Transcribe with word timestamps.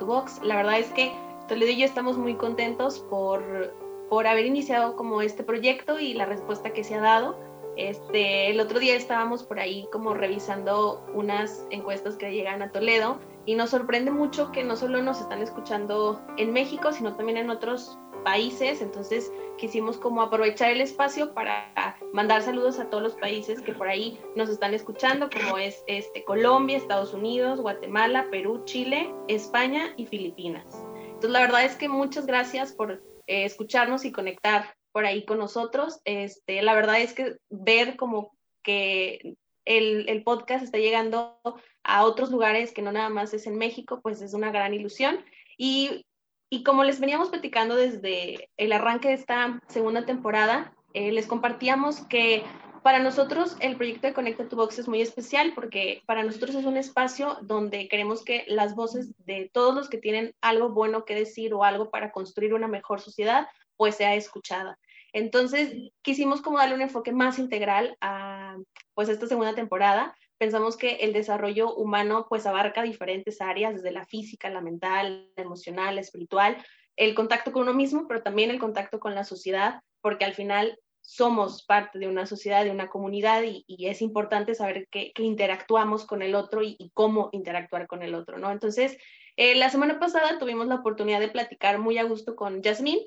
tu 0.00 0.06
Box. 0.06 0.40
La 0.42 0.56
verdad 0.56 0.80
es 0.80 0.88
que 0.88 1.12
Toledo 1.46 1.70
y 1.70 1.76
yo 1.76 1.84
estamos 1.84 2.18
muy 2.18 2.34
contentos 2.34 2.98
por, 3.10 3.72
por 4.08 4.26
haber 4.26 4.46
iniciado 4.46 4.96
como 4.96 5.22
este 5.22 5.44
proyecto 5.44 6.00
y 6.00 6.14
la 6.14 6.26
respuesta 6.26 6.72
que 6.72 6.82
se 6.82 6.96
ha 6.96 7.00
dado. 7.00 7.36
Este, 7.76 8.50
el 8.50 8.58
otro 8.58 8.80
día 8.80 8.96
estábamos 8.96 9.44
por 9.44 9.60
ahí 9.60 9.86
como 9.92 10.12
revisando 10.14 11.04
unas 11.14 11.64
encuestas 11.70 12.16
que 12.16 12.32
llegan 12.32 12.62
a 12.62 12.72
Toledo 12.72 13.18
y 13.46 13.54
nos 13.54 13.70
sorprende 13.70 14.10
mucho 14.10 14.50
que 14.52 14.64
no 14.64 14.76
solo 14.76 15.02
nos 15.02 15.20
están 15.20 15.40
escuchando 15.40 16.20
en 16.36 16.52
México, 16.52 16.92
sino 16.92 17.14
también 17.14 17.38
en 17.38 17.50
otros 17.50 17.98
países, 18.20 18.80
entonces 18.80 19.32
quisimos 19.58 19.98
como 19.98 20.22
aprovechar 20.22 20.70
el 20.70 20.80
espacio 20.80 21.34
para 21.34 21.98
mandar 22.12 22.42
saludos 22.42 22.78
a 22.78 22.88
todos 22.88 23.02
los 23.02 23.14
países 23.14 23.60
que 23.60 23.72
por 23.72 23.88
ahí 23.88 24.18
nos 24.34 24.48
están 24.48 24.72
escuchando, 24.72 25.28
como 25.28 25.58
es 25.58 25.84
este, 25.86 26.24
Colombia, 26.24 26.78
Estados 26.78 27.12
Unidos, 27.12 27.60
Guatemala, 27.60 28.26
Perú, 28.30 28.62
Chile, 28.64 29.12
España 29.28 29.92
y 29.96 30.06
Filipinas. 30.06 30.64
Entonces 31.04 31.30
la 31.30 31.40
verdad 31.40 31.64
es 31.64 31.76
que 31.76 31.88
muchas 31.88 32.26
gracias 32.26 32.72
por 32.72 33.02
eh, 33.26 33.44
escucharnos 33.44 34.04
y 34.04 34.12
conectar 34.12 34.74
por 34.92 35.04
ahí 35.04 35.24
con 35.24 35.38
nosotros. 35.38 36.00
Este, 36.04 36.62
la 36.62 36.74
verdad 36.74 37.00
es 37.00 37.12
que 37.12 37.36
ver 37.50 37.96
como 37.96 38.32
que 38.62 39.36
el, 39.66 40.08
el, 40.08 40.22
podcast 40.24 40.64
está 40.64 40.78
llegando 40.78 41.38
a 41.84 42.04
otros 42.04 42.30
lugares 42.30 42.72
que 42.72 42.82
no 42.82 42.92
nada 42.92 43.10
más 43.10 43.34
es 43.34 43.46
en 43.46 43.56
México, 43.56 44.00
pues 44.02 44.22
es 44.22 44.34
una 44.34 44.50
gran 44.50 44.74
ilusión. 44.74 45.22
Y 45.56 46.06
y 46.50 46.64
como 46.64 46.82
les 46.82 46.98
veníamos 46.98 47.30
platicando 47.30 47.76
desde 47.76 48.50
el 48.56 48.72
arranque 48.72 49.08
de 49.08 49.14
esta 49.14 49.60
segunda 49.68 50.04
temporada, 50.04 50.74
eh, 50.92 51.12
les 51.12 51.26
compartíamos 51.26 52.00
que 52.06 52.44
para 52.82 52.98
nosotros 52.98 53.56
el 53.60 53.76
proyecto 53.76 54.08
de 54.08 54.14
Conecta 54.14 54.48
tu 54.48 54.56
Box 54.56 54.80
es 54.80 54.88
muy 54.88 55.00
especial 55.00 55.52
porque 55.54 56.02
para 56.06 56.24
nosotros 56.24 56.56
es 56.56 56.64
un 56.64 56.76
espacio 56.76 57.38
donde 57.42 57.88
queremos 57.88 58.24
que 58.24 58.44
las 58.48 58.74
voces 58.74 59.14
de 59.26 59.48
todos 59.52 59.74
los 59.74 59.88
que 59.88 59.98
tienen 59.98 60.34
algo 60.40 60.70
bueno 60.70 61.04
que 61.04 61.14
decir 61.14 61.54
o 61.54 61.62
algo 61.62 61.90
para 61.90 62.10
construir 62.10 62.52
una 62.52 62.68
mejor 62.68 63.00
sociedad, 63.00 63.46
pues 63.76 63.96
sea 63.96 64.14
escuchada. 64.14 64.78
Entonces, 65.12 65.74
quisimos 66.02 66.40
como 66.40 66.58
darle 66.58 66.74
un 66.74 66.82
enfoque 66.82 67.12
más 67.12 67.38
integral 67.38 67.96
a 68.00 68.56
pues 68.94 69.08
esta 69.08 69.26
segunda 69.26 69.54
temporada, 69.54 70.16
pensamos 70.40 70.78
que 70.78 70.94
el 71.02 71.12
desarrollo 71.12 71.74
humano 71.74 72.24
pues 72.26 72.46
abarca 72.46 72.82
diferentes 72.82 73.42
áreas, 73.42 73.74
desde 73.74 73.92
la 73.92 74.06
física, 74.06 74.48
la 74.48 74.62
mental, 74.62 75.30
la 75.36 75.42
emocional, 75.42 75.96
la 75.96 76.00
espiritual, 76.00 76.56
el 76.96 77.14
contacto 77.14 77.52
con 77.52 77.64
uno 77.64 77.74
mismo, 77.74 78.08
pero 78.08 78.22
también 78.22 78.50
el 78.50 78.58
contacto 78.58 79.00
con 79.00 79.14
la 79.14 79.24
sociedad, 79.24 79.82
porque 80.00 80.24
al 80.24 80.32
final 80.32 80.78
somos 81.02 81.62
parte 81.66 81.98
de 81.98 82.08
una 82.08 82.24
sociedad, 82.24 82.64
de 82.64 82.70
una 82.70 82.88
comunidad 82.88 83.42
y, 83.42 83.64
es 83.86 84.00
importante 84.00 84.54
saber 84.54 84.88
que, 84.90 85.12
interactuamos 85.18 86.06
con 86.06 86.22
el 86.22 86.34
otro 86.34 86.62
y, 86.62 86.90
cómo 86.94 87.28
interactuar 87.32 87.86
con 87.86 88.02
el 88.02 88.14
otro, 88.14 88.38
¿no? 88.38 88.50
Entonces, 88.50 88.96
eh, 89.36 89.54
la 89.56 89.68
semana 89.68 90.00
pasada 90.00 90.38
tuvimos 90.38 90.68
la 90.68 90.76
oportunidad 90.76 91.20
de 91.20 91.28
platicar 91.28 91.78
muy 91.78 91.98
a 91.98 92.04
gusto 92.04 92.34
con 92.34 92.62
Jasmine, 92.62 93.06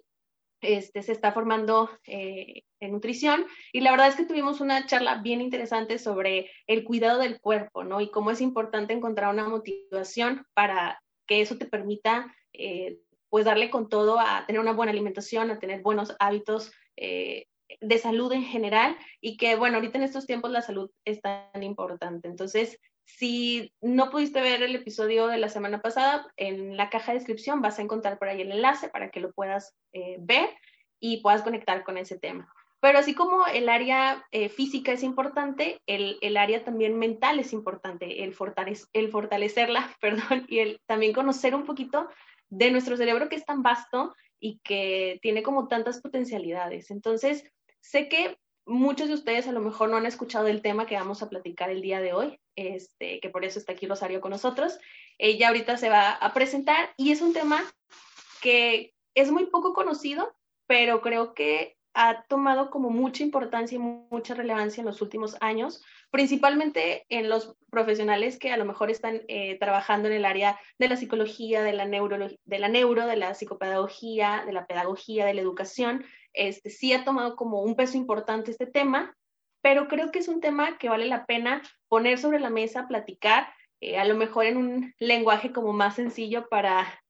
este, 0.64 1.04
se 1.04 1.12
está 1.12 1.32
formando 1.32 1.90
eh, 2.08 2.64
en 2.80 2.92
nutrición 2.92 3.46
y 3.72 3.82
la 3.82 3.92
verdad 3.92 4.08
es 4.08 4.16
que 4.16 4.26
tuvimos 4.26 4.62
una 4.62 4.86
charla 4.86 5.22
bien 5.22 5.42
interesante 5.42 6.00
sobre 6.00 6.52
el 6.68 6.84
cuidado 6.84 7.20
del 7.20 7.40
cuerpo, 7.40 7.84
¿no? 7.84 8.02
Y 8.02 8.10
cómo 8.10 8.32
es 8.32 8.42
importante 8.42 8.94
encontrar 8.94 9.34
una 9.34 9.48
motivación 9.48 10.46
para 10.54 11.02
que 11.28 11.42
eso 11.42 11.58
te 11.58 11.66
permita, 11.66 12.34
eh, 12.54 13.00
pues, 13.30 13.46
darle 13.46 13.70
con 13.70 13.90
todo 13.90 14.20
a 14.20 14.46
tener 14.46 14.60
una 14.60 14.74
buena 14.74 14.92
alimentación, 14.92 15.52
a 15.52 15.60
tener 15.60 15.82
buenos 15.82 16.16
hábitos 16.20 16.72
eh, 16.98 17.48
de 17.82 17.98
salud 17.98 18.32
en 18.32 18.44
general 18.44 18.98
y 19.22 19.38
que, 19.38 19.56
bueno, 19.56 19.78
ahorita 19.78 19.98
en 19.98 20.04
estos 20.04 20.26
tiempos 20.26 20.52
la 20.52 20.62
salud 20.62 20.92
es 21.06 21.22
tan 21.22 21.64
importante. 21.64 22.28
Entonces, 22.28 22.80
si 23.06 23.74
no 23.82 24.10
pudiste 24.10 24.42
ver 24.42 24.64
el 24.64 24.76
episodio 24.76 25.28
de 25.28 25.38
la 25.38 25.50
semana 25.50 25.82
pasada, 25.82 26.26
en 26.38 26.78
la 26.78 26.90
caja 26.90 27.12
de 27.12 27.20
descripción 27.20 27.62
vas 27.62 27.80
a 27.80 27.82
encontrar 27.82 28.18
por 28.18 28.28
ahí 28.28 28.42
el 28.42 28.52
enlace 28.52 28.90
para 28.90 29.10
que 29.10 29.20
lo 29.20 29.32
puedas 29.34 29.76
eh, 29.92 30.18
ver 30.20 30.50
y 31.00 31.22
puedas 31.22 31.42
conectar 31.42 31.84
con 31.84 31.98
ese 31.98 32.18
tema. 32.18 32.52
Pero 32.80 33.00
así 33.00 33.16
como 33.16 33.48
el 33.48 33.70
área 33.70 34.26
eh, 34.32 34.50
física 34.50 34.92
es 34.92 35.04
importante, 35.04 35.82
el, 35.88 36.18
el, 36.22 36.36
área 36.36 36.66
también 36.66 37.00
mental 37.00 37.40
es 37.40 37.54
importante, 37.54 38.24
el, 38.24 38.36
el 38.94 39.10
fortalecerla, 39.10 39.96
perdón, 40.02 40.46
y 40.50 40.60
el 40.60 40.82
también 40.86 41.14
conocer 41.14 41.56
un 41.56 41.66
poquito 41.66 42.10
de 42.50 42.72
nuestro 42.72 42.98
cerebro 42.98 43.30
que 43.30 43.38
es 43.38 43.46
tan 43.46 43.64
vasto 43.64 44.14
y 44.40 44.60
que 44.66 45.18
tiene 45.22 45.44
como 45.44 45.70
tantas 45.70 46.02
potencialidades. 46.02 46.92
Entonces, 46.92 47.50
sé 47.80 48.10
que 48.10 48.38
muchos 48.66 49.08
de 49.08 49.14
ustedes 49.16 49.48
a 49.48 49.52
lo 49.52 49.60
mejor 49.60 49.90
no 49.90 49.98
han 49.98 50.06
escuchado 50.06 50.48
el 50.48 50.62
tema 50.62 50.86
que 50.86 50.96
vamos 50.96 51.22
a 51.22 51.30
platicar 51.30 51.70
el 51.70 51.82
día 51.82 52.00
de 52.00 52.14
hoy, 52.14 52.40
este, 52.56 53.20
que 53.20 53.30
por 53.30 53.46
eso 53.46 53.60
está 53.60 53.74
aquí 53.74 53.88
Rosario 53.88 54.22
con 54.22 54.32
nosotros. 54.32 54.78
Ella 55.18 55.50
ahorita 55.50 55.78
se 55.78 55.90
va 55.90 56.12
a 56.12 56.34
presentar 56.34 56.94
y 56.98 57.12
es 57.12 57.22
un 57.22 57.34
tema 57.34 57.64
que 58.42 58.94
es 59.16 59.32
muy 59.32 59.48
poco 59.48 59.74
conocido, 59.74 60.34
pero 60.68 61.02
creo 61.02 61.34
que 61.34 61.78
ha 61.94 62.24
tomado 62.24 62.72
como 62.72 62.90
mucha 62.90 63.24
importancia 63.24 63.76
y 63.76 63.80
mucha 63.80 64.34
relevancia 64.34 64.82
en 64.82 64.88
los 64.88 65.02
últimos 65.02 65.38
años, 65.42 65.84
principalmente 66.14 67.08
en 67.10 67.28
los 67.28 67.56
profesionales 67.72 68.38
que 68.38 68.52
a 68.52 68.58
lo 68.58 68.66
mejor 68.66 68.92
están 68.92 69.24
eh, 69.28 69.58
trabajando 69.58 70.08
en 70.08 70.14
el 70.14 70.26
área 70.26 70.60
de 70.78 70.88
la 70.88 70.96
psicología, 70.96 71.64
de 71.64 71.74
la, 71.74 71.86
neuro, 71.86 72.30
de 72.46 72.60
la 72.60 72.68
neuro, 72.68 73.08
de 73.08 73.16
la 73.16 73.34
psicopedagogía, 73.34 74.44
de 74.46 74.54
la 74.54 74.68
pedagogía, 74.68 75.26
de 75.26 75.34
la 75.34 75.42
educación. 75.42 76.06
Este, 76.32 76.70
sí 76.70 76.94
ha 76.94 77.04
tomado 77.04 77.36
como 77.36 77.64
un 77.64 77.76
peso 77.76 77.98
importante 77.98 78.52
este 78.52 78.68
tema, 78.68 79.18
pero 79.64 79.88
creo 79.88 80.12
que 80.12 80.20
es 80.20 80.28
un 80.28 80.40
tema 80.40 80.78
que 80.78 80.88
vale 80.88 81.08
la 81.08 81.26
pena 81.26 81.64
poner 81.88 82.20
sobre 82.20 82.40
la 82.40 82.52
mesa, 82.52 82.88
platicar, 82.88 83.52
eh, 83.82 83.98
a 83.98 84.06
lo 84.06 84.14
mejor 84.14 84.46
en 84.46 84.58
un 84.58 84.94
lenguaje 85.00 85.52
como 85.52 85.74
más 85.74 85.96
sencillo 85.96 86.48
para 86.48 87.02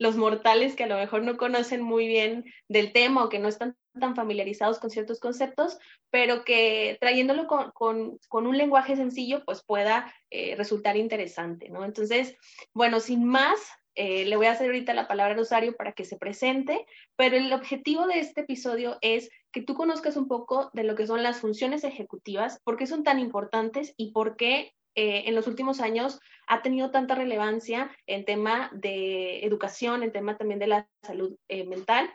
los 0.00 0.16
mortales 0.16 0.74
que 0.74 0.82
a 0.82 0.88
lo 0.88 0.96
mejor 0.96 1.22
no 1.22 1.36
conocen 1.36 1.82
muy 1.82 2.08
bien 2.08 2.46
del 2.68 2.92
tema 2.92 3.22
o 3.22 3.28
que 3.28 3.38
no 3.38 3.46
están 3.46 3.76
tan 3.98 4.14
familiarizados 4.16 4.78
con 4.78 4.90
ciertos 4.90 5.20
conceptos, 5.20 5.78
pero 6.10 6.44
que 6.44 6.96
trayéndolo 7.00 7.46
con, 7.46 8.18
un 8.30 8.58
lenguaje 8.58 8.96
sencillo, 8.96 9.44
pues 9.44 9.62
pueda 9.64 10.12
eh, 10.30 10.54
resultar 10.56 10.96
interesante, 10.96 11.68
¿no? 11.68 11.84
Entonces, 11.84 12.36
bueno, 12.72 13.00
sin 13.00 13.24
más, 13.24 13.58
eh, 13.94 14.24
le 14.24 14.36
voy 14.36 14.46
a 14.46 14.52
hacer 14.52 14.66
ahorita 14.66 14.92
la 14.94 15.06
palabra 15.06 15.34
a 15.34 15.36
Rosario 15.36 15.76
para 15.76 15.92
que 15.92 16.04
se 16.04 16.16
presente, 16.16 16.84
pero 17.16 17.36
el 17.36 17.52
objetivo 17.52 18.06
de 18.06 18.18
este 18.18 18.40
episodio 18.40 18.98
es 19.00 19.30
que 19.52 19.62
tú 19.62 19.74
conozcas 19.74 20.16
un 20.16 20.26
poco 20.26 20.70
de 20.72 20.84
lo 20.84 20.96
que 20.96 21.06
son 21.06 21.22
las 21.22 21.38
funciones 21.38 21.84
ejecutivas, 21.84 22.60
por 22.64 22.76
qué 22.76 22.86
son 22.86 23.04
tan 23.04 23.20
importantes 23.20 23.94
y 23.96 24.10
por 24.12 24.36
qué 24.36 24.72
eh, 24.96 25.24
en 25.26 25.34
los 25.34 25.46
últimos 25.46 25.80
años 25.80 26.20
ha 26.46 26.62
tenido 26.62 26.90
tanta 26.90 27.14
relevancia 27.14 27.90
en 28.06 28.24
tema 28.24 28.70
de 28.72 29.44
educación, 29.44 30.02
en 30.02 30.12
tema 30.12 30.36
también 30.36 30.58
de 30.58 30.66
la 30.68 30.88
salud 31.02 31.36
mental. 31.48 32.10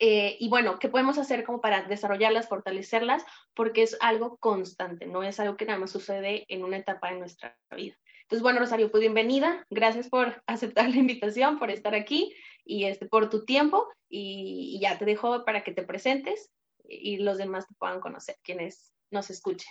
Eh, 0.00 0.36
y 0.38 0.48
bueno, 0.48 0.78
¿qué 0.78 0.88
podemos 0.88 1.18
hacer 1.18 1.44
como 1.44 1.60
para 1.60 1.82
desarrollarlas, 1.82 2.48
fortalecerlas? 2.48 3.24
Porque 3.54 3.82
es 3.82 3.96
algo 4.00 4.36
constante, 4.38 5.06
no 5.06 5.22
es 5.22 5.40
algo 5.40 5.56
que 5.56 5.64
nada 5.64 5.78
más 5.78 5.90
sucede 5.90 6.44
en 6.48 6.64
una 6.64 6.76
etapa 6.76 7.10
de 7.10 7.18
nuestra 7.18 7.56
vida. 7.74 7.96
Entonces, 8.22 8.42
bueno, 8.42 8.58
Rosario, 8.58 8.90
pues 8.90 9.00
bienvenida. 9.00 9.66
Gracias 9.70 10.08
por 10.08 10.42
aceptar 10.46 10.90
la 10.90 10.96
invitación, 10.96 11.58
por 11.58 11.70
estar 11.70 11.94
aquí 11.94 12.34
y 12.64 12.84
este, 12.84 13.06
por 13.06 13.30
tu 13.30 13.44
tiempo. 13.44 13.88
Y, 14.08 14.78
ya 14.80 14.98
te 14.98 15.04
dejo 15.04 15.44
para 15.44 15.64
que 15.64 15.72
te 15.72 15.82
presentes 15.82 16.50
y 16.84 17.18
los 17.18 17.38
demás 17.38 17.66
te 17.66 17.74
puedan 17.74 18.00
conocer, 18.00 18.36
quienes 18.42 18.92
nos 19.10 19.30
escuchen. 19.30 19.70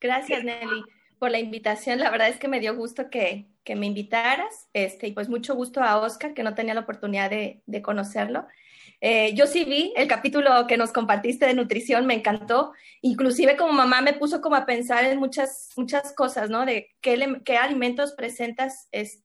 Gracias, 0.00 0.44
Nelly 0.44 0.82
por 1.22 1.30
la 1.30 1.38
invitación. 1.38 2.00
La 2.00 2.10
verdad 2.10 2.30
es 2.30 2.40
que 2.40 2.48
me 2.48 2.58
dio 2.58 2.74
gusto 2.74 3.08
que, 3.08 3.46
que 3.62 3.76
me 3.76 3.86
invitaras. 3.86 4.68
Este, 4.72 5.06
y 5.06 5.12
pues 5.12 5.28
mucho 5.28 5.54
gusto 5.54 5.80
a 5.80 6.00
Oscar, 6.00 6.34
que 6.34 6.42
no 6.42 6.56
tenía 6.56 6.74
la 6.74 6.80
oportunidad 6.80 7.30
de, 7.30 7.62
de 7.64 7.80
conocerlo. 7.80 8.48
Eh, 9.04 9.34
yo 9.34 9.48
sí 9.48 9.64
vi 9.64 9.92
el 9.96 10.06
capítulo 10.06 10.68
que 10.68 10.76
nos 10.76 10.92
compartiste 10.92 11.44
de 11.44 11.54
nutrición, 11.54 12.06
me 12.06 12.14
encantó. 12.14 12.72
Inclusive 13.00 13.56
como 13.56 13.72
mamá 13.72 14.00
me 14.00 14.12
puso 14.12 14.40
como 14.40 14.54
a 14.54 14.64
pensar 14.64 15.04
en 15.04 15.18
muchas, 15.18 15.70
muchas 15.76 16.12
cosas, 16.14 16.50
¿no? 16.50 16.64
De 16.64 16.88
qué, 17.00 17.40
qué 17.44 17.56
alimentos 17.56 18.12
presentas 18.12 18.88
es, 18.92 19.24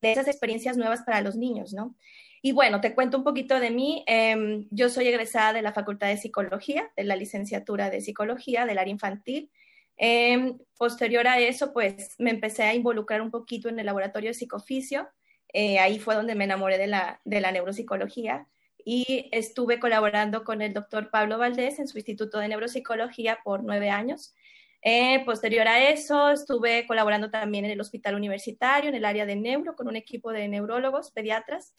de 0.00 0.10
esas 0.10 0.26
experiencias 0.26 0.76
nuevas 0.76 1.02
para 1.02 1.20
los 1.20 1.36
niños, 1.36 1.72
¿no? 1.72 1.94
Y 2.42 2.50
bueno, 2.50 2.80
te 2.80 2.96
cuento 2.96 3.18
un 3.18 3.24
poquito 3.24 3.60
de 3.60 3.70
mí. 3.70 4.02
Em, 4.08 4.66
yo 4.72 4.88
soy 4.88 5.06
egresada 5.06 5.52
de 5.52 5.62
la 5.62 5.72
Facultad 5.72 6.08
de 6.08 6.16
Psicología, 6.16 6.90
de 6.96 7.04
la 7.04 7.14
licenciatura 7.14 7.90
de 7.90 8.00
Psicología 8.00 8.66
del 8.66 8.78
área 8.78 8.90
infantil. 8.90 9.52
Em, 9.96 10.58
posterior 10.76 11.28
a 11.28 11.38
eso, 11.38 11.72
pues 11.72 12.16
me 12.18 12.30
empecé 12.30 12.64
a 12.64 12.74
involucrar 12.74 13.22
un 13.22 13.30
poquito 13.30 13.68
en 13.68 13.78
el 13.78 13.86
laboratorio 13.86 14.30
de 14.30 14.34
psicoficio. 14.34 15.08
Eh, 15.52 15.78
ahí 15.78 15.98
fue 15.98 16.14
donde 16.14 16.34
me 16.34 16.44
enamoré 16.44 16.78
de 16.78 16.86
la, 16.86 17.20
de 17.24 17.40
la 17.40 17.52
neuropsicología 17.52 18.46
y 18.84 19.28
estuve 19.32 19.80
colaborando 19.80 20.44
con 20.44 20.62
el 20.62 20.72
doctor 20.72 21.10
Pablo 21.10 21.38
Valdés 21.38 21.78
en 21.78 21.88
su 21.88 21.98
Instituto 21.98 22.38
de 22.38 22.48
Neuropsicología 22.48 23.40
por 23.44 23.62
nueve 23.62 23.90
años. 23.90 24.34
Eh, 24.82 25.24
posterior 25.24 25.66
a 25.66 25.90
eso, 25.90 26.30
estuve 26.30 26.86
colaborando 26.86 27.30
también 27.30 27.64
en 27.64 27.72
el 27.72 27.80
hospital 27.80 28.14
universitario, 28.14 28.88
en 28.88 28.94
el 28.94 29.04
área 29.04 29.26
de 29.26 29.36
neuro, 29.36 29.74
con 29.74 29.88
un 29.88 29.96
equipo 29.96 30.32
de 30.32 30.48
neurólogos, 30.48 31.10
pediatras. 31.10 31.74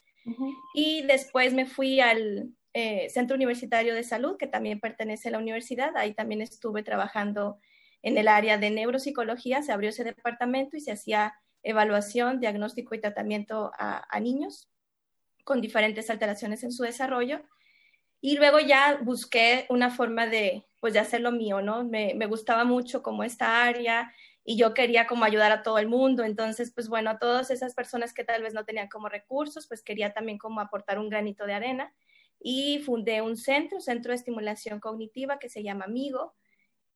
Y 0.75 1.01
después 1.07 1.53
me 1.53 1.65
fui 1.65 2.01
al 2.01 2.49
eh, 2.73 3.09
Centro 3.09 3.35
Universitario 3.35 3.95
de 3.95 4.03
Salud, 4.03 4.37
que 4.37 4.47
también 4.47 4.79
pertenece 4.79 5.29
a 5.29 5.31
la 5.31 5.39
universidad. 5.39 5.95
Ahí 5.97 6.13
también 6.13 6.41
estuve 6.41 6.83
trabajando 6.83 7.57
en 8.03 8.17
el 8.17 8.27
área 8.27 8.57
de 8.57 8.69
neuropsicología, 8.69 9.63
se 9.63 9.71
abrió 9.71 9.89
ese 9.89 10.03
departamento 10.03 10.77
y 10.77 10.81
se 10.81 10.91
hacía 10.91 11.33
evaluación, 11.63 12.39
diagnóstico 12.39 12.95
y 12.95 13.01
tratamiento 13.01 13.71
a, 13.77 14.19
niños 14.19 14.69
con 15.43 15.61
diferentes 15.61 16.09
alteraciones 16.09 16.63
en 16.63 16.71
su 16.71 16.83
desarrollo. 16.83 17.41
Y 18.21 18.37
luego 18.37 18.59
ya 18.59 18.99
busqué 19.01 19.65
una 19.69 19.89
forma 19.89 20.27
de, 20.27 20.65
pues, 20.81 20.93
de 20.93 20.99
hacer 20.99 21.21
lo 21.21 21.31
mío, 21.31 21.61
¿no? 21.61 21.83
Me, 21.83 22.13
me, 22.15 22.25
gustaba 22.25 22.65
mucho 22.65 23.01
como 23.01 23.23
esta 23.23 23.63
área 23.63 24.13
y 24.43 24.57
yo 24.57 24.73
quería 24.73 25.07
como 25.07 25.23
ayudar 25.23 25.51
a 25.51 25.63
todo 25.63 25.77
el 25.77 25.87
mundo. 25.87 26.23
Entonces, 26.23 26.71
pues 26.73 26.89
bueno, 26.89 27.11
a 27.11 27.19
todas 27.19 27.49
esas 27.51 27.73
personas 27.73 28.13
que 28.13 28.23
tal 28.23 28.43
vez 28.43 28.53
no 28.53 28.65
tenían 28.65 28.89
como 28.89 29.07
recursos, 29.07 29.67
pues 29.67 29.81
quería 29.81 30.13
también 30.13 30.37
como 30.37 30.59
aportar 30.59 30.99
un 30.99 31.09
granito 31.09 31.45
de 31.45 31.53
arena 31.53 31.93
y 32.39 32.79
fundé 32.79 33.21
un 33.21 33.37
centro, 33.37 33.81
Centro 33.81 34.11
de 34.11 34.15
Estimulación 34.15 34.79
Cognitiva 34.79 35.39
que 35.39 35.49
se 35.49 35.63
llama 35.63 35.85
Amigo, 35.85 36.33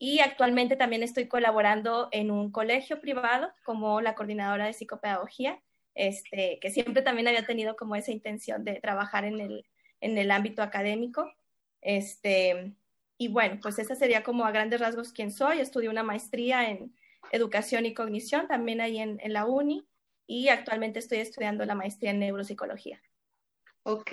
y 0.03 0.19
actualmente 0.19 0.75
también 0.75 1.01
estoy 1.01 1.29
colaborando 1.29 2.09
en 2.11 2.29
un 2.29 2.51
colegio 2.51 2.99
privado 2.99 3.53
como 3.63 4.01
la 4.01 4.15
coordinadora 4.15 4.65
de 4.65 4.73
psicopedagogía, 4.73 5.61
este, 5.95 6.59
que 6.59 6.71
siempre 6.71 7.03
también 7.03 7.29
había 7.29 7.45
tenido 7.45 7.77
como 7.77 7.95
esa 7.95 8.11
intención 8.11 8.65
de 8.65 8.81
trabajar 8.81 9.23
en 9.23 9.39
el, 9.39 9.65
en 10.01 10.17
el 10.17 10.29
ámbito 10.31 10.61
académico. 10.61 11.31
Este, 11.79 12.73
y 13.17 13.29
bueno, 13.29 13.59
pues 13.61 13.79
esa 13.79 13.95
sería 13.95 14.23
como 14.23 14.43
a 14.43 14.51
grandes 14.51 14.81
rasgos 14.81 15.13
quién 15.13 15.31
soy. 15.31 15.61
Estudié 15.61 15.87
una 15.87 16.03
maestría 16.03 16.69
en 16.69 16.93
educación 17.31 17.85
y 17.85 17.93
cognición 17.93 18.49
también 18.49 18.81
ahí 18.81 18.97
en, 18.97 19.21
la 19.27 19.45
uni 19.45 19.87
y 20.27 20.49
actualmente 20.49 20.99
estoy 20.99 21.19
estudiando 21.19 21.63
la 21.63 21.75
maestría 21.75 22.11
en 22.11 22.19
neuropsicología. 22.19 23.01
Ok, 23.83 24.11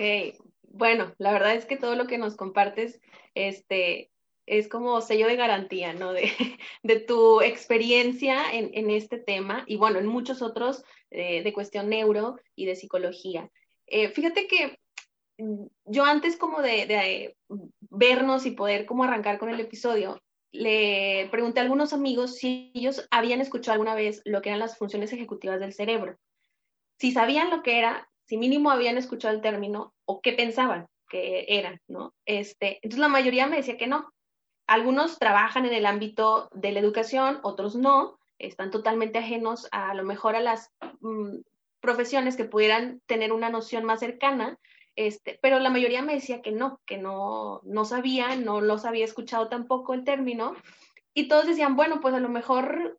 bueno, 0.61 1.13
la 1.17 1.33
verdad 1.33 1.53
es 1.53 1.65
que 1.65 1.75
todo 1.75 1.95
lo 1.95 2.07
que 2.07 2.17
nos 2.17 2.37
compartes, 2.37 3.01
este, 3.35 4.09
es 4.45 4.67
como 4.67 5.01
sello 5.01 5.27
de 5.27 5.35
garantía, 5.35 5.93
¿no? 5.93 6.13
De, 6.13 6.23
de 6.83 6.99
tu 6.99 7.41
experiencia 7.41 8.51
en, 8.51 8.71
en, 8.73 8.89
este 8.91 9.17
tema 9.17 9.63
y 9.67 9.77
bueno, 9.77 9.99
en 9.99 10.07
muchos 10.07 10.41
otros 10.41 10.83
eh, 11.09 11.43
de 11.43 11.53
cuestión 11.53 11.89
neuro 11.89 12.37
y 12.55 12.65
de 12.65 12.75
psicología. 12.75 13.49
Eh, 13.87 14.09
fíjate 14.09 14.47
que 14.47 14.79
mm, 15.37 15.65
yo 15.85 16.05
antes 16.05 16.37
como 16.37 16.61
de, 16.61 16.85
de, 16.85 17.37
vernos 17.89 18.45
y 18.45 18.51
poder 18.51 18.85
como 18.85 19.03
arrancar 19.03 19.37
con 19.37 19.49
el 19.49 19.59
episodio, 19.59 20.21
le 20.51 21.29
pregunté 21.31 21.59
a 21.59 21.63
algunos 21.63 21.93
amigos 21.93 22.35
si 22.35 22.71
ellos 22.73 23.07
habían 23.09 23.41
escuchado 23.41 23.73
alguna 23.73 23.95
vez 23.95 24.21
lo 24.25 24.41
que 24.41 24.49
eran 24.49 24.59
las 24.59 24.77
funciones 24.77 25.13
ejecutivas 25.13 25.59
del 25.59 25.73
cerebro. 25.73 26.17
Si 26.99 27.11
sabían 27.11 27.49
lo 27.49 27.63
que 27.63 27.79
era, 27.79 28.09
si 28.27 28.37
mínimo 28.37 28.69
habían 28.69 28.97
escuchado 28.97 29.33
el 29.33 29.41
término 29.41 29.93
o 30.05 30.21
qué 30.21 30.33
pensaban 30.33 30.87
que 31.09 31.45
eran, 31.47 31.81
¿no? 31.87 32.13
Este, 32.25 32.79
entonces 32.81 32.99
la 32.99 33.07
mayoría 33.09 33.47
me 33.47 33.57
decía 33.57 33.77
que 33.77 33.87
no, 33.87 34.09
algunos 34.71 35.19
trabajan 35.19 35.65
en 35.65 35.73
el 35.73 35.85
ámbito 35.85 36.47
de 36.53 36.71
la 36.71 36.79
educación, 36.79 37.39
otros 37.43 37.75
no, 37.75 38.17
están 38.39 38.71
totalmente 38.71 39.19
ajenos 39.19 39.67
a, 39.73 39.93
lo 39.93 40.05
mejor 40.05 40.37
a 40.37 40.39
las 40.39 40.71
mm, 41.01 41.39
profesiones 41.81 42.37
que 42.37 42.45
pudieran 42.45 43.01
tener 43.05 43.33
una 43.33 43.49
noción 43.49 43.83
más 43.83 43.99
cercana, 43.99 44.57
este, 44.95 45.37
pero 45.41 45.59
la 45.59 45.71
mayoría 45.71 46.01
me 46.03 46.13
decía 46.13 46.41
que 46.41 46.53
no, 46.53 46.79
que 46.85 46.97
no, 46.97 47.59
no 47.65 47.83
sabían, 47.83 48.45
no 48.45 48.61
los 48.61 48.85
había 48.85 49.03
escuchado 49.03 49.49
tampoco 49.49 49.93
el 49.93 50.05
término, 50.05 50.55
y 51.13 51.27
todos 51.27 51.47
decían, 51.47 51.75
bueno, 51.75 51.99
pues 51.99 52.13
a 52.13 52.21
lo 52.21 52.29
mejor 52.29 52.97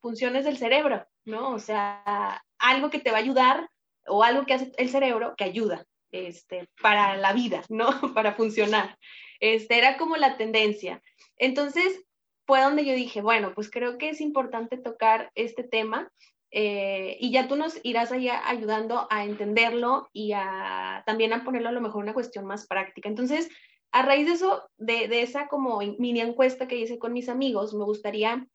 funciones 0.00 0.46
del 0.46 0.56
cerebro, 0.56 1.06
¿no? 1.26 1.50
O 1.50 1.58
sea, 1.58 2.42
algo 2.58 2.88
que 2.88 3.00
te 3.00 3.10
va 3.10 3.18
a 3.18 3.20
ayudar 3.20 3.68
o 4.06 4.24
algo 4.24 4.46
que 4.46 4.54
hace 4.54 4.72
el 4.78 4.88
cerebro 4.88 5.34
que 5.36 5.44
ayuda 5.44 5.84
este, 6.10 6.70
para 6.80 7.18
la 7.18 7.34
vida, 7.34 7.64
¿no? 7.68 7.90
para 8.14 8.32
funcionar. 8.32 8.96
Este, 9.42 9.76
era 9.76 9.96
como 9.96 10.16
la 10.16 10.36
tendencia. 10.36 11.02
Entonces, 11.36 12.04
fue 12.46 12.60
donde 12.60 12.84
yo 12.84 12.94
dije, 12.94 13.22
bueno, 13.22 13.54
pues 13.54 13.70
creo 13.70 13.98
que 13.98 14.10
es 14.10 14.20
importante 14.20 14.78
tocar 14.78 15.32
este 15.34 15.64
tema 15.64 16.12
eh, 16.52 17.16
y 17.18 17.32
ya 17.32 17.48
tú 17.48 17.56
nos 17.56 17.80
irás 17.82 18.12
ahí 18.12 18.28
ayudando 18.28 19.08
a 19.10 19.24
entenderlo 19.24 20.08
y 20.12 20.30
a 20.32 21.02
también 21.06 21.32
a 21.32 21.42
ponerlo 21.42 21.70
a 21.70 21.72
lo 21.72 21.80
mejor 21.80 22.04
una 22.04 22.14
cuestión 22.14 22.46
más 22.46 22.68
práctica. 22.68 23.08
Entonces, 23.08 23.48
a 23.90 24.02
raíz 24.02 24.26
de 24.26 24.34
eso, 24.34 24.70
de, 24.76 25.22
esa 25.22 25.48
como 25.48 25.80
mini 25.98 26.20
encuesta 26.20 26.68
que 26.68 26.78
hice 26.78 27.00
con 27.00 27.12
mis 27.12 27.28
amigos, 27.28 27.74
me 27.74 27.84
gustaría 27.84 28.46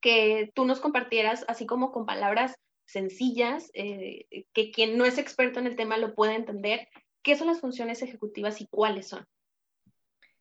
que 0.00 0.50
tú 0.56 0.64
nos 0.64 0.80
compartieras, 0.80 1.44
así 1.46 1.66
como 1.66 1.92
con 1.92 2.04
palabras 2.04 2.56
sencillas, 2.84 3.70
eh, 3.74 4.26
que 4.52 4.72
quien 4.72 4.98
no 4.98 5.04
es 5.04 5.18
experto 5.18 5.60
en 5.60 5.68
el 5.68 5.76
tema 5.76 5.98
lo 5.98 6.16
pueda 6.16 6.34
entender, 6.34 6.88
qué 7.22 7.36
son 7.36 7.46
las 7.46 7.60
funciones 7.60 8.02
ejecutivas 8.02 8.60
y 8.60 8.66
cuáles 8.66 9.06
son. 9.06 9.24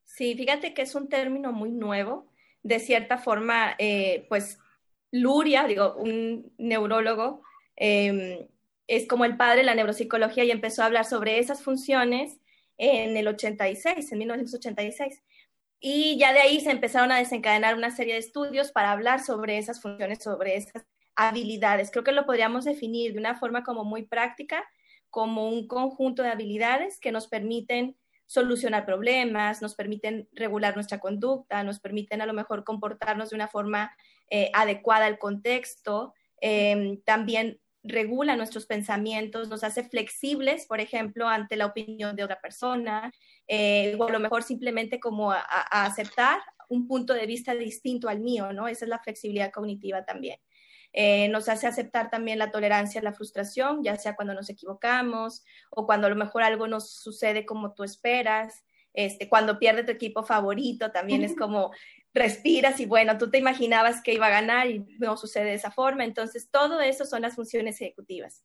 Sí, 0.10 0.36
fíjate 0.36 0.74
que 0.74 0.82
es 0.82 0.96
un 0.96 1.08
término 1.08 1.54
muy 1.54 1.72
nuevo. 1.72 2.28
De 2.64 2.80
cierta 2.80 3.20
forma, 3.20 3.76
eh, 3.78 4.26
pues 4.28 4.60
Luria, 5.12 5.66
digo, 5.66 5.96
un 5.96 6.52
neurólogo, 6.58 7.44
em, 7.76 8.48
es 8.88 9.08
como 9.08 9.24
el 9.26 9.38
padre 9.38 9.58
de 9.60 9.64
la 9.66 9.76
neuropsicología 9.76 10.44
y 10.44 10.52
empezó 10.52 10.82
a 10.82 10.88
hablar 10.88 11.06
sobre 11.06 11.40
esas 11.40 11.62
funciones 11.64 12.40
en 12.78 13.16
el 13.18 13.28
86, 13.28 14.12
en 14.12 14.18
1986. 14.18 15.22
Y 15.80 16.18
ya 16.18 16.34
de 16.34 16.42
ahí 16.42 16.60
se 16.60 16.72
empezaron 16.72 17.12
a 17.12 17.20
desencadenar 17.20 17.76
una 17.76 17.92
serie 17.92 18.16
de 18.16 18.20
estudios 18.20 18.72
para 18.72 18.92
hablar 18.92 19.24
sobre 19.24 19.58
esas 19.60 19.82
funciones, 19.82 20.24
sobre 20.24 20.58
esas 20.58 20.86
habilidades. 21.16 21.92
Creo 21.92 22.04
que 22.04 22.12
lo 22.14 22.26
podríamos 22.26 22.66
definir 22.66 23.14
de 23.14 23.20
una 23.20 23.36
forma 23.36 23.64
como 23.64 23.86
muy 23.86 24.04
práctica, 24.06 24.66
como 25.12 25.48
un 25.48 25.68
conjunto 25.68 26.24
de 26.24 26.30
habilidades 26.30 27.00
que 27.00 27.12
nos 27.12 27.28
permiten 27.28 27.96
solucionar 28.30 28.86
problemas, 28.86 29.60
nos 29.60 29.74
permiten 29.74 30.30
regular 30.34 30.76
nuestra 30.76 31.00
conducta, 31.00 31.64
nos 31.64 31.80
permiten 31.80 32.22
a 32.22 32.28
lo 32.28 32.34
mejor 32.34 32.64
comportarnos 32.64 33.32
de 33.32 33.36
una 33.36 33.48
forma 33.48 33.92
eh, 34.30 34.52
adecuada 34.54 35.08
al 35.08 35.18
contexto, 35.18 36.14
em, 36.40 37.02
también 37.02 37.60
regula 37.82 38.36
nuestros 38.36 38.68
pensamientos, 38.68 39.50
nos 39.50 39.64
hace 39.64 39.84
flexibles, 39.84 40.68
por 40.68 40.80
ejemplo, 40.80 41.28
ante 41.28 41.56
la 41.56 41.66
opinión 41.66 42.16
de 42.16 42.24
otra 42.24 42.40
persona, 42.40 43.12
eh, 43.48 43.96
o 43.98 44.04
a 44.04 44.12
lo 44.12 44.20
mejor 44.20 44.44
simplemente 44.44 45.00
como 45.00 45.32
a, 45.32 45.42
aceptar 45.72 46.40
un 46.70 46.88
punto 46.88 47.16
de 47.16 47.26
vista 47.26 47.56
distinto 47.56 48.10
al 48.10 48.20
mío, 48.20 48.54
¿no? 48.54 48.68
Esa 48.68 48.86
es 48.86 48.90
la 48.90 49.00
flexibilidad 49.00 49.52
cognitiva 49.52 50.06
también. 50.06 50.38
Eh, 50.94 51.28
nos 51.30 51.50
hace 51.50 51.68
aceptar 51.68 52.10
también 52.10 52.40
la 52.40 52.52
tolerancia 52.52 53.00
a 53.00 53.04
la 53.04 53.14
frustración, 53.14 53.84
ya 53.84 53.96
sea 53.96 54.16
cuando 54.16 54.34
nos 54.34 54.50
equivocamos 54.50 55.44
o 55.70 55.86
cuando 55.86 56.08
a 56.08 56.10
lo 56.10 56.16
mejor 56.16 56.44
algo 56.44 56.68
nos 56.68 56.92
sucede 56.92 57.46
como 57.46 57.74
tú 57.74 57.84
esperas. 57.84 58.64
Este, 58.94 59.30
cuando 59.30 59.60
pierde 59.60 59.84
tu 59.84 59.92
equipo 59.92 60.24
favorito, 60.24 60.92
también 60.92 61.24
es 61.24 61.36
como 61.36 61.72
respiras 62.14 62.80
y 62.80 62.86
bueno, 62.86 63.18
tú 63.20 63.30
te 63.30 63.38
imaginabas 63.38 64.02
que 64.02 64.14
iba 64.14 64.28
a 64.28 64.32
ganar 64.32 64.68
y 64.68 64.84
no 65.00 65.16
sucede 65.16 65.46
de 65.46 65.54
esa 65.54 65.72
forma. 65.72 66.04
Entonces, 66.04 66.50
todo 66.50 66.82
eso 66.82 67.06
son 67.06 67.22
las 67.22 67.36
funciones 67.36 67.80
ejecutivas. 67.82 68.44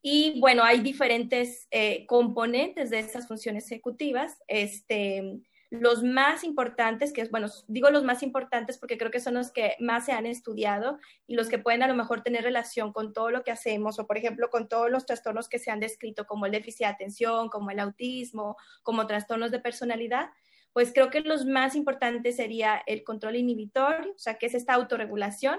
Y 0.00 0.40
bueno, 0.40 0.64
hay 0.64 0.80
diferentes 0.80 1.68
eh, 1.70 2.06
componentes 2.06 2.90
de 2.90 3.00
esas 3.00 3.28
funciones 3.28 3.66
ejecutivas. 3.70 4.38
Este, 4.48 5.40
los 5.72 6.02
más 6.02 6.44
importantes, 6.44 7.14
que 7.14 7.22
es, 7.22 7.30
bueno, 7.30 7.48
digo 7.66 7.88
los 7.88 8.04
más 8.04 8.22
importantes 8.22 8.76
porque 8.76 8.98
creo 8.98 9.10
que 9.10 9.20
son 9.20 9.32
los 9.32 9.52
que 9.52 9.74
más 9.80 10.04
se 10.04 10.12
han 10.12 10.26
estudiado 10.26 10.98
y 11.26 11.34
los 11.34 11.48
que 11.48 11.58
pueden 11.58 11.82
a 11.82 11.88
lo 11.88 11.94
mejor 11.94 12.22
tener 12.22 12.44
relación 12.44 12.92
con 12.92 13.14
todo 13.14 13.30
lo 13.30 13.42
que 13.42 13.52
hacemos 13.52 13.98
o, 13.98 14.06
por 14.06 14.18
ejemplo, 14.18 14.50
con 14.50 14.68
todos 14.68 14.90
los 14.90 15.06
trastornos 15.06 15.48
que 15.48 15.58
se 15.58 15.70
han 15.70 15.80
descrito, 15.80 16.26
como 16.26 16.44
el 16.44 16.52
déficit 16.52 16.80
de 16.80 16.86
atención, 16.86 17.48
como 17.48 17.70
el 17.70 17.80
autismo, 17.80 18.58
como 18.82 19.06
trastornos 19.06 19.50
de 19.50 19.60
personalidad, 19.60 20.28
pues 20.74 20.92
creo 20.92 21.08
que 21.08 21.22
los 21.22 21.46
más 21.46 21.74
importantes 21.74 22.36
sería 22.36 22.82
el 22.84 23.02
control 23.02 23.36
inhibitorio, 23.36 24.12
o 24.12 24.18
sea, 24.18 24.34
que 24.34 24.46
es 24.46 24.54
esta 24.54 24.74
autorregulación, 24.74 25.58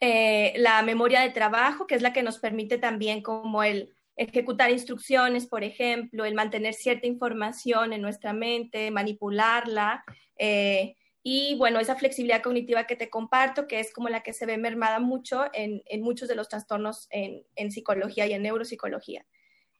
eh, 0.00 0.54
la 0.56 0.80
memoria 0.80 1.20
de 1.20 1.28
trabajo, 1.28 1.86
que 1.86 1.96
es 1.96 2.00
la 2.00 2.14
que 2.14 2.22
nos 2.22 2.38
permite 2.38 2.78
también 2.78 3.22
como 3.22 3.62
el 3.62 3.94
ejecutar 4.20 4.70
instrucciones, 4.70 5.46
por 5.46 5.64
ejemplo, 5.64 6.26
el 6.26 6.34
mantener 6.34 6.74
cierta 6.74 7.06
información 7.06 7.94
en 7.94 8.02
nuestra 8.02 8.34
mente, 8.34 8.90
manipularla. 8.90 10.04
Eh, 10.36 10.94
y 11.22 11.54
bueno, 11.56 11.80
esa 11.80 11.96
flexibilidad 11.96 12.42
cognitiva 12.42 12.86
que 12.86 12.96
te 12.96 13.08
comparto, 13.08 13.66
que 13.66 13.80
es 13.80 13.94
como 13.94 14.10
la 14.10 14.22
que 14.22 14.34
se 14.34 14.44
ve 14.44 14.58
mermada 14.58 15.00
mucho 15.00 15.46
en, 15.54 15.82
muchos 16.02 16.28
de 16.28 16.34
los 16.34 16.50
trastornos 16.50 17.08
en, 17.10 17.70
psicología 17.70 18.26
y 18.26 18.34
en 18.34 18.42
neuropsicología. 18.42 19.24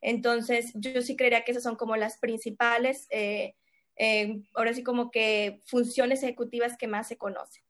Entonces, 0.01 0.73
yo 0.75 1.03
sí 1.03 1.17
creería 1.17 1.45
que 1.45 1.51
esas 1.51 1.63
son 1.63 1.77
como 1.77 1.97
las 1.97 2.17
principales, 2.17 3.09
eh, 3.11 3.57
eh, 3.97 4.41
ahora 4.55 4.73
sí 4.73 4.83
como 4.83 5.11
que 5.11 5.61
funciones 5.67 6.23
ejecutivas 6.23 6.79
que 6.79 6.89
más 6.89 7.09
se 7.09 7.19
conocen. 7.19 7.63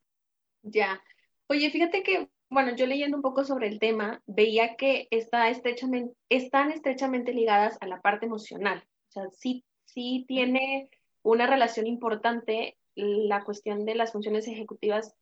Ya. 0.62 1.02
Oye, 1.48 1.68
fíjate 1.70 2.04
que 2.04 2.28
bueno, 2.50 2.74
yo 2.74 2.86
leyendo 2.86 3.16
un 3.16 3.22
poco 3.22 3.44
sobre 3.44 3.68
el 3.68 3.78
tema, 3.78 4.22
veía 4.26 4.76
que 4.76 5.08
está 5.10 5.48
estrechamente, 5.48 6.14
están 6.28 6.72
estrechamente 6.72 7.32
ligadas 7.32 7.78
a 7.80 7.86
la 7.86 8.00
parte 8.00 8.26
emocional. 8.26 8.84
O 9.08 9.12
sea, 9.12 9.30
sí, 9.32 9.64
sí 9.84 10.24
tiene 10.28 10.88
una 11.22 11.46
relación 11.46 11.86
importante 11.86 12.76
la 12.94 13.44
cuestión 13.44 13.84
de 13.84 13.94
las 13.94 14.12
funciones 14.12 14.48
ejecutivas 14.48 15.14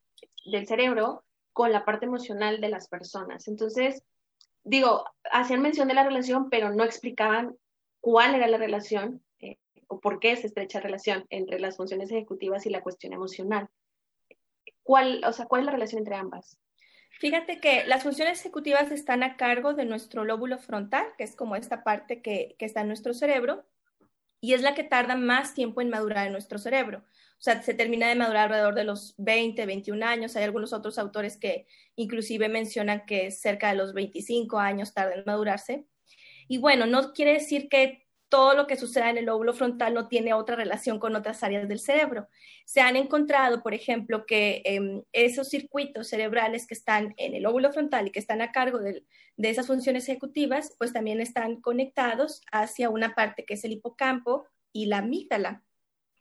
del 0.51 0.67
cerebro 0.67 1.25
con 1.53 1.73
la 1.73 1.85
parte 1.85 2.07
emocional 2.07 2.61
de 2.61 2.69
las 2.69 2.89
personas. 2.89 3.47
Entonces, 3.47 4.03
digo, 4.65 5.05
hacían 5.31 5.63
mención 5.63 5.89
de 5.89 5.95
la 5.95 6.05
relación, 6.05 6.51
pero 6.51 6.71
no 6.71 6.85
explicaban 6.85 7.57
cuál 8.01 8.35
era 8.35 8.49
la 8.49 8.59
relación 8.59 9.23
eh, 9.41 9.59
o 9.87 10.01
por 10.01 10.19
qué 10.19 10.33
esa 10.33 10.47
estrecha 10.47 10.81
relación 10.81 11.27
entre 11.31 11.61
las 11.61 11.77
funciones 11.77 12.11
ejecutivas 12.11 12.65
y 12.67 12.71
la 12.71 12.83
cuestión 12.83 13.13
emocional 13.13 13.69
¿cuál, 14.89 15.23
o 15.27 15.33
sea, 15.35 15.45
¿cuál 15.45 15.61
es 15.61 15.67
la 15.67 15.73
relación 15.73 15.99
entre 15.99 16.15
ambas? 16.15 16.59
Fíjate 17.19 17.61
que 17.61 17.85
las 17.87 18.05
funciones 18.05 18.41
ejecutivas 18.41 18.93
están 18.93 19.23
a 19.23 19.37
cargo 19.37 19.75
de 19.75 19.85
nuestro 19.85 20.25
lóbulo 20.25 20.59
frontal, 20.59 21.07
que 21.17 21.25
es 21.25 21.35
como 21.35 21.57
esta 21.57 21.83
parte 21.83 22.23
que, 22.23 22.55
que 22.59 22.65
está 22.65 22.83
en 22.83 22.89
nuestro 22.89 23.13
cerebro, 23.13 23.65
y 24.41 24.55
es 24.55 24.63
la 24.63 24.75
que 24.75 24.85
tarda 24.85 25.17
más 25.17 25.55
tiempo 25.55 25.81
en 25.81 25.91
madurar 25.91 26.27
en 26.27 26.33
nuestro 26.33 26.59
cerebro. 26.59 27.03
O 27.39 27.41
sea, 27.41 27.63
se 27.63 27.75
termina 27.75 28.09
de 28.09 28.17
madurar 28.17 28.45
alrededor 28.47 28.75
de 28.75 28.85
los 28.85 29.15
20, 29.19 29.65
21 29.65 30.05
años. 30.05 30.35
Hay 30.37 30.45
algunos 30.45 30.73
otros 30.73 30.99
autores 30.99 31.37
que 31.37 31.67
inclusive 31.95 32.49
mencionan 32.49 33.07
que 33.07 33.31
cerca 33.31 33.69
de 33.69 33.77
los 33.77 33.95
25 33.95 34.59
años 34.59 34.93
tarda 34.93 35.15
en 35.15 35.23
madurarse. 35.25 35.87
Y 36.49 36.59
bueno, 36.59 36.87
no 36.87 37.13
quiere 37.13 37.35
decir 37.35 37.69
que 37.69 38.08
todo 38.29 38.55
lo 38.55 38.67
que 38.67 38.77
suceda 38.77 39.11
en 39.11 39.19
el 39.19 39.27
lóbulo 39.27 39.55
frontal 39.55 39.95
no 39.95 40.09
tiene 40.09 40.35
otra 40.35 40.57
relación 40.57 40.99
con 40.99 41.17
otras 41.17 41.43
áreas 41.43 41.69
del 41.69 41.79
cerebro. 41.79 42.29
Se 42.65 42.81
han 42.81 42.97
encontrado, 42.97 43.63
por 43.63 43.75
ejemplo, 43.75 44.27
que 44.27 44.63
em, 44.65 45.03
esos 45.13 45.49
circuitos 45.49 46.09
cerebrales 46.09 46.67
que 46.67 46.75
están 46.75 47.15
en 47.17 47.35
el 47.35 47.45
lóbulo 47.45 47.73
frontal 47.73 48.07
y 48.07 48.11
que 48.11 48.19
están 48.19 48.43
a 48.43 48.53
cargo 48.53 48.79
de, 48.79 49.05
de 49.37 49.51
esas 49.51 49.67
funciones 49.67 50.09
ejecutivas, 50.09 50.75
pues 50.79 50.93
también 50.93 51.21
están 51.21 51.61
conectados 51.61 52.43
hacia 52.53 52.91
una 52.91 53.15
parte 53.15 53.45
que 53.45 53.55
es 53.55 53.65
el 53.65 53.73
hipocampo 53.73 54.47
y 54.73 54.87
la 54.87 54.99
amígdala, 54.99 55.63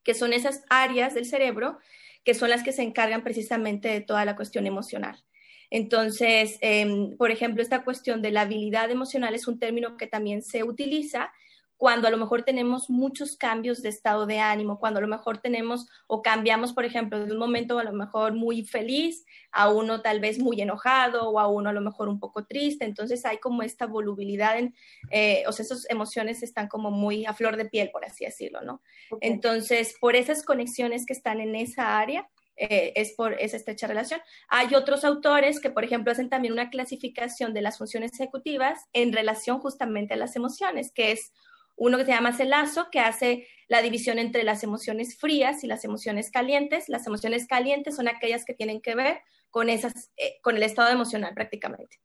que 0.04 0.14
son 0.14 0.34
esas 0.34 0.64
áreas 0.70 1.14
del 1.14 1.26
cerebro 1.26 1.80
que 2.28 2.34
son 2.34 2.50
las 2.50 2.62
que 2.62 2.74
se 2.74 2.84
encargan 2.84 3.24
precisamente 3.24 3.88
de 3.88 4.02
toda 4.02 4.26
la 4.26 4.36
cuestión 4.36 4.68
emocional. 4.68 5.24
Entonces, 5.70 6.58
em, 6.60 7.16
por 7.16 7.32
ejemplo, 7.32 7.64
esta 7.64 7.86
cuestión 7.86 8.22
de 8.22 8.32
la 8.32 8.42
habilidad 8.42 8.92
emocional 8.92 9.34
es 9.34 9.48
un 9.48 9.60
término 9.60 9.96
que 9.96 10.08
también 10.08 10.42
se 10.42 10.64
utiliza 10.66 11.32
cuando 11.78 12.08
a 12.08 12.12
lo 12.12 12.18
mejor 12.18 12.44
tenemos 12.44 12.90
muchos 12.90 13.38
cambios 13.38 13.84
de 13.84 13.90
estado 13.90 14.26
de 14.26 14.40
ánimo, 14.40 14.80
cuando 14.80 14.98
a 14.98 15.02
lo 15.02 15.08
mejor 15.08 15.38
tenemos 15.38 15.88
o 16.08 16.24
cambiamos, 16.24 16.74
por 16.74 16.86
ejemplo, 16.86 17.24
de 17.24 17.32
un 17.32 17.38
momento 17.38 17.78
a 17.78 17.84
lo 17.84 17.94
mejor 17.94 18.34
muy 18.34 18.64
feliz 18.64 19.26
a 19.52 19.70
uno 19.70 20.02
tal 20.02 20.20
vez 20.20 20.40
muy 20.40 20.60
enojado 20.60 21.30
o 21.30 21.40
a 21.40 21.48
uno 21.48 21.70
a 21.70 21.74
lo 21.74 21.82
mejor 21.82 22.10
un 22.10 22.20
poco 22.20 22.46
triste. 22.46 22.86
Entonces 22.86 23.26
hay 23.26 23.38
como 23.38 23.62
esta 23.62 23.86
volubilidad, 23.86 24.58
en, 24.58 24.74
eh, 25.12 25.44
o 25.48 25.52
sea, 25.52 25.64
esas 25.64 25.88
emociones 25.90 26.42
están 26.42 26.68
como 26.68 26.90
muy 26.90 27.26
a 27.26 27.34
flor 27.34 27.58
de 27.58 27.66
piel, 27.66 27.92
por 27.92 28.04
así 28.06 28.26
decirlo, 28.26 28.62
¿no? 28.62 28.82
Entonces, 29.22 29.96
por 30.02 30.16
esas 30.16 30.44
conexiones 30.44 31.06
que 31.06 31.14
están 31.14 31.40
en 31.42 31.56
esa 31.56 32.00
área, 32.00 32.28
eh, 32.60 32.94
es 32.96 33.14
por 33.14 33.34
esa 33.34 33.56
estrecha 33.56 33.86
relación. 33.86 34.20
Hay 34.50 34.74
otros 34.74 35.06
autores 35.06 35.60
que, 35.60 35.70
por 35.70 35.84
ejemplo, 35.84 36.12
hacen 36.12 36.28
también 36.28 36.54
una 36.54 36.72
clasificación 36.72 37.54
de 37.54 37.62
las 37.62 37.78
funciones 37.78 38.14
ejecutivas 38.16 38.80
en 38.94 39.14
relación 39.14 39.60
justamente 39.60 40.16
a 40.16 40.18
las 40.18 40.36
emociones, 40.36 40.92
que 40.92 41.12
es 41.12 41.34
uno 41.78 41.98
que 41.98 42.06
se 42.06 42.12
llama 42.12 42.34
Celazo, 42.34 42.90
que 42.92 43.00
hace 43.00 43.48
la 43.68 43.82
división 43.82 44.20
entre 44.20 44.44
las 44.44 44.64
emociones 44.64 45.18
frías 45.18 45.64
y 45.64 45.68
las 45.68 45.86
emociones 45.86 46.32
calientes. 46.32 46.90
Las 46.90 47.08
emociones 47.08 47.48
calientes 47.48 47.96
son 47.96 48.08
aquellas 48.08 48.44
que 48.44 48.54
tienen 48.54 48.82
que 48.82 48.96
ver 48.96 49.22
con, 49.50 49.70
esas, 49.70 50.12
eh, 50.18 50.40
con 50.42 50.58
el 50.58 50.64
estado 50.64 50.90
emocional 50.90 51.34
prácticamente. 51.34 51.98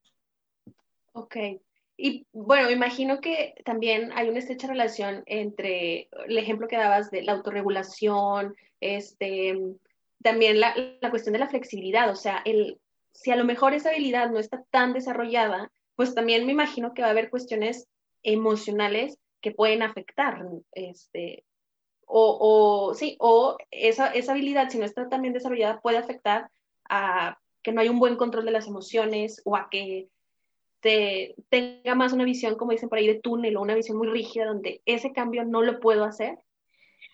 Ok. 1.13 1.37
Y 1.97 2.27
bueno, 2.33 2.67
me 2.67 2.73
imagino 2.73 3.21
que 3.21 3.55
también 3.65 4.13
hay 4.15 4.29
una 4.29 4.39
estrecha 4.39 4.67
relación 4.67 5.23
entre 5.27 6.09
el 6.27 6.39
ejemplo 6.39 6.69
que 6.69 6.77
dabas 6.77 7.11
de 7.11 7.23
la 7.23 7.33
autorregulación, 7.33 8.55
este, 8.81 9.59
también 10.23 10.61
la, 10.61 10.75
la 11.01 11.11
cuestión 11.11 11.33
de 11.35 11.39
la 11.39 11.49
flexibilidad, 11.49 12.11
o 12.11 12.17
sea, 12.17 12.43
el, 12.45 12.81
si 13.13 13.31
a 13.31 13.37
lo 13.37 13.45
mejor 13.45 13.75
esa 13.75 13.91
habilidad 13.91 14.31
no 14.31 14.39
está 14.39 14.65
tan 14.71 14.93
desarrollada, 14.93 15.71
pues 15.97 16.15
también 16.15 16.47
me 16.47 16.53
imagino 16.53 16.95
que 16.95 17.03
va 17.03 17.09
a 17.09 17.13
haber 17.13 17.31
cuestiones 17.31 17.89
emocionales 18.23 19.19
que 19.43 19.51
pueden 19.51 19.83
afectar, 19.83 20.43
este, 20.73 21.45
o, 22.07 22.89
o 22.89 22.95
sí, 22.95 23.17
o 23.19 23.59
esa, 23.71 24.09
esa 24.09 24.33
habilidad, 24.33 24.71
si 24.71 24.79
no 24.79 24.85
está 24.85 25.09
también 25.09 25.35
desarrollada, 25.35 25.81
puede 25.81 25.99
afectar 25.99 26.51
a 26.89 27.39
que 27.63 27.73
no 27.73 27.81
hay 27.81 27.89
un 27.89 27.99
buen 27.99 28.17
control 28.17 28.45
de 28.45 28.53
las 28.53 28.67
emociones 28.67 29.43
o 29.45 29.57
a 29.57 29.69
que 29.71 30.09
te, 30.81 31.35
tenga 31.49 31.95
más 31.95 32.13
una 32.13 32.25
visión, 32.25 32.57
como 32.57 32.73
dicen 32.73 32.89
por 32.89 32.99
ahí, 32.99 33.07
de 33.07 33.21
túnel 33.21 33.57
o 33.57 33.63
una 33.63 33.75
visión 33.75 33.99
muy 33.99 34.09
rígida 34.09 34.47
donde 34.47 34.83
ese 34.85 35.13
cambio 35.13 35.45
no 35.45 35.63
lo 35.63 35.81
puedo 35.81 36.05
hacer. 36.05 36.39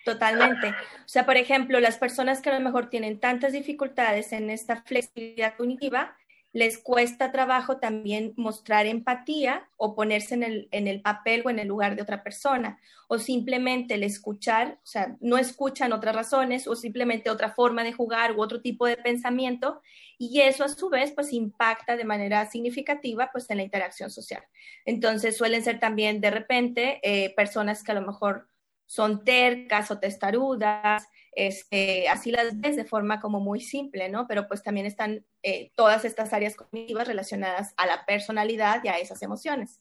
Totalmente. 0.05 0.69
O 0.69 1.09
sea, 1.09 1.27
por 1.27 1.37
ejemplo, 1.37 1.81
las 1.81 1.99
personas 1.99 2.41
que 2.41 2.51
a 2.51 2.59
lo 2.59 2.65
mejor 2.65 2.89
tienen 2.89 3.21
tantas 3.21 3.53
dificultades 3.53 4.33
en 4.33 4.51
esta 4.51 4.83
flexibilidad 4.83 5.57
cognitiva, 5.57 6.17
les 6.53 6.79
cuesta 6.79 7.31
trabajo 7.31 7.77
también 7.77 8.33
mostrar 8.37 8.87
empatía 8.87 9.69
o 9.77 9.95
ponerse 9.95 10.35
en 10.35 10.43
el, 10.43 10.69
en 10.71 10.89
el, 10.89 11.03
papel 11.03 11.43
o 11.45 11.51
en 11.51 11.59
el 11.59 11.69
lugar 11.69 11.95
de 11.95 12.03
otra 12.03 12.23
persona, 12.23 12.81
o 13.07 13.19
simplemente 13.19 13.95
el 13.95 14.03
escuchar, 14.03 14.79
o 14.83 14.87
sea, 14.87 15.17
no 15.21 15.37
escuchan 15.37 15.93
otras 15.93 16.17
razones 16.17 16.67
o 16.67 16.75
simplemente 16.75 17.31
otra 17.31 17.51
forma 17.51 17.85
de 17.85 17.93
jugar 17.93 18.33
u 18.33 18.43
otro 18.43 18.63
tipo 18.63 18.87
de 18.87 18.97
pensamiento, 18.97 19.83
y 20.17 20.41
eso 20.41 20.65
a 20.65 20.69
su 20.69 20.89
vez 20.89 21.13
pues 21.13 21.33
impacta 21.33 21.97
de 21.97 22.05
manera 22.05 22.45
significativa 22.47 23.29
pues 23.31 23.49
en 23.51 23.59
la 23.59 23.63
interacción 23.63 24.11
social. 24.11 24.43
Entonces 24.85 25.37
suelen 25.37 25.63
ser 25.63 25.79
también 25.79 26.21
de 26.21 26.31
repente 26.31 27.01
eh, 27.03 27.35
personas 27.37 27.85
que 27.85 27.93
a 27.93 27.95
lo 27.95 28.07
mejor 28.07 28.49
son 28.87 29.23
tercas 29.23 29.91
o 29.91 29.99
testarudas, 29.99 31.07
este, 31.39 32.09
así 32.09 32.33
las 32.33 32.61
ves 32.61 32.75
de 32.75 32.85
forma 32.85 33.21
como 33.21 33.39
muy 33.39 33.61
simple, 33.61 34.09
¿no? 34.09 34.27
Pero 34.27 34.49
pues 34.49 34.65
también 34.65 34.87
están 34.87 35.25
eh, 35.45 35.71
todas 35.77 36.05
estas 36.05 36.33
áreas 36.33 36.57
cognitivas 36.57 37.07
relacionadas 37.07 37.75
a 37.77 37.87
la 37.87 38.05
personalidad 38.07 38.83
y 38.83 38.89
a 38.89 38.99
esas 38.99 39.23
emociones. 39.23 39.81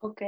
Ok. 0.00 0.22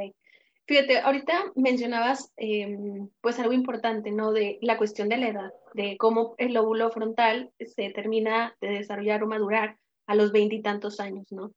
Fíjate, 0.67 1.01
ahorita 1.01 1.53
mencionabas 1.57 2.33
em, 2.39 3.11
pues 3.21 3.39
algo 3.39 3.53
importante, 3.53 4.13
¿no? 4.13 4.33
De 4.33 4.59
la 4.63 4.79
cuestión 4.79 5.11
de 5.11 5.19
la 5.19 5.29
edad, 5.29 5.53
de 5.75 5.99
cómo 5.99 6.35
el 6.39 6.55
lóbulo 6.55 6.91
frontal 6.91 7.53
se 7.59 7.91
termina 7.91 8.57
de 8.63 8.69
desarrollar 8.69 9.23
o 9.23 9.27
madurar 9.27 9.77
a 10.07 10.15
los 10.15 10.33
veintitantos 10.33 11.01
años, 11.01 11.31
¿no? 11.31 11.53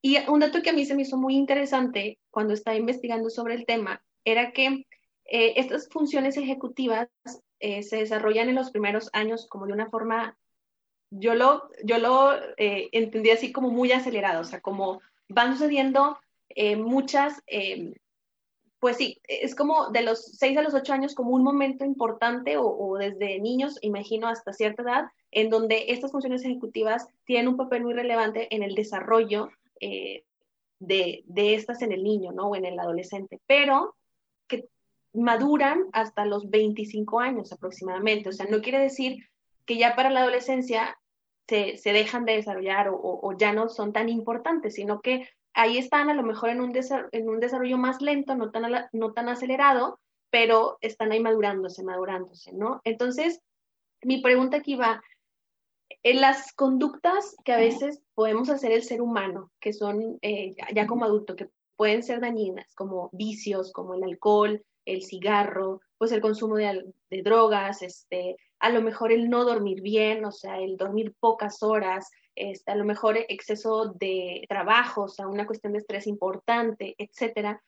Y 0.00 0.18
un 0.28 0.38
dato 0.38 0.62
que 0.62 0.70
a 0.70 0.74
mí 0.74 0.84
se 0.84 0.94
me 0.94 1.02
hizo 1.02 1.16
muy 1.16 1.34
interesante 1.34 2.20
cuando 2.30 2.54
estaba 2.54 2.76
investigando 2.76 3.30
sobre 3.30 3.54
el 3.54 3.66
tema 3.66 4.00
era 4.24 4.52
que 4.52 4.86
eh, 5.24 5.54
estas 5.56 5.88
funciones 5.88 6.36
ejecutivas 6.36 7.08
eh, 7.60 7.82
se 7.82 7.96
desarrollan 7.96 8.48
en 8.48 8.54
los 8.54 8.70
primeros 8.70 9.10
años 9.12 9.46
como 9.48 9.66
de 9.66 9.72
una 9.72 9.88
forma, 9.88 10.36
yo 11.10 11.34
lo, 11.34 11.68
yo 11.84 11.98
lo 11.98 12.34
eh, 12.56 12.88
entendí 12.92 13.30
así 13.30 13.52
como 13.52 13.70
muy 13.70 13.92
acelerado, 13.92 14.40
o 14.40 14.44
sea, 14.44 14.60
como 14.60 15.00
van 15.28 15.52
sucediendo 15.52 16.18
muchas, 16.78 17.40
pues 18.80 18.96
sí, 18.96 19.20
es 19.28 19.54
como 19.54 19.90
de 19.90 20.02
los 20.02 20.24
6 20.38 20.58
a 20.58 20.62
los 20.62 20.74
8 20.74 20.92
años 20.92 21.14
como 21.14 21.30
un 21.30 21.44
momento 21.44 21.84
importante 21.84 22.56
o, 22.58 22.96
desde 22.98 23.38
niños, 23.38 23.78
imagino, 23.82 24.26
hasta 24.26 24.52
cierta 24.52 24.82
edad, 24.82 25.04
en 25.30 25.50
donde 25.50 25.84
estas 25.88 26.10
funciones 26.10 26.44
ejecutivas 26.44 27.06
tienen 27.24 27.48
un 27.48 27.56
papel 27.56 27.84
muy 27.84 27.92
relevante 27.92 28.52
en 28.52 28.64
el 28.64 28.74
desarrollo 28.74 29.50
de, 29.78 30.24
de, 31.26 31.54
estas 31.54 31.82
en 31.82 31.92
el 31.92 32.02
niño, 32.02 32.32
¿no? 32.32 32.48
O 32.48 32.56
en 32.56 32.64
el 32.64 32.78
adolescente. 32.78 33.40
Pero 33.46 33.94
maduran 35.12 35.84
hasta 35.92 36.24
los 36.24 36.50
25 36.50 37.20
años 37.20 37.52
aproximadamente. 37.52 38.28
O 38.28 38.32
sea, 38.32 38.46
no 38.46 38.60
quiere 38.60 38.78
decir 38.78 39.28
que 39.64 39.76
ya 39.76 39.94
para 39.94 40.10
la 40.10 40.20
adolescencia 40.20 40.98
se, 41.46 41.80
dejan 41.84 42.24
de 42.24 42.34
desarrollar 42.34 42.88
o, 42.90 43.34
ya 43.38 43.52
no 43.52 43.68
son 43.68 43.92
tan 43.92 44.08
importantes, 44.08 44.74
sino 44.74 45.00
que 45.00 45.28
ahí 45.54 45.78
están 45.78 46.10
a 46.10 46.14
lo 46.14 46.22
mejor 46.22 46.50
en 46.50 46.60
un, 46.60 46.72
en 47.12 47.28
un 47.28 47.40
desarrollo 47.40 47.78
más 47.78 48.02
lento, 48.02 48.34
no 48.34 48.50
tan, 48.50 48.88
no 48.92 49.12
tan 49.12 49.28
acelerado, 49.28 49.98
pero 50.30 50.76
están 50.82 51.10
ahí 51.12 51.20
madurándose, 51.20 51.82
madurándose, 51.82 52.52
¿no? 52.52 52.80
Entonces, 52.84 53.40
mi 54.02 54.20
pregunta 54.20 54.58
aquí 54.58 54.76
va, 54.76 55.02
en 56.02 56.20
las 56.20 56.52
conductas 56.52 57.34
que 57.44 57.52
a 57.52 57.56
veces 57.56 58.02
podemos 58.14 58.50
hacer 58.50 58.72
el 58.72 58.82
ser 58.82 59.00
humano, 59.00 59.50
que 59.58 59.72
son 59.72 60.18
eh, 60.22 60.54
ya 60.74 60.86
como 60.86 61.04
adulto, 61.04 61.34
que 61.34 61.48
pueden 61.76 62.02
ser 62.02 62.20
dañinas, 62.20 62.74
como 62.74 63.08
vicios, 63.12 63.72
como 63.72 63.94
el 63.94 64.04
alcohol, 64.04 64.62
el 64.88 65.02
cigarro, 65.02 65.80
pues 65.98 66.12
el 66.12 66.20
consumo 66.20 66.56
de, 66.56 66.92
drogas, 67.22 67.82
este, 67.82 68.36
a 68.58 68.70
lo 68.70 68.80
mejor 68.80 69.12
el 69.12 69.28
no 69.28 69.44
dormir 69.44 69.82
bien, 69.82 70.24
o 70.24 70.32
sea, 70.32 70.58
el 70.58 70.76
dormir 70.76 71.14
pocas 71.20 71.62
horas, 71.62 72.10
este, 72.34 72.70
a 72.70 72.76
lo 72.76 72.84
mejor 72.84 73.18
exceso 73.28 73.94
de 73.98 74.44
trabajo, 74.48 75.02
o 75.02 75.08
sea, 75.08 75.26
una 75.26 75.46
cuestión 75.46 75.72
de 75.72 75.80
estrés 75.80 76.06
importante, 76.06 76.94
etcétera. 76.98 77.62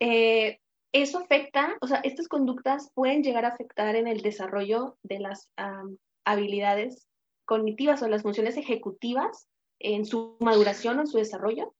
Eh, 0.00 0.60
eso 0.92 1.18
afecta, 1.18 1.76
o 1.80 1.86
sea, 1.86 1.98
estas 1.98 2.28
conductas 2.28 2.90
pueden 2.94 3.22
llegar 3.22 3.44
a 3.44 3.48
afectar 3.48 3.94
en 3.94 4.06
el 4.06 4.22
desarrollo 4.22 4.96
de 5.02 5.18
las 5.18 5.50
habilidades 6.24 7.06
cognitivas 7.44 8.02
o 8.02 8.08
las 8.08 8.22
funciones 8.22 8.56
ejecutivas 8.56 9.48
en 9.80 10.06
su 10.06 10.36
maduración 10.40 10.98
o 10.98 11.02
en 11.02 11.06
su 11.06 11.18
desarrollo. 11.18 11.74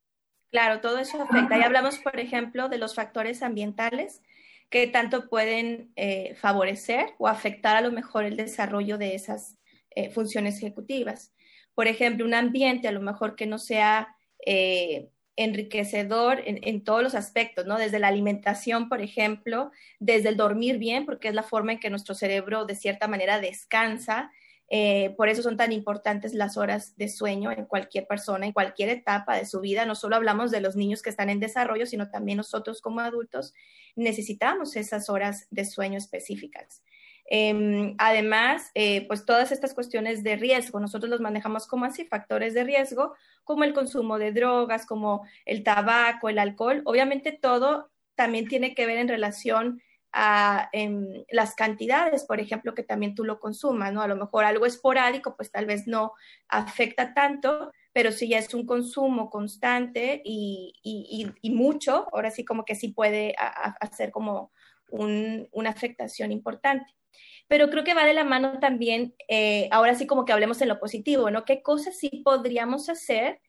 Claro, 0.50 0.80
todo 0.80 0.98
eso 0.98 1.22
afecta. 1.22 1.58
Y 1.58 1.62
hablamos, 1.62 1.98
por 1.98 2.18
ejemplo, 2.18 2.68
de 2.68 2.78
los 2.78 2.94
factores 2.94 3.42
ambientales 3.42 4.22
que 4.70 4.86
tanto 4.86 5.28
pueden 5.28 5.92
eh, 5.96 6.34
favorecer 6.34 7.14
o 7.18 7.28
afectar 7.28 7.76
a 7.76 7.80
lo 7.80 7.90
mejor 7.92 8.24
el 8.24 8.36
desarrollo 8.36 8.98
de 8.98 9.14
esas 9.14 9.58
eh, 9.90 10.10
funciones 10.10 10.58
ejecutivas. 10.58 11.32
Por 11.74 11.86
ejemplo, 11.86 12.26
un 12.26 12.34
ambiente 12.34 12.88
a 12.88 12.92
lo 12.92 13.00
mejor 13.00 13.34
que 13.34 13.46
no 13.46 13.58
sea 13.58 14.14
eh, 14.44 15.08
enriquecedor 15.36 16.42
en, 16.44 16.82
todos 16.82 17.02
los 17.02 17.14
aspectos, 17.14 17.64
¿no? 17.64 17.78
Desde 17.78 18.00
la 18.00 18.08
alimentación, 18.08 18.88
por 18.88 19.00
ejemplo, 19.00 19.70
desde 20.00 20.30
el 20.30 20.36
dormir 20.36 20.78
bien, 20.78 21.06
porque 21.06 21.28
es 21.28 21.34
la 21.34 21.44
forma 21.44 21.72
en 21.72 21.78
que 21.78 21.90
nuestro 21.90 22.16
cerebro 22.16 22.64
de 22.64 22.74
cierta 22.74 23.06
manera 23.06 23.38
descansa, 23.38 24.32
Eh, 24.70 25.14
por 25.16 25.28
eso 25.28 25.42
son 25.42 25.56
tan 25.56 25.72
importantes 25.72 26.34
las 26.34 26.58
horas 26.58 26.94
de 26.96 27.08
sueño 27.08 27.50
en 27.50 27.64
cualquier 27.64 28.06
persona, 28.06 28.46
en 28.46 28.52
cualquier 28.52 28.90
etapa 28.90 29.36
de 29.36 29.46
su 29.46 29.60
vida. 29.60 29.86
No 29.86 29.94
solo 29.94 30.16
hablamos 30.16 30.50
de 30.50 30.60
los 30.60 30.76
niños 30.76 31.02
que 31.02 31.10
están 31.10 31.30
en 31.30 31.40
desarrollo, 31.40 31.86
sino 31.86 32.10
también 32.10 32.36
nosotros 32.36 32.82
como 32.82 33.00
adultos 33.00 33.54
necesitamos 33.96 34.76
esas 34.76 35.08
horas 35.08 35.46
de 35.50 35.64
sueño 35.64 35.96
específicas. 35.96 36.82
Em, 37.30 37.94
además, 37.98 38.70
eh, 38.74 39.06
pues 39.06 39.26
todas 39.26 39.52
estas 39.52 39.74
cuestiones 39.74 40.22
de 40.22 40.36
riesgo, 40.36 40.80
nosotros 40.80 41.10
los 41.10 41.20
manejamos 41.20 41.66
como 41.66 41.84
así, 41.84 42.06
factores 42.06 42.54
de 42.54 42.64
riesgo, 42.64 43.14
como 43.44 43.64
el 43.64 43.74
consumo 43.74 44.18
de 44.18 44.32
drogas, 44.32 44.86
como 44.86 45.26
el 45.44 45.62
tabaco, 45.62 46.28
el 46.28 46.38
alcohol. 46.38 46.82
Obviamente 46.84 47.32
todo 47.32 47.90
también 48.14 48.48
tiene 48.48 48.74
que 48.74 48.86
ver 48.86 48.98
en 48.98 49.08
relación 49.08 49.82
a 50.12 50.68
em, 50.72 51.24
las 51.30 51.54
cantidades, 51.54 52.24
por 52.24 52.40
ejemplo, 52.40 52.74
que 52.74 52.82
también 52.82 53.14
tú 53.14 53.24
lo 53.24 53.38
consumas, 53.38 53.92
¿no? 53.92 54.02
A 54.02 54.08
lo 54.08 54.16
mejor 54.16 54.44
algo 54.44 54.66
esporádico, 54.66 55.36
pues 55.36 55.50
tal 55.50 55.66
vez 55.66 55.86
no 55.86 56.12
afecta 56.48 57.14
tanto, 57.14 57.72
pero 57.92 58.12
si 58.12 58.28
ya 58.28 58.38
es 58.38 58.54
un 58.54 58.66
consumo 58.66 59.30
constante 59.30 60.22
y, 60.24 60.72
mucho, 61.42 62.08
ahora 62.12 62.30
sí 62.30 62.44
como 62.44 62.64
que 62.64 62.74
sí 62.74 62.88
puede 62.88 63.34
hacer 63.80 64.10
como 64.10 64.52
una 64.90 65.70
afectación 65.70 66.32
importante. 66.32 66.94
Pero 67.48 67.70
creo 67.70 67.84
que 67.84 67.94
va 67.94 68.04
de 68.04 68.14
la 68.14 68.24
mano 68.24 68.58
también, 68.60 69.14
eh, 69.28 69.68
ahora 69.72 69.94
sí 69.94 70.06
como 70.06 70.24
que 70.24 70.32
hablemos 70.32 70.60
en 70.60 70.68
lo 70.68 70.78
positivo, 70.78 71.30
¿no? 71.30 71.44
¿Qué 71.44 71.62
cosas 71.62 71.98
sí 71.98 72.22
podríamos 72.24 72.88
hacer 72.88 73.40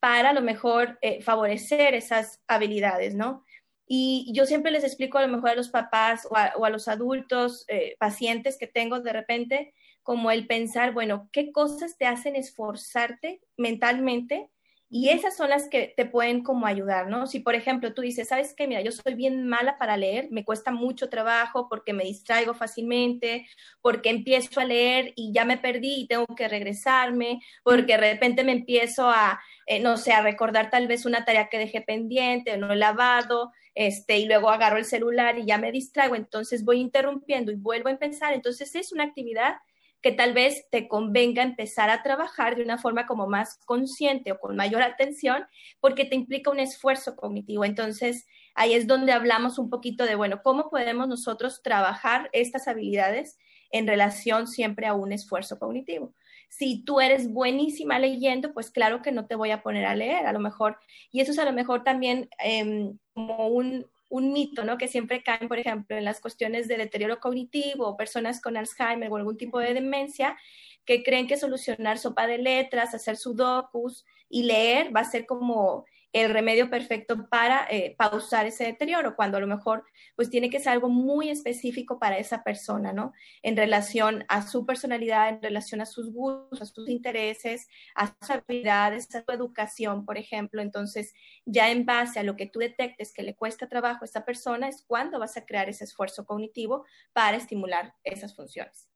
para 0.00 0.30
a 0.30 0.32
lo 0.32 0.42
mejor 0.42 0.98
eh, 1.02 1.22
favorecer 1.22 1.94
esas 1.94 2.42
habilidades, 2.46 3.14
¿no? 3.14 3.44
Y 3.88 4.30
yo 4.34 4.44
siempre 4.44 4.70
les 4.70 4.84
explico 4.84 5.16
a 5.16 5.22
lo 5.22 5.28
mejor 5.28 5.50
a 5.50 5.54
los 5.54 5.70
papás 5.70 6.28
o 6.30 6.36
a, 6.36 6.70
los 6.70 6.88
adultos, 6.88 7.64
eh, 7.68 7.96
pacientes 7.98 8.58
que 8.58 8.66
tengo 8.66 9.00
de 9.00 9.12
repente, 9.12 9.74
como 10.02 10.30
el 10.30 10.46
pensar, 10.46 10.92
bueno, 10.92 11.28
¿qué 11.32 11.52
cosas 11.52 11.96
te 11.96 12.06
hacen 12.06 12.36
esforzarte 12.36 13.40
mentalmente? 13.56 14.50
Y 14.90 15.10
esas 15.10 15.36
son 15.36 15.50
las 15.50 15.68
que 15.68 15.92
te 15.94 16.06
pueden 16.06 16.42
como 16.42 16.66
ayudar, 16.66 17.08
¿no? 17.08 17.26
Si, 17.26 17.40
por 17.40 17.54
ejemplo, 17.54 17.92
tú 17.92 18.00
dices, 18.00 18.28
¿sabes 18.28 18.54
qué? 18.54 18.66
Mira, 18.66 18.80
yo 18.80 18.90
soy 18.90 19.14
bien 19.14 19.46
mala 19.46 19.76
para 19.76 19.98
leer, 19.98 20.28
me 20.30 20.46
cuesta 20.46 20.70
mucho 20.70 21.10
trabajo 21.10 21.68
porque 21.68 21.92
me 21.92 22.04
distraigo 22.04 22.54
fácilmente, 22.54 23.46
porque 23.82 24.08
empiezo 24.08 24.60
a 24.60 24.64
leer 24.64 25.12
y 25.14 25.30
ya 25.34 25.44
me 25.44 25.58
perdí 25.58 26.00
y 26.02 26.06
tengo 26.08 26.24
que 26.34 26.48
regresarme, 26.48 27.40
porque 27.62 27.92
de 27.92 28.14
repente 28.14 28.44
me 28.44 28.52
empiezo 28.52 29.10
a, 29.10 29.38
eh, 29.66 29.78
no 29.78 29.98
sé, 29.98 30.12
a 30.12 30.22
recordar 30.22 30.70
tal 30.70 30.88
vez 30.88 31.04
una 31.04 31.26
tarea 31.26 31.50
que 31.50 31.58
dejé 31.58 31.82
pendiente 31.82 32.54
o 32.54 32.56
no 32.56 32.72
he 32.72 32.76
lavado, 32.76 33.52
este, 33.74 34.16
y 34.18 34.26
luego 34.26 34.48
agarro 34.50 34.78
el 34.78 34.86
celular 34.86 35.38
y 35.38 35.44
ya 35.44 35.58
me 35.58 35.70
distraigo, 35.70 36.16
entonces 36.16 36.64
voy 36.64 36.80
interrumpiendo 36.80 37.52
y 37.52 37.56
vuelvo 37.56 37.88
a 37.88 37.92
empezar. 37.92 38.32
Entonces 38.32 38.74
es 38.74 38.90
una 38.92 39.04
actividad 39.04 39.56
que 40.00 40.12
tal 40.12 40.32
vez 40.32 40.66
te 40.70 40.86
convenga 40.86 41.42
empezar 41.42 41.90
a 41.90 42.02
trabajar 42.02 42.56
de 42.56 42.62
una 42.62 42.78
forma 42.78 43.06
como 43.06 43.26
más 43.26 43.58
consciente 43.64 44.32
o 44.32 44.38
con 44.38 44.56
mayor 44.56 44.82
atención, 44.82 45.44
porque 45.80 46.04
te 46.04 46.14
implica 46.14 46.50
un 46.50 46.60
esfuerzo 46.60 47.16
cognitivo. 47.16 47.64
Entonces, 47.64 48.26
ahí 48.54 48.74
es 48.74 48.86
donde 48.86 49.12
hablamos 49.12 49.58
un 49.58 49.70
poquito 49.70 50.04
de, 50.04 50.14
bueno, 50.14 50.40
¿cómo 50.42 50.70
podemos 50.70 51.08
nosotros 51.08 51.62
trabajar 51.62 52.30
estas 52.32 52.68
habilidades 52.68 53.38
en 53.70 53.86
relación 53.86 54.46
siempre 54.46 54.86
a 54.86 54.94
un 54.94 55.12
esfuerzo 55.12 55.58
cognitivo? 55.58 56.14
Si 56.48 56.82
tú 56.84 57.00
eres 57.00 57.30
buenísima 57.30 57.98
leyendo, 57.98 58.54
pues 58.54 58.70
claro 58.70 59.02
que 59.02 59.12
no 59.12 59.26
te 59.26 59.34
voy 59.34 59.50
a 59.50 59.62
poner 59.62 59.84
a 59.84 59.94
leer, 59.94 60.26
a 60.26 60.32
lo 60.32 60.38
mejor. 60.38 60.78
Y 61.10 61.20
eso 61.20 61.32
es 61.32 61.38
a 61.38 61.44
lo 61.44 61.52
mejor 61.52 61.84
también 61.84 62.30
em, 62.38 62.98
como 63.12 63.48
un, 63.48 63.86
un 64.08 64.32
mito, 64.32 64.64
¿no? 64.64 64.78
Que 64.78 64.88
siempre 64.88 65.22
caen, 65.22 65.48
por 65.48 65.58
ejemplo, 65.58 65.96
en 65.96 66.04
las 66.04 66.20
cuestiones 66.20 66.68
de 66.68 66.76
deterioro 66.76 67.20
cognitivo 67.20 67.96
personas 67.96 68.40
con 68.40 68.56
Alzheimer 68.56 69.10
o 69.10 69.16
algún 69.16 69.36
tipo 69.36 69.58
de 69.58 69.74
demencia, 69.74 70.36
que 70.84 71.02
creen 71.02 71.26
que 71.26 71.36
solucionar 71.36 71.98
sopa 71.98 72.26
de 72.26 72.38
letras, 72.38 72.94
hacer 72.94 73.16
sudokus 73.16 74.06
y 74.28 74.44
leer 74.44 74.94
va 74.94 75.00
a 75.00 75.04
ser 75.10 75.26
como 75.26 75.84
el 76.12 76.30
remedio 76.30 76.70
perfecto 76.70 77.28
para 77.28 77.66
eh, 77.70 77.94
pausar 77.98 78.46
ese 78.46 78.64
deterioro, 78.64 79.14
cuando 79.14 79.36
a 79.36 79.40
lo 79.40 79.46
mejor 79.46 79.84
pues 80.16 80.30
tiene 80.30 80.50
que 80.50 80.58
ser 80.58 80.72
algo 80.72 80.88
muy 80.88 81.28
específico 81.28 81.98
para 81.98 82.18
esa 82.18 82.42
persona, 82.42 82.92
¿no? 82.92 83.12
En 83.42 83.56
relación 83.56 84.24
a 84.28 84.46
su 84.46 84.64
personalidad, 84.64 85.28
en 85.28 85.42
relación 85.42 85.80
a 85.80 85.86
sus 85.86 86.12
gustos, 86.12 86.62
a 86.62 86.66
sus 86.66 86.88
intereses, 86.88 87.68
a 87.94 88.06
sus 88.06 88.30
habilidades, 88.30 89.14
a 89.14 89.22
su 89.22 89.32
educación, 89.32 90.06
por 90.06 90.16
ejemplo. 90.16 90.62
Entonces, 90.62 91.12
ya 91.44 91.70
en 91.70 91.84
base 91.84 92.18
a 92.18 92.22
lo 92.22 92.36
que 92.36 92.46
tú 92.46 92.58
detectes 92.60 93.12
que 93.12 93.22
le 93.22 93.36
cuesta 93.36 93.68
trabajo 93.68 94.00
a 94.02 94.06
esa 94.06 94.24
persona, 94.24 94.68
es 94.68 94.84
cuando 94.86 95.18
vas 95.18 95.36
a 95.36 95.44
crear 95.44 95.68
ese 95.68 95.84
esfuerzo 95.84 96.24
cognitivo 96.24 96.86
para 97.12 97.36
estimular 97.36 97.94
esas 98.02 98.34
funciones. 98.34 98.88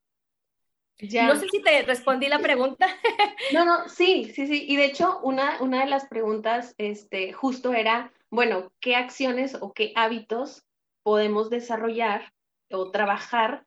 No 1.02 1.36
sé 1.36 1.48
si 1.50 1.60
te 1.62 1.82
respondí 1.82 2.28
la 2.28 2.38
pregunta. 2.38 2.86
No, 3.52 3.64
no, 3.64 3.88
sí, 3.88 4.30
sí, 4.34 4.46
sí. 4.46 4.64
Y 4.68 4.76
de 4.76 4.86
hecho, 4.86 5.18
una, 5.22 5.60
una 5.60 5.80
de 5.80 5.90
las 5.90 6.06
preguntas 6.06 6.74
este, 6.78 7.32
justo 7.32 7.72
era, 7.74 8.12
bueno, 8.30 8.72
¿qué 8.80 8.94
acciones 8.96 9.58
o 9.60 9.72
qué 9.72 9.92
hábitos 9.96 10.64
podemos 11.02 11.50
desarrollar 11.50 12.32
o 12.70 12.90
trabajar, 12.90 13.66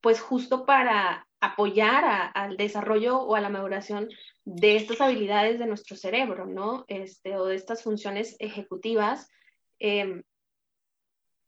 pues 0.00 0.20
justo 0.20 0.66
para 0.66 1.26
apoyar 1.40 2.32
al 2.34 2.56
desarrollo 2.56 3.18
o 3.18 3.34
a 3.34 3.40
la 3.40 3.50
maduración 3.50 4.08
de 4.44 4.76
estas 4.76 5.00
habilidades 5.00 5.58
de 5.58 5.66
nuestro 5.66 5.96
cerebro, 5.96 6.46
¿no? 6.46 6.84
Este, 6.88 7.36
o 7.36 7.46
de 7.46 7.54
estas 7.54 7.82
funciones 7.82 8.36
ejecutivas 8.38 9.28
em, 9.78 10.22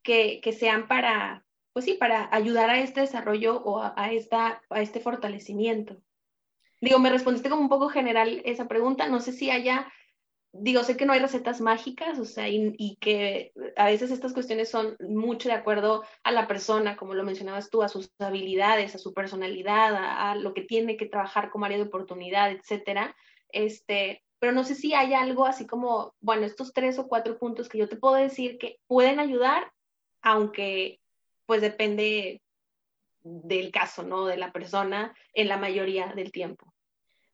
que, 0.03 0.41
que 0.43 0.53
sean 0.53 0.87
para, 0.87 1.46
pues 1.77 1.85
sí, 1.85 1.93
para 1.93 2.35
ayudar 2.35 2.71
a 2.71 2.81
este 2.81 3.03
desarrollo 3.03 3.63
o 3.63 3.83
a, 3.83 4.11
esta, 4.11 4.63
a 4.71 4.81
este 4.81 4.99
fortalecimiento. 4.99 6.01
Digo, 6.81 6.99
me 6.99 7.11
respondiste 7.11 7.51
como 7.51 7.61
un 7.61 7.69
poco 7.69 7.91
general 7.91 8.41
esa 8.47 8.67
pregunta, 8.67 9.09
no 9.09 9.21
sé 9.21 9.33
si 9.33 9.51
haya, 9.51 9.87
digo, 10.53 10.83
sé 10.85 10.97
que 10.97 11.05
no 11.05 11.13
hay 11.13 11.21
recetas 11.21 11.61
mágicas, 11.61 12.19
o 12.19 12.25
sea, 12.25 12.49
y, 12.49 12.97
que 12.99 13.53
a 13.77 13.89
veces 13.89 14.11
estas 14.11 14.33
cuestiones 14.33 14.71
son 14.71 14.97
mucho 15.01 15.51
de 15.51 15.55
acuerdo 15.55 16.03
a 16.23 16.33
la 16.33 16.49
persona, 16.49 16.97
como 16.97 17.13
lo 17.13 17.25
mencionabas 17.25 17.69
tú, 17.69 17.83
a 17.83 17.91
sus 17.91 18.11
habilidades, 18.21 18.95
a 18.95 18.99
su 18.99 19.13
personalidad, 19.13 19.95
a, 19.97 20.35
lo 20.35 20.55
que 20.55 20.63
tiene 20.63 20.97
que 20.97 21.05
trabajar 21.05 21.51
como 21.51 21.67
área 21.67 21.77
de 21.77 21.85
oportunidad, 21.85 22.53
etcétera. 22.53 23.15
Este, 23.51 24.25
pero 24.39 24.53
no 24.53 24.65
sé 24.65 24.77
si 24.77 24.95
hay 24.95 25.13
algo 25.13 25.45
así 25.45 25.67
como, 25.67 26.15
bueno, 26.23 26.47
estos 26.47 26.73
tres 26.73 26.99
o 26.99 27.07
cuatro 27.07 27.39
puntos 27.39 27.69
que 27.69 27.77
yo 27.77 27.87
te 27.87 27.97
puedo 27.97 28.15
decir 28.15 28.57
que 28.57 28.79
pueden 28.87 29.21
ayudar, 29.21 29.71
aunque 30.23 31.01
pues 31.47 31.61
depende 31.61 32.43
del 33.23 33.71
caso, 33.71 34.03
¿no? 34.03 34.27
De 34.27 34.37
la 34.37 34.53
persona 34.53 35.15
en 35.35 35.49
la 35.49 35.57
mayoría 35.57 36.13
del 36.15 36.31
tiempo. 36.31 36.73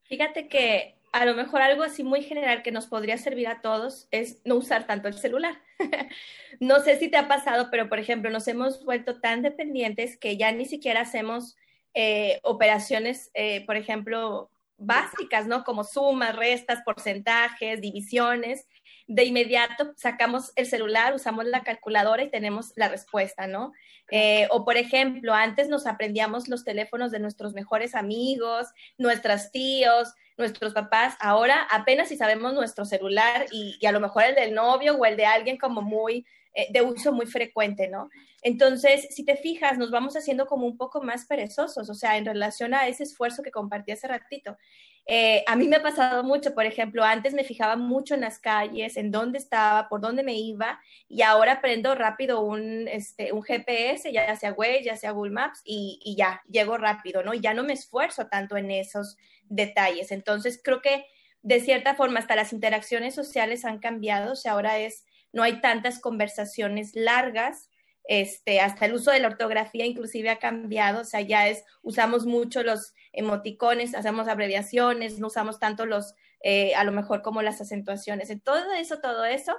Fíjate 0.05 0.49
que 0.49 0.97
a 1.13 1.27
lo 1.27 1.35
mejor 1.35 1.61
algo 1.61 1.83
así 1.83 2.03
muy 2.03 2.23
general 2.23 2.63
que 2.63 2.73
nos 2.73 2.87
podría 2.87 3.19
servir 3.19 3.47
a 3.47 3.61
todos 3.61 4.09
es 4.11 4.41
no 4.45 4.57
usar 4.57 4.87
tanto 4.87 5.09
el 5.09 5.15
celular. 5.15 5.61
no 6.61 6.81
sé 6.81 6.99
si 6.99 7.09
te 7.09 7.19
ha 7.19 7.29
pasado, 7.29 7.69
pero 7.71 7.89
por 7.89 7.99
ejemplo, 7.99 8.31
nos 8.31 8.49
hemos 8.49 8.85
vuelto 8.85 9.21
tan 9.21 9.43
dependientes 9.43 10.17
que 10.17 10.37
ya 10.39 10.53
ni 10.53 10.65
siquiera 10.65 11.03
hacemos 11.03 11.57
eh, 11.95 12.41
operaciones, 12.43 13.31
eh, 13.35 13.65
por 13.67 13.77
ejemplo, 13.77 14.51
básicas, 14.79 15.47
¿no? 15.47 15.65
Como 15.65 15.85
sumas, 15.85 16.35
restas, 16.35 16.83
porcentajes, 16.85 17.83
divisiones. 17.83 18.67
De 19.07 19.25
inmediato 19.25 19.93
sacamos 19.97 20.53
el 20.57 20.67
celular, 20.67 21.15
usamos 21.15 21.45
la 21.47 21.63
calculadora 21.63 22.23
y 22.23 22.31
tenemos 22.31 22.73
la 22.77 22.89
respuesta, 22.89 23.47
¿no? 23.47 23.73
Eh, 24.11 24.47
o 24.51 24.65
por 24.65 24.77
ejemplo, 24.77 25.35
antes 25.35 25.69
nos 25.69 25.87
aprendíamos 25.87 26.49
los 26.49 26.65
teléfonos 26.65 27.11
de 27.11 27.19
nuestros 27.19 27.55
mejores 27.55 27.95
amigos, 27.95 28.69
nuestros 28.99 29.51
tíos, 29.51 30.15
nuestros 30.37 30.75
papás. 30.75 31.17
Ahora 31.21 31.67
apenas 31.71 32.09
si 32.09 32.17
sabemos 32.17 32.55
nuestro 32.55 32.85
celular 32.85 33.47
y, 33.51 33.79
y 33.81 33.87
a 33.87 33.93
lo 33.93 34.01
mejor 34.01 34.25
el 34.25 34.35
del 34.35 34.55
novio 34.55 34.97
o 34.97 35.05
el 35.05 35.17
de 35.17 35.27
alguien 35.27 35.57
como 35.59 35.83
muy 35.83 36.27
eh, 36.55 36.69
de 36.71 36.83
uso 36.83 37.13
muy 37.13 37.27
frecuente, 37.27 37.89
¿no? 37.89 38.11
Entonces, 38.43 39.09
si 39.11 39.25
te 39.25 39.37
fijas, 39.37 39.79
nos 39.79 39.91
vamos 39.91 40.17
haciendo 40.17 40.47
como 40.47 40.67
un 40.67 40.77
poco 40.77 41.01
más 41.01 41.25
perezosos, 41.25 41.89
o 41.89 41.95
sea, 41.95 42.19
en 42.19 42.27
relación 42.27 42.75
a 42.75 42.89
ese 42.89 43.05
esfuerzo 43.05 43.43
que 43.43 43.51
compartí 43.51 43.93
hace 43.93 44.09
ratito. 44.09 44.59
Eh, 45.07 45.43
a 45.47 45.57
mí 45.57 45.67
me 45.67 45.77
ha 45.77 45.83
pasado 45.83 46.23
mucho, 46.23 46.55
por 46.55 46.67
ejemplo, 46.67 47.05
antes 47.05 47.35
me 47.35 47.43
fijaba 47.43 47.77
mucho 47.77 48.15
en 48.15 48.21
las 48.21 48.39
calles, 48.39 48.97
en 48.97 49.11
dónde 49.11 49.39
estaba, 49.39 49.89
por 49.89 50.01
dónde 50.01 50.23
me 50.23 50.35
iba, 50.35 50.81
y 51.09 51.23
ahora 51.23 51.61
prendo 51.61 51.95
rápido 51.95 52.43
un, 52.43 52.87
este, 52.87 53.33
un 53.33 53.43
GPS, 53.43 54.13
ya 54.13 54.37
sea 54.37 54.53
Waze, 54.53 54.85
ya 54.85 54.97
sea 54.97 55.13
Google 55.13 55.33
Maps, 55.33 55.63
y, 55.65 56.01
y 56.05 56.17
ya, 56.17 56.43
llego 56.51 56.77
rápido, 56.77 57.23
¿no? 57.23 57.33
Y 57.35 57.41
ya 57.41 57.55
no 57.55 57.65
me 57.65 57.73
esfuerzo 57.73 58.27
tanto 58.27 58.57
en 58.57 58.71
esos 58.71 59.17
detalles. 59.49 60.13
Entonces, 60.13 60.61
creo 60.63 60.83
que 60.83 61.07
de 61.43 61.61
cierta 61.61 61.95
forma 61.95 62.21
hasta 62.21 62.37
las 62.37 62.53
interacciones 62.53 63.15
sociales 63.15 63.65
han 63.65 63.79
cambiado, 63.79 64.33
o 64.33 64.37
sea, 64.37 64.53
ahora 64.53 64.79
es 64.79 65.05
no 65.33 65.43
hay 65.43 65.61
tantas 65.61 65.99
conversaciones 65.99 66.95
largas, 66.95 67.71
este, 68.05 68.61
hasta 68.61 68.87
el 68.87 68.95
uso 68.95 69.11
de 69.11 69.21
la 69.21 69.29
ortografía 69.29 69.87
inclusive 69.87 70.31
ha 70.31 70.39
cambiado, 70.39 71.03
o 71.03 71.05
sea, 71.05 71.21
ya 71.21 71.49
es, 71.49 71.65
usamos 71.83 72.27
mucho 72.27 72.63
los 72.63 72.95
emoticones, 73.13 73.95
hacemos 73.95 74.29
abreviaciones, 74.29 75.19
no 75.19 75.29
usamos 75.29 75.59
tanto 75.59 75.87
los, 75.87 76.15
eh, 76.43 76.75
a 76.75 76.85
lo 76.85 76.93
mejor 76.93 77.23
como 77.23 77.43
las 77.43 77.61
acentuaciones, 77.61 78.31
en 78.31 78.41
todo 78.41 78.73
eso, 78.75 79.01
todo 79.01 79.25
eso 79.25 79.57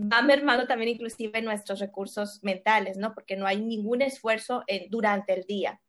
va 0.00 0.22
mermando 0.22 0.66
también 0.66 0.90
inclusive 0.90 1.40
nuestros 1.42 1.80
recursos 1.80 2.40
mentales, 2.42 2.96
¿no? 2.96 3.14
Porque 3.14 3.36
no 3.36 3.46
hay 3.46 3.60
ningún 3.60 4.02
esfuerzo 4.02 4.62
durante 4.90 5.32
el 5.32 5.44
día. 5.44 5.80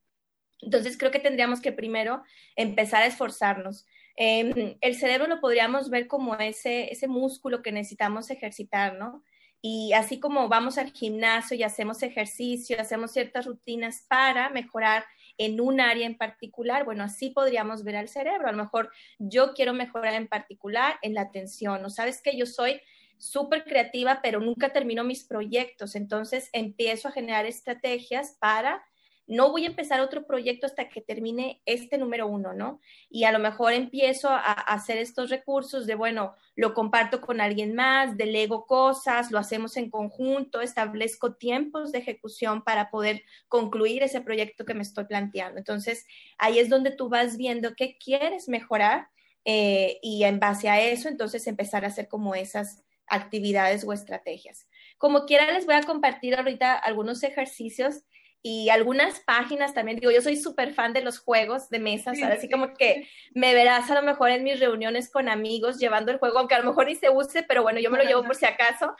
Entonces 0.61 0.97
creo 0.97 1.11
que 1.11 1.19
tendríamos 1.19 1.61
que 1.61 1.71
primero 1.71 2.23
empezar 2.55 3.03
a 3.03 3.07
esforzarnos. 3.07 3.85
Em, 4.19 4.77
el 4.81 4.95
cerebro 4.95 5.27
lo 5.27 5.39
podríamos 5.39 5.91
ver 5.91 6.07
como 6.07 6.35
ese, 6.35 6.91
ese 6.91 7.07
músculo 7.07 7.61
que 7.61 7.71
necesitamos 7.71 8.31
ejercitar, 8.31 8.95
¿no? 8.95 9.23
Y 9.61 9.93
así 9.93 10.19
como 10.19 10.49
vamos 10.49 10.77
al 10.77 10.91
gimnasio 10.91 11.55
y 11.55 11.63
hacemos 11.63 12.01
ejercicio, 12.03 12.79
hacemos 12.79 13.11
ciertas 13.11 13.45
rutinas 13.45 14.05
para 14.07 14.49
mejorar 14.49 15.05
en 15.37 15.61
un 15.61 15.79
área 15.79 16.07
en 16.07 16.17
particular, 16.17 16.83
bueno, 16.83 17.03
así 17.03 17.29
podríamos 17.29 17.83
ver 17.83 17.95
al 17.95 18.09
cerebro. 18.09 18.47
A 18.47 18.51
lo 18.51 18.63
mejor 18.63 18.91
yo 19.19 19.53
quiero 19.53 19.73
mejorar 19.73 20.15
en 20.15 20.27
particular 20.27 20.97
en 21.03 21.13
la 21.13 21.21
atención, 21.21 21.85
o 21.85 21.89
sabes 21.89 22.21
que 22.21 22.35
yo 22.35 22.47
soy 22.47 22.81
súper 23.17 23.63
creativa, 23.63 24.19
pero 24.23 24.39
nunca 24.39 24.73
termino 24.73 25.03
mis 25.03 25.25
proyectos, 25.25 25.95
entonces 25.95 26.49
empiezo 26.53 27.07
a 27.07 27.11
generar 27.11 27.45
estrategias 27.45 28.37
para 28.39 28.83
no 29.27 29.51
voy 29.51 29.65
a 29.65 29.67
empezar 29.67 29.99
otro 29.99 30.25
proyecto 30.25 30.65
hasta 30.65 30.87
que 30.87 31.01
termine 31.01 31.61
este 31.65 31.97
número 31.97 32.27
uno, 32.27 32.53
¿no? 32.53 32.79
Y 33.09 33.25
a 33.25 33.31
lo 33.31 33.39
mejor 33.39 33.73
empiezo 33.73 34.29
a, 34.29 34.39
hacer 34.53 34.97
estos 34.97 35.29
recursos 35.29 35.85
de, 35.85 35.95
bueno, 35.95 36.33
lo 36.55 36.73
comparto 36.73 37.19
con 37.19 37.41
alguien 37.41 37.75
más, 37.75 38.15
delego 38.15 38.65
cosas, 38.65 39.29
lo 39.29 39.37
hacemos 39.37 39.75
en 39.75 39.89
conjunto, 39.89 40.61
establezco 40.61 41.35
tiempos 41.35 41.91
de 41.91 41.99
ejecución 41.99 42.63
para 42.63 42.89
poder 42.89 43.23
concluir 43.49 44.01
ese 44.01 44.21
proyecto 44.21 44.65
que 44.65 44.73
me 44.73 44.83
estoy 44.83 45.05
planteando. 45.05 45.59
Entonces, 45.59 46.05
ahí 46.37 46.59
es 46.59 46.69
donde 46.69 46.91
tú 46.91 47.09
vas 47.09 47.35
viendo 47.35 47.75
qué 47.75 47.97
quieres 47.97 48.47
mejorar 48.47 49.09
eh, 49.43 49.99
y 50.01 50.23
en 50.23 50.39
base 50.39 50.69
a 50.69 50.81
eso, 50.81 51.09
entonces 51.09 51.47
empezar 51.47 51.83
a 51.83 51.89
hacer 51.89 52.07
como 52.07 52.33
esas 52.33 52.83
actividades 53.07 53.83
o 53.85 53.93
estrategias. 53.93 54.67
Como 54.97 55.25
quiera, 55.25 55.51
les 55.51 55.65
voy 55.65 55.75
a 55.75 55.83
compartir 55.83 56.35
ahorita 56.35 56.73
algunos 56.75 57.23
ejercicios 57.23 58.03
y 58.49 58.69
algunas 58.69 59.19
páginas 59.19 59.73
también. 59.73 59.99
Digo, 59.99 60.09
yo 60.09 60.21
soy 60.21 60.37
súper 60.37 60.73
fan 60.73 60.93
de 60.93 61.01
los 61.01 61.19
juegos 61.19 61.69
de 61.69 61.79
mesa, 61.79 62.11
así 62.11 62.49
como 62.49 62.73
que 62.75 63.09
me 63.33 63.53
verás 63.53 63.91
a 63.91 63.95
lo 63.95 64.03
mejor 64.03 64.29
en 64.29 64.45
mis 64.45 64.61
reuniones 64.61 65.11
con 65.11 65.27
amigos 65.27 65.79
llevando 65.79 66.13
el 66.13 66.17
juego, 66.17 66.39
aunque 66.39 66.55
a 66.55 66.59
lo 66.59 66.69
mejor 66.69 66.87
ni 66.87 66.95
se 66.95 67.09
use, 67.09 67.43
pero 67.43 67.61
bueno, 67.61 67.81
yo 67.81 67.91
me 67.91 67.97
lo 67.97 68.05
llevo 68.05 68.23
por 68.23 68.35
si 68.35 68.45
acaso. 68.45 68.95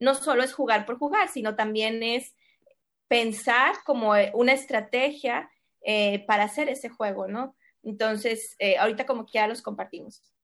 No 0.00 0.16
solo 0.16 0.42
es 0.42 0.52
jugar 0.52 0.84
por 0.84 0.98
jugar, 0.98 1.28
sino 1.28 1.54
también 1.54 2.02
es 2.02 2.34
pensar 3.06 3.76
como 3.84 4.14
una 4.34 4.52
estrategia 4.52 5.48
eh, 5.82 6.24
para 6.26 6.42
hacer 6.42 6.68
ese 6.68 6.88
juego, 6.88 7.28
¿no? 7.28 7.54
Entonces, 7.84 8.56
eh, 8.58 8.78
ahorita 8.78 9.06
como 9.06 9.26
que 9.26 9.34
ya 9.34 9.46
los 9.46 9.62
compartimos. 9.62 10.34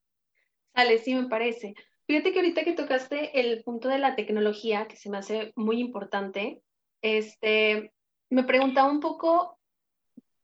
Sale, 0.77 0.99
sí, 0.99 1.13
me 1.17 1.29
parece. 1.29 1.75
Fíjate 2.07 2.33
que 2.33 2.39
ahorita 2.39 2.63
que 2.63 2.75
tocaste 2.75 3.41
el 3.41 3.65
punto 3.65 3.89
de 3.89 3.99
la 3.99 4.15
tecnología, 4.15 4.87
que 4.87 4.97
se 4.97 5.11
me 5.11 5.19
hace 5.19 5.53
muy 5.57 5.81
importante, 5.81 6.63
este, 7.03 7.93
me 8.33 8.45
preguntaba 8.45 8.91
un 8.91 9.01
poco 9.01 9.59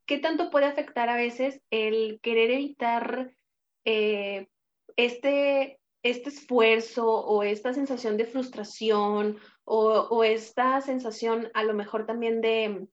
qué 0.04 0.18
tanto 0.18 0.50
puede 0.50 0.66
afectar 0.66 1.08
a 1.08 1.16
veces 1.16 1.62
el 1.70 2.20
querer 2.20 2.50
evitar 2.50 3.32
eh, 3.86 4.48
este, 4.96 5.80
este 6.02 6.28
esfuerzo 6.28 7.08
o 7.08 7.42
esta 7.42 7.72
sensación 7.72 8.18
de 8.18 8.26
frustración 8.26 9.38
o, 9.64 10.22
esta 10.22 10.82
sensación 10.82 11.50
a 11.54 11.64
lo 11.64 11.72
mejor 11.72 12.04
también 12.04 12.42
de, 12.42 12.86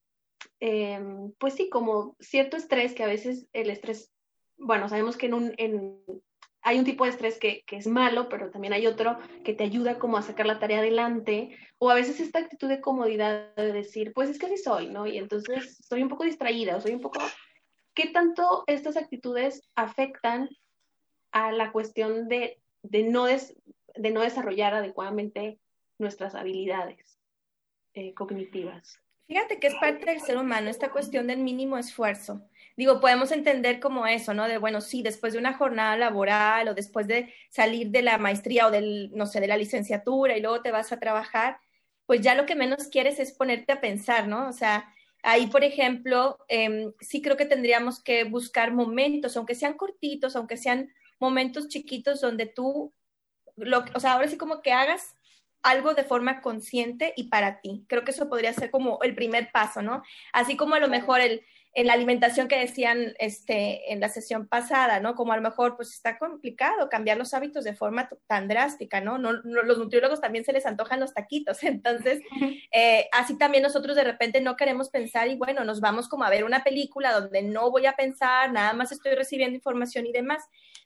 em, 0.61 1.31
pues 1.39 1.55
sí, 1.55 1.69
como 1.69 2.15
cierto 2.21 2.55
estrés, 2.55 2.93
que 2.93 3.03
a 3.03 3.07
veces 3.07 3.47
el 3.51 3.69
estrés, 3.69 4.13
bueno, 4.57 4.87
sabemos 4.87 5.17
que 5.17 5.25
en, 5.25 5.33
un, 5.33 5.53
en, 5.57 6.01
hay 6.65 6.79
un 6.79 6.85
tipo 6.85 7.03
de 7.03 7.11
estrés 7.11 7.37
que, 7.37 7.63
es 7.69 7.85
malo, 7.85 8.27
pero 8.27 8.49
también 8.49 8.73
hay 8.73 8.87
otro 8.87 9.19
que 9.43 9.53
te 9.53 9.63
ayuda 9.63 9.99
como 9.99 10.17
a 10.17 10.23
sacar 10.23 10.47
la 10.47 10.57
tarea 10.57 10.79
adelante, 10.79 11.55
o 11.77 11.91
a 11.91 11.95
veces 11.95 12.19
esta 12.19 12.39
actitud 12.39 12.67
de 12.67 12.81
comodidad 12.81 13.53
de 13.53 13.71
decir, 13.71 14.13
pues 14.13 14.31
es 14.31 14.39
que 14.39 14.47
así 14.47 14.57
soy, 14.57 14.89
¿no? 14.89 15.05
Y 15.05 15.19
entonces 15.19 15.79
estoy 15.79 16.01
un 16.01 16.09
poco 16.09 16.23
distraída, 16.23 16.75
o 16.75 16.81
soy 16.81 16.95
un 16.95 17.01
poco... 17.01 17.19
¿Qué 17.93 18.07
tanto 18.07 18.63
estas 18.65 18.97
actitudes 18.97 19.61
afectan 19.75 20.49
a 21.31 21.51
la 21.51 21.71
cuestión 21.71 22.27
de, 22.27 22.59
no, 22.83 23.25
de 23.27 24.11
no 24.11 24.21
desarrollar 24.21 24.73
adecuadamente 24.73 25.59
nuestras 25.99 26.33
habilidades 26.33 27.19
eh, 27.93 28.15
cognitivas? 28.15 28.99
Fíjate 29.27 29.59
que 29.59 29.67
es 29.67 29.75
parte 29.75 30.05
del 30.05 30.19
ser 30.19 30.37
humano 30.37 30.71
esta 30.71 30.91
cuestión 30.91 31.27
del 31.27 31.39
mínimo 31.39 31.77
esfuerzo 31.77 32.41
digo, 32.77 32.99
podemos 32.99 33.31
entender 33.31 33.79
como 33.79 34.05
eso, 34.05 34.33
¿no? 34.33 34.47
De, 34.47 34.57
bueno, 34.57 34.81
sí, 34.81 35.01
después 35.01 35.33
de 35.33 35.39
una 35.39 35.53
jornada 35.53 35.97
laboral 35.97 36.67
o 36.67 36.73
después 36.73 37.07
de 37.07 37.33
salir 37.49 37.89
de 37.89 38.01
la 38.01 38.17
maestría 38.17 38.67
o 38.67 38.71
del, 38.71 39.11
no 39.13 39.25
sé, 39.25 39.39
de 39.39 39.47
la 39.47 39.57
licenciatura 39.57 40.37
y 40.37 40.41
luego 40.41 40.61
te 40.61 40.71
vas 40.71 40.91
a 40.91 40.99
trabajar, 40.99 41.57
pues 42.05 42.21
ya 42.21 42.35
lo 42.35 42.45
que 42.45 42.55
menos 42.55 42.87
quieres 42.87 43.19
es 43.19 43.31
ponerte 43.31 43.71
a 43.71 43.81
pensar, 43.81 44.27
¿no? 44.27 44.47
O 44.49 44.53
sea, 44.53 44.93
ahí, 45.23 45.47
por 45.47 45.63
ejemplo, 45.63 46.37
em, 46.47 46.93
sí 46.99 47.21
creo 47.21 47.37
que 47.37 47.45
tendríamos 47.45 48.01
que 48.03 48.25
buscar 48.25 48.71
momentos, 48.73 49.37
aunque 49.37 49.55
sean 49.55 49.73
cortitos, 49.75 50.35
aunque 50.35 50.57
sean 50.57 50.93
momentos 51.19 51.67
chiquitos 51.69 52.21
donde 52.21 52.45
tú, 52.45 52.93
lo, 53.55 53.85
o 53.93 53.99
sea, 53.99 54.13
ahora 54.13 54.27
sí 54.27 54.37
como 54.37 54.61
que 54.61 54.73
hagas 54.73 55.15
algo 55.63 55.95
de 55.95 56.03
forma 56.03 56.41
consciente 56.41 57.13
y 57.17 57.29
para 57.29 57.59
ti. 57.59 57.85
Creo 57.87 58.03
que 58.03 58.11
eso 58.11 58.29
podría 58.29 58.53
ser 58.53 58.69
como 58.69 58.99
el 59.01 59.15
primer 59.15 59.51
paso, 59.51 59.81
¿no? 59.81 60.03
Así 60.31 60.55
como 60.55 60.75
a 60.75 60.79
lo 60.79 60.89
mejor 60.89 61.21
el, 61.21 61.43
en 61.75 61.87
la 61.87 61.93
alimentación 61.93 62.47
que 62.47 62.57
decían 62.57 63.13
este, 63.19 63.91
en 63.91 63.99
la 63.99 64.07
sesión 64.07 64.47
pasada, 64.47 65.01
¿no? 65.01 65.13
Como 65.13 65.33
a 65.33 65.35
lo 65.35 65.41
mejor 65.41 65.75
pues 65.75 65.91
está 65.91 66.17
complicado 66.17 66.87
cambiar 66.89 67.17
los 67.17 67.33
hábitos 67.33 67.65
de 67.65 67.75
forma 67.75 68.09
tan 68.27 68.47
drástica, 68.47 69.01
¿no? 69.01 69.17
no, 69.17 69.33
los 69.33 69.77
nutriólogos 69.77 70.21
también 70.21 70.45
se 70.45 70.53
les 70.53 70.65
antojan 70.65 71.01
los 71.01 71.13
taquitos, 71.13 71.61
entonces 71.63 72.21
eh, 72.71 73.09
así 73.11 73.37
también 73.37 73.61
nosotros 73.61 73.97
de 73.97 74.05
repente 74.05 74.39
no 74.39 74.55
queremos 74.55 74.89
pensar 74.89 75.27
y 75.27 75.35
bueno, 75.35 75.65
nos 75.65 75.81
vamos 75.81 76.07
como 76.07 76.23
a 76.23 76.29
ver 76.29 76.45
una 76.45 76.63
película 76.63 77.11
donde 77.11 77.41
no 77.41 77.69
voy 77.69 77.87
a 77.87 77.97
pensar, 77.97 78.53
nada 78.53 78.71
más 78.71 78.93
estoy 78.93 79.13
recibiendo 79.13 79.57
información 79.57 80.05
y 80.05 80.13
demás, 80.13 80.43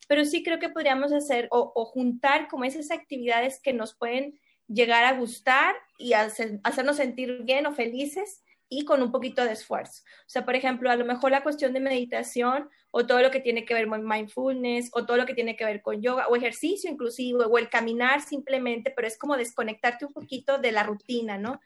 pero 0.07 0.25
sí 0.25 0.41
creo 0.41 0.57
que 0.57 0.69
podríamos 0.69 1.13
hacer 1.13 1.47
o, 1.51 1.71
o 1.75 1.85
juntar 1.85 2.47
como 2.47 2.63
esas 2.63 2.89
actividades 2.89 3.61
que 3.61 3.73
nos 3.73 3.93
pueden 3.93 4.39
llegar 4.67 5.05
a 5.05 5.13
gustar 5.13 5.75
y 5.99 6.13
hacernos 6.13 6.97
sentir 6.97 7.43
bien 7.43 7.67
o 7.67 7.73
felices 7.73 8.41
y 8.69 8.85
con 8.85 9.01
un 9.01 9.11
poquito 9.11 9.43
de 9.43 9.53
esfuerzo. 9.53 10.03
O 10.05 10.29
sea, 10.29 10.45
por 10.45 10.55
ejemplo, 10.55 10.89
a 10.91 10.95
lo 10.95 11.03
mejor 11.03 11.31
la 11.31 11.43
cuestión 11.43 11.73
de 11.73 11.79
meditación 11.79 12.69
o 12.91 13.05
todo 13.05 13.21
lo 13.21 13.31
que 13.31 13.39
tiene 13.39 13.65
que 13.65 13.73
ver 13.73 13.87
con 13.87 14.07
mindfulness 14.07 14.91
o 14.93 15.05
todo 15.05 15.17
lo 15.17 15.25
que 15.25 15.33
tiene 15.33 15.55
que 15.55 15.65
ver 15.65 15.81
con 15.81 16.01
yoga 16.01 16.27
o 16.27 16.35
ejercicio 16.35 16.89
inclusive 16.89 17.45
o 17.45 17.57
el 17.57 17.69
caminar 17.69 18.21
simplemente, 18.21 18.93
pero 18.95 19.07
es 19.07 19.17
como 19.17 19.35
desconectarte 19.35 20.05
un 20.05 20.13
poquito 20.13 20.59
de 20.59 20.71
la 20.71 20.83
rutina, 20.83 21.37
¿no? 21.37 21.59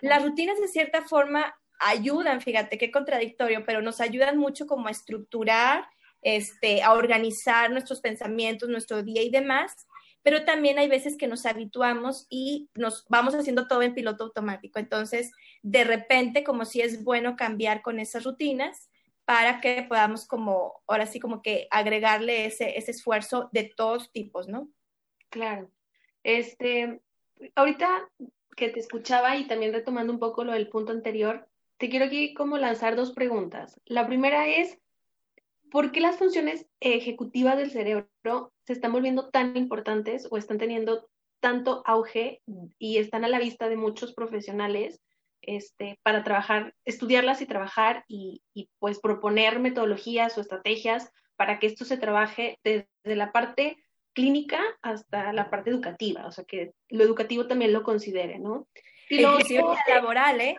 Las 0.00 0.22
rutinas 0.22 0.60
de 0.60 0.68
cierta 0.68 1.02
forma 1.02 1.54
ayudan, 1.78 2.40
fíjate 2.40 2.78
qué 2.78 2.90
contradictorio, 2.90 3.64
pero 3.64 3.82
nos 3.82 4.00
ayudan 4.00 4.38
mucho 4.38 4.66
como 4.66 4.88
a 4.88 4.90
estructurar, 4.90 5.86
este, 6.22 6.82
a 6.82 6.92
organizar 6.92 7.70
nuestros 7.70 8.00
pensamientos, 8.00 8.68
nuestro 8.68 9.02
día 9.02 9.22
y 9.22 9.30
demás, 9.30 9.86
pero 10.22 10.44
también 10.44 10.78
hay 10.78 10.88
veces 10.88 11.16
que 11.16 11.26
nos 11.26 11.46
habituamos 11.46 12.26
y 12.30 12.68
nos 12.74 13.04
vamos 13.08 13.34
haciendo 13.34 13.66
todo 13.66 13.82
en 13.82 13.94
piloto 13.94 14.24
automático. 14.24 14.78
Entonces, 14.78 15.32
de 15.62 15.84
repente, 15.84 16.44
como 16.44 16.64
si 16.64 16.80
es 16.80 17.02
bueno 17.04 17.36
cambiar 17.36 17.82
con 17.82 17.98
esas 17.98 18.24
rutinas 18.24 18.90
para 19.24 19.60
que 19.60 19.84
podamos 19.88 20.26
como, 20.26 20.82
ahora 20.86 21.06
sí, 21.06 21.20
como 21.20 21.42
que 21.42 21.66
agregarle 21.70 22.46
ese, 22.46 22.76
ese 22.76 22.90
esfuerzo 22.90 23.48
de 23.52 23.72
todos 23.76 24.12
tipos, 24.12 24.48
¿no? 24.48 24.68
Claro. 25.28 25.70
Este, 26.22 27.00
ahorita 27.54 28.08
que 28.56 28.68
te 28.68 28.80
escuchaba 28.80 29.36
y 29.36 29.46
también 29.46 29.72
retomando 29.72 30.12
un 30.12 30.18
poco 30.18 30.44
lo 30.44 30.52
del 30.52 30.68
punto 30.68 30.92
anterior, 30.92 31.48
te 31.78 31.88
quiero 31.88 32.04
aquí 32.04 32.34
como 32.34 32.58
lanzar 32.58 32.94
dos 32.94 33.12
preguntas. 33.12 33.80
La 33.86 34.06
primera 34.06 34.46
es, 34.46 34.78
¿por 35.72 35.90
qué 35.90 36.00
las 36.00 36.18
funciones 36.18 36.66
ejecutivas 36.80 37.56
del 37.56 37.70
cerebro 37.70 38.52
se 38.66 38.74
están 38.74 38.92
volviendo 38.92 39.30
tan 39.30 39.56
importantes 39.56 40.28
o 40.30 40.36
están 40.36 40.58
teniendo 40.58 41.08
tanto 41.40 41.82
auge 41.86 42.42
y 42.78 42.98
están 42.98 43.24
a 43.24 43.28
la 43.28 43.38
vista 43.38 43.70
de 43.70 43.76
muchos 43.76 44.12
profesionales 44.12 45.00
este, 45.40 45.98
para 46.04 46.22
trabajar, 46.22 46.74
estudiarlas 46.84 47.40
y 47.40 47.46
trabajar 47.46 48.04
y, 48.06 48.42
pues 48.78 49.00
proponer 49.00 49.58
metodologías 49.58 50.36
o 50.36 50.42
estrategias 50.42 51.10
para 51.36 51.58
que 51.58 51.68
esto 51.68 51.86
se 51.86 51.96
trabaje 51.96 52.58
desde 52.62 52.86
la 53.04 53.32
parte 53.32 53.78
clínica 54.12 54.60
hasta 54.82 55.32
la 55.32 55.48
parte 55.48 55.70
educativa, 55.70 56.26
o 56.26 56.32
sea, 56.32 56.44
que 56.44 56.74
lo 56.90 57.02
educativo 57.02 57.46
también 57.46 57.72
lo 57.72 57.82
considere, 57.82 58.38
¿no? 58.38 58.68
Y 59.08 59.20
lo 59.20 59.38
laboral, 59.88 60.40
¿eh? 60.42 60.56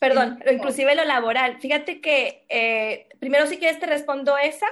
Perdón, 0.00 0.42
inclusive 0.50 0.94
lo 0.94 1.04
laboral. 1.04 1.60
Fíjate 1.60 2.00
que 2.00 2.46
eh, 2.48 3.06
primero 3.20 3.46
si 3.46 3.58
quieres 3.58 3.78
te 3.78 3.86
respondo 3.86 4.38
esa, 4.38 4.66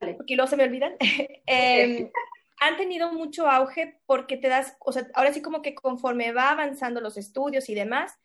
porque 0.00 0.34
luego 0.34 0.50
se 0.50 0.56
me 0.56 0.64
olvidan. 0.64 0.96
Em, 1.46 2.10
han 2.60 2.76
tenido 2.76 3.12
mucho 3.12 3.48
auge 3.48 4.00
porque 4.04 4.36
te 4.36 4.48
das, 4.48 4.76
o 4.80 4.92
sea, 4.92 5.08
ahora 5.14 5.32
sí 5.32 5.40
como 5.40 5.62
que 5.62 5.74
conforme 5.74 6.32
va 6.32 6.50
avanzando 6.50 7.00
los 7.00 7.16
estudios 7.16 7.70
y 7.70 7.74
demás, 7.74 8.18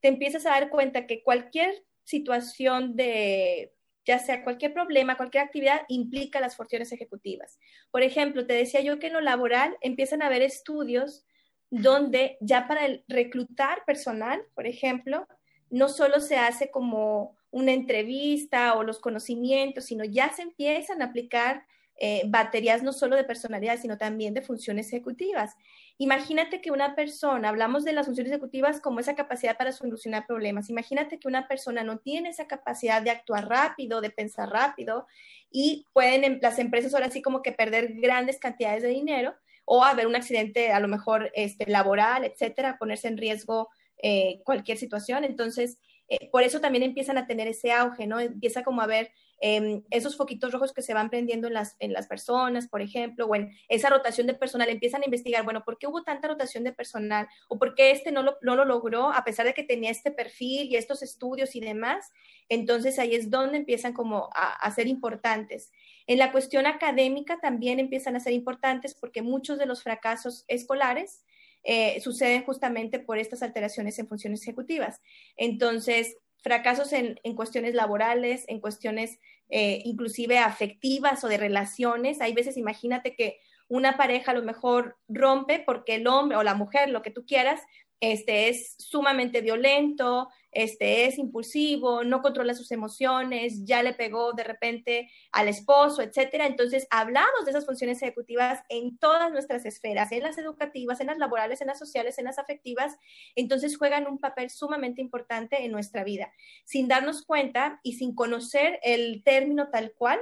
te 0.00 0.08
empiezas 0.08 0.44
a 0.46 0.50
dar 0.50 0.68
cuenta 0.68 1.06
que 1.06 1.22
cualquier 1.22 1.74
situación 2.04 2.94
de, 2.94 3.72
ya 4.04 4.18
sea 4.18 4.44
cualquier 4.44 4.74
problema, 4.74 5.16
cualquier 5.16 5.44
actividad, 5.44 5.82
implica 5.88 6.38
las 6.38 6.54
funciones 6.54 6.92
ejecutivas. 6.92 7.58
Por 7.90 8.02
ejemplo, 8.02 8.46
te 8.46 8.52
decía 8.52 8.82
yo 8.82 8.98
que 8.98 9.06
en 9.06 9.14
lo 9.14 9.22
laboral 9.22 9.76
empiezan 9.80 10.22
a 10.22 10.26
haber 10.26 10.42
estudios 10.42 11.24
donde 11.70 12.36
ya 12.40 12.68
para 12.68 12.84
el 12.84 13.04
reclutar 13.08 13.84
personal, 13.86 14.42
por 14.54 14.66
ejemplo, 14.66 15.26
no 15.70 15.88
solo 15.88 16.20
se 16.20 16.36
hace 16.36 16.70
como 16.70 17.36
una 17.50 17.72
entrevista 17.72 18.74
o 18.74 18.82
los 18.82 18.98
conocimientos, 18.98 19.84
sino 19.84 20.04
ya 20.04 20.32
se 20.32 20.42
empiezan 20.42 21.02
a 21.02 21.06
aplicar 21.06 21.64
eh, 22.00 22.22
baterías 22.28 22.84
no 22.84 22.92
solo 22.92 23.16
de 23.16 23.24
personalidad, 23.24 23.76
sino 23.80 23.98
también 23.98 24.32
de 24.32 24.42
funciones 24.42 24.86
ejecutivas. 24.88 25.56
Imagínate 25.96 26.60
que 26.60 26.70
una 26.70 26.94
persona, 26.94 27.48
hablamos 27.48 27.84
de 27.84 27.92
las 27.92 28.06
funciones 28.06 28.30
ejecutivas 28.30 28.80
como 28.80 29.00
esa 29.00 29.16
capacidad 29.16 29.56
para 29.56 29.72
solucionar 29.72 30.24
problemas, 30.24 30.70
imagínate 30.70 31.18
que 31.18 31.26
una 31.26 31.48
persona 31.48 31.82
no 31.82 31.98
tiene 31.98 32.28
esa 32.28 32.46
capacidad 32.46 33.02
de 33.02 33.10
actuar 33.10 33.48
rápido, 33.48 34.00
de 34.00 34.10
pensar 34.10 34.48
rápido, 34.48 35.08
y 35.50 35.86
pueden 35.92 36.38
las 36.40 36.60
empresas 36.60 36.94
ahora 36.94 37.10
sí 37.10 37.20
como 37.20 37.42
que 37.42 37.50
perder 37.50 37.94
grandes 37.94 38.38
cantidades 38.38 38.84
de 38.84 38.90
dinero 38.90 39.34
o 39.64 39.82
haber 39.82 40.06
un 40.06 40.14
accidente 40.14 40.70
a 40.70 40.78
lo 40.78 40.86
mejor 40.86 41.32
este, 41.34 41.66
laboral, 41.66 42.24
etcétera, 42.24 42.78
ponerse 42.78 43.08
en 43.08 43.18
riesgo 43.18 43.70
eh, 44.02 44.40
cualquier 44.44 44.78
situación. 44.78 45.24
Entonces, 45.24 45.78
eh, 46.08 46.30
por 46.30 46.42
eso 46.42 46.60
también 46.60 46.82
empiezan 46.82 47.18
a 47.18 47.26
tener 47.26 47.48
ese 47.48 47.70
auge, 47.70 48.06
¿no? 48.06 48.18
Empieza 48.18 48.64
como 48.64 48.80
a 48.80 48.86
ver 48.86 49.10
em, 49.40 49.84
esos 49.90 50.16
foquitos 50.16 50.50
rojos 50.52 50.72
que 50.72 50.82
se 50.82 50.94
van 50.94 51.10
prendiendo 51.10 51.46
en 51.46 51.54
las, 51.54 51.76
en 51.78 51.92
las 51.92 52.08
personas, 52.08 52.66
por 52.66 52.80
ejemplo, 52.80 53.26
o 53.26 53.34
en 53.36 53.52
esa 53.68 53.88
rotación 53.90 54.26
de 54.26 54.34
personal, 54.34 54.68
empiezan 54.68 55.02
a 55.02 55.04
investigar, 55.04 55.44
bueno, 55.44 55.64
¿por 55.64 55.78
qué 55.78 55.86
hubo 55.86 56.02
tanta 56.02 56.26
rotación 56.26 56.64
de 56.64 56.72
personal? 56.72 57.28
¿O 57.48 57.58
por 57.58 57.74
qué 57.74 57.92
este 57.92 58.10
no 58.10 58.22
lo, 58.22 58.38
no 58.42 58.56
lo 58.56 58.64
logró 58.64 59.12
a 59.12 59.22
pesar 59.22 59.46
de 59.46 59.54
que 59.54 59.62
tenía 59.62 59.90
este 59.90 60.10
perfil 60.10 60.68
y 60.68 60.76
estos 60.76 61.02
estudios 61.02 61.54
y 61.54 61.60
demás? 61.60 62.10
Entonces 62.48 62.98
ahí 62.98 63.14
es 63.14 63.30
donde 63.30 63.58
empiezan 63.58 63.92
como 63.92 64.30
a, 64.34 64.54
a 64.54 64.70
ser 64.72 64.88
importantes. 64.88 65.70
En 66.06 66.18
la 66.18 66.32
cuestión 66.32 66.66
académica 66.66 67.38
también 67.38 67.78
empiezan 67.78 68.16
a 68.16 68.20
ser 68.20 68.32
importantes 68.32 68.94
porque 68.94 69.22
muchos 69.22 69.58
de 69.58 69.66
los 69.66 69.82
fracasos 69.82 70.44
escolares 70.48 71.22
eh, 71.64 72.00
suceden 72.00 72.44
justamente 72.44 72.98
por 72.98 73.18
estas 73.18 73.42
alteraciones 73.42 73.98
en 73.98 74.08
funciones 74.08 74.42
ejecutivas. 74.42 75.00
Entonces, 75.36 76.16
fracasos 76.42 76.92
en, 76.92 77.18
cuestiones 77.34 77.74
laborales, 77.74 78.44
en 78.48 78.60
cuestiones 78.60 79.18
eh, 79.50 79.82
inclusive 79.84 80.38
afectivas 80.38 81.24
o 81.24 81.28
de 81.28 81.36
relaciones. 81.36 82.20
Hay 82.20 82.32
veces, 82.32 82.56
imagínate 82.56 83.14
que 83.14 83.38
una 83.68 83.96
pareja 83.96 84.30
a 84.30 84.34
lo 84.34 84.42
mejor 84.42 84.96
rompe 85.08 85.62
porque 85.64 85.96
el 85.96 86.06
hombre 86.06 86.36
o 86.36 86.42
la 86.42 86.54
mujer, 86.54 86.88
lo 86.90 87.02
que 87.02 87.10
tú 87.10 87.26
quieras, 87.26 87.60
este 88.00 88.48
es 88.48 88.74
sumamente 88.78 89.40
violento, 89.40 90.28
este 90.52 91.06
es 91.06 91.18
impulsivo, 91.18 92.04
no 92.04 92.22
controla 92.22 92.54
sus 92.54 92.70
emociones, 92.70 93.64
ya 93.64 93.82
le 93.82 93.92
pegó 93.92 94.32
de 94.32 94.44
repente 94.44 95.10
al 95.32 95.48
esposo, 95.48 96.02
etcétera. 96.02 96.46
Entonces, 96.46 96.86
hablamos 96.90 97.44
de 97.44 97.50
esas 97.50 97.66
funciones 97.66 98.00
ejecutivas 98.02 98.62
en 98.68 98.98
todas 98.98 99.30
nuestras 99.30 99.66
esferas, 99.66 100.10
en 100.12 100.22
las 100.22 100.38
educativas, 100.38 101.00
en 101.00 101.08
las 101.08 101.18
laborales, 101.18 101.60
en 101.60 101.66
las 101.66 101.78
sociales, 101.78 102.18
en 102.18 102.24
las 102.24 102.38
afectivas. 102.38 102.96
Entonces, 103.34 103.76
juegan 103.76 104.06
un 104.06 104.18
papel 104.18 104.50
sumamente 104.50 105.00
importante 105.00 105.64
en 105.64 105.72
nuestra 105.72 106.04
vida. 106.04 106.32
Sin 106.64 106.88
darnos 106.88 107.24
cuenta 107.24 107.80
y 107.82 107.94
sin 107.94 108.14
conocer 108.14 108.80
el 108.82 109.22
término 109.24 109.68
tal 109.70 109.92
cual, 109.92 110.18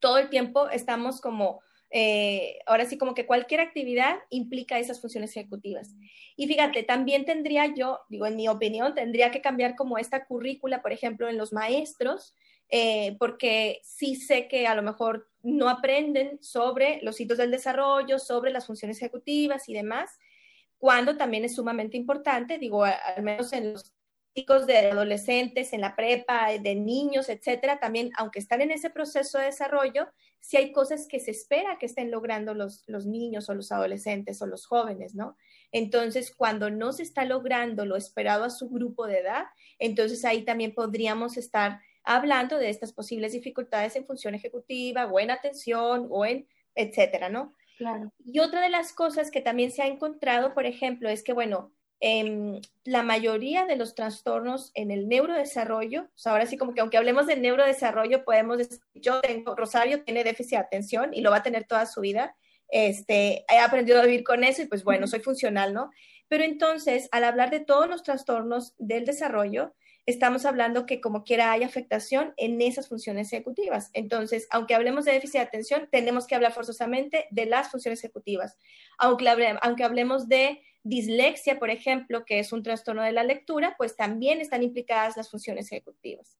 todo 0.00 0.18
el 0.18 0.28
tiempo 0.28 0.68
estamos 0.70 1.20
como 1.20 1.60
eh, 1.90 2.58
ahora 2.66 2.84
sí 2.84 2.96
como 2.96 3.14
que 3.14 3.26
cualquier 3.26 3.60
actividad 3.60 4.16
implica 4.30 4.78
esas 4.78 5.00
funciones 5.00 5.36
ejecutivas. 5.36 5.94
Y 6.36 6.46
fíjate, 6.46 6.84
también 6.84 7.24
tendría 7.24 7.66
yo, 7.74 8.00
digo, 8.08 8.26
en 8.26 8.36
mi 8.36 8.48
opinión, 8.48 8.94
tendría 8.94 9.30
que 9.30 9.40
cambiar 9.40 9.74
como 9.74 9.98
esta 9.98 10.24
currícula, 10.24 10.82
por 10.82 10.92
ejemplo, 10.92 11.28
en 11.28 11.36
los 11.36 11.52
maestros, 11.52 12.34
eh, 12.68 13.16
porque 13.18 13.80
sí 13.82 14.14
sé 14.14 14.46
que 14.46 14.68
a 14.68 14.76
lo 14.76 14.82
mejor 14.82 15.28
no 15.42 15.68
aprenden 15.68 16.38
sobre 16.40 17.00
los 17.02 17.20
hitos 17.20 17.38
del 17.38 17.50
desarrollo, 17.50 18.20
sobre 18.20 18.52
las 18.52 18.66
funciones 18.66 18.98
ejecutivas 18.98 19.68
y 19.68 19.74
demás, 19.74 20.10
cuando 20.78 21.16
también 21.16 21.44
es 21.44 21.56
sumamente 21.56 21.96
importante, 21.96 22.58
digo, 22.58 22.84
al 22.84 23.22
menos 23.22 23.52
en 23.52 23.72
los 23.72 23.92
chicos 24.34 24.66
de 24.66 24.78
adolescentes, 24.78 25.72
en 25.72 25.80
la 25.80 25.96
prepa, 25.96 26.50
de 26.52 26.74
niños, 26.76 27.28
etcétera, 27.28 27.80
también, 27.80 28.10
aunque 28.16 28.38
están 28.38 28.60
en 28.60 28.70
ese 28.70 28.88
proceso 28.88 29.38
de 29.38 29.46
desarrollo, 29.46 30.08
si 30.40 30.56
hay 30.56 30.72
cosas 30.72 31.06
que 31.06 31.20
se 31.20 31.30
espera 31.30 31.78
que 31.78 31.86
estén 31.86 32.10
logrando 32.10 32.54
los, 32.54 32.82
los 32.86 33.06
niños 33.06 33.48
o 33.48 33.54
los 33.54 33.70
adolescentes 33.72 34.40
o 34.42 34.46
los 34.46 34.66
jóvenes, 34.66 35.14
¿no? 35.14 35.36
Entonces, 35.70 36.34
cuando 36.34 36.70
no 36.70 36.92
se 36.92 37.02
está 37.02 37.24
logrando 37.24 37.84
lo 37.84 37.96
esperado 37.96 38.44
a 38.44 38.50
su 38.50 38.68
grupo 38.68 39.06
de 39.06 39.18
edad, 39.18 39.44
entonces 39.78 40.24
ahí 40.24 40.42
también 40.42 40.74
podríamos 40.74 41.36
estar 41.36 41.80
hablando 42.02 42.58
de 42.58 42.70
estas 42.70 42.92
posibles 42.92 43.32
dificultades 43.32 43.94
en 43.96 44.06
función 44.06 44.34
ejecutiva 44.34 45.06
o 45.06 45.20
en 45.20 45.30
atención 45.30 46.08
o 46.10 46.24
en 46.24 46.48
etcétera, 46.74 47.28
¿no? 47.28 47.54
Claro. 47.78 48.12
Y 48.24 48.40
otra 48.40 48.60
de 48.60 48.68
las 48.68 48.92
cosas 48.92 49.30
que 49.30 49.40
también 49.40 49.70
se 49.70 49.82
ha 49.82 49.86
encontrado, 49.86 50.54
por 50.54 50.66
ejemplo, 50.66 51.08
es 51.08 51.22
que, 51.22 51.32
bueno, 51.32 51.72
eh, 52.00 52.60
la 52.84 53.02
mayoría 53.02 53.66
de 53.66 53.76
los 53.76 53.94
trastornos 53.94 54.70
en 54.74 54.90
el 54.90 55.08
neurodesarrollo, 55.08 56.02
o 56.04 56.18
sea, 56.18 56.32
ahora 56.32 56.46
sí 56.46 56.56
como 56.56 56.72
que 56.72 56.80
aunque 56.80 56.96
hablemos 56.96 57.26
de 57.26 57.36
neurodesarrollo, 57.36 58.24
podemos 58.24 58.58
decir, 58.58 58.80
yo 58.94 59.20
tengo, 59.20 59.54
Rosario 59.54 60.02
tiene 60.02 60.24
déficit 60.24 60.52
de 60.52 60.56
atención 60.58 61.10
y 61.12 61.20
lo 61.20 61.30
va 61.30 61.38
a 61.38 61.42
tener 61.42 61.64
toda 61.64 61.84
su 61.86 62.00
vida, 62.00 62.36
este, 62.68 63.44
he 63.52 63.58
aprendido 63.58 64.00
a 64.00 64.04
vivir 64.04 64.24
con 64.24 64.44
eso 64.44 64.62
y 64.62 64.66
pues 64.66 64.82
bueno, 64.84 65.06
soy 65.06 65.20
funcional, 65.20 65.74
¿no? 65.74 65.90
Pero 66.28 66.44
entonces, 66.44 67.08
al 67.12 67.24
hablar 67.24 67.50
de 67.50 67.60
todos 67.60 67.88
los 67.88 68.02
trastornos 68.02 68.74
del 68.78 69.04
desarrollo, 69.04 69.74
estamos 70.06 70.46
hablando 70.46 70.86
que 70.86 71.00
como 71.00 71.24
quiera 71.24 71.52
hay 71.52 71.64
afectación 71.64 72.32
en 72.36 72.60
esas 72.62 72.88
funciones 72.88 73.32
ejecutivas. 73.32 73.90
Entonces, 73.92 74.46
aunque 74.50 74.74
hablemos 74.74 75.04
de 75.04 75.12
déficit 75.12 75.34
de 75.34 75.46
atención, 75.46 75.88
tenemos 75.90 76.26
que 76.26 76.34
hablar 76.34 76.52
forzosamente 76.52 77.26
de 77.30 77.46
las 77.46 77.70
funciones 77.70 78.02
ejecutivas. 78.02 78.56
Aunque, 78.98 79.26
aunque 79.60 79.84
hablemos 79.84 80.28
de 80.28 80.62
dislexia, 80.82 81.58
por 81.58 81.70
ejemplo, 81.70 82.24
que 82.24 82.38
es 82.38 82.52
un 82.52 82.62
trastorno 82.62 83.02
de 83.02 83.12
la 83.12 83.24
lectura, 83.24 83.74
pues 83.76 83.96
también 83.96 84.40
están 84.40 84.62
implicadas 84.62 85.16
las 85.16 85.30
funciones 85.30 85.70
ejecutivas. 85.70 86.38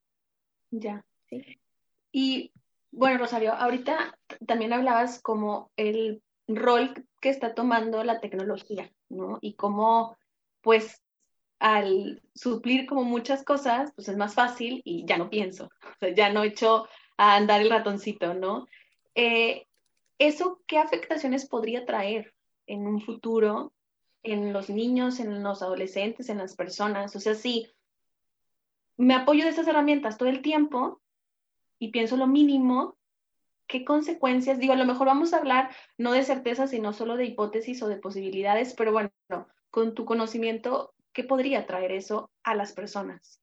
Ya. 0.70 1.04
¿Sí? 1.28 1.60
Y 2.12 2.52
bueno, 2.92 3.18
Rosario, 3.18 3.54
ahorita 3.54 4.18
también 4.46 4.72
hablabas 4.72 5.20
como 5.20 5.70
el 5.76 6.22
rol 6.48 7.06
que 7.20 7.28
está 7.28 7.54
tomando 7.54 8.02
la 8.02 8.20
tecnología, 8.20 8.90
¿no? 9.08 9.38
Y 9.40 9.54
cómo, 9.54 10.16
pues, 10.60 11.02
al 11.60 12.22
suplir 12.34 12.86
como 12.86 13.04
muchas 13.04 13.44
cosas, 13.44 13.92
pues 13.94 14.08
es 14.08 14.16
más 14.16 14.34
fácil 14.34 14.80
y 14.84 15.04
ya 15.04 15.18
no 15.18 15.28
pienso, 15.28 15.66
o 15.66 15.98
sea, 16.00 16.14
ya 16.14 16.32
no 16.32 16.42
echo 16.42 16.88
a 17.18 17.36
andar 17.36 17.60
el 17.60 17.70
ratoncito, 17.70 18.34
¿no? 18.34 18.66
Eh, 19.14 19.66
¿Eso 20.18 20.62
qué 20.66 20.78
afectaciones 20.78 21.46
podría 21.46 21.84
traer 21.84 22.34
en 22.66 22.86
un 22.86 23.00
futuro 23.00 23.72
en 24.22 24.52
los 24.52 24.70
niños, 24.70 25.20
en 25.20 25.42
los 25.42 25.62
adolescentes, 25.62 26.28
en 26.28 26.38
las 26.38 26.54
personas. 26.54 27.14
O 27.16 27.20
sea, 27.20 27.34
si 27.34 27.68
me 28.96 29.14
apoyo 29.14 29.44
de 29.44 29.50
estas 29.50 29.66
herramientas 29.66 30.18
todo 30.18 30.28
el 30.28 30.42
tiempo 30.42 31.00
y 31.78 31.88
pienso 31.88 32.16
lo 32.16 32.26
mínimo, 32.26 32.98
¿qué 33.66 33.84
consecuencias? 33.84 34.58
Digo, 34.58 34.74
a 34.74 34.76
lo 34.76 34.84
mejor 34.84 35.06
vamos 35.06 35.32
a 35.32 35.38
hablar 35.38 35.70
no 35.96 36.12
de 36.12 36.24
certeza, 36.24 36.66
sino 36.66 36.92
solo 36.92 37.16
de 37.16 37.24
hipótesis 37.24 37.82
o 37.82 37.88
de 37.88 37.96
posibilidades, 37.96 38.74
pero 38.74 38.92
bueno, 38.92 39.10
con 39.70 39.94
tu 39.94 40.04
conocimiento, 40.04 40.92
¿qué 41.12 41.24
podría 41.24 41.66
traer 41.66 41.92
eso 41.92 42.30
a 42.42 42.54
las 42.54 42.72
personas? 42.72 43.40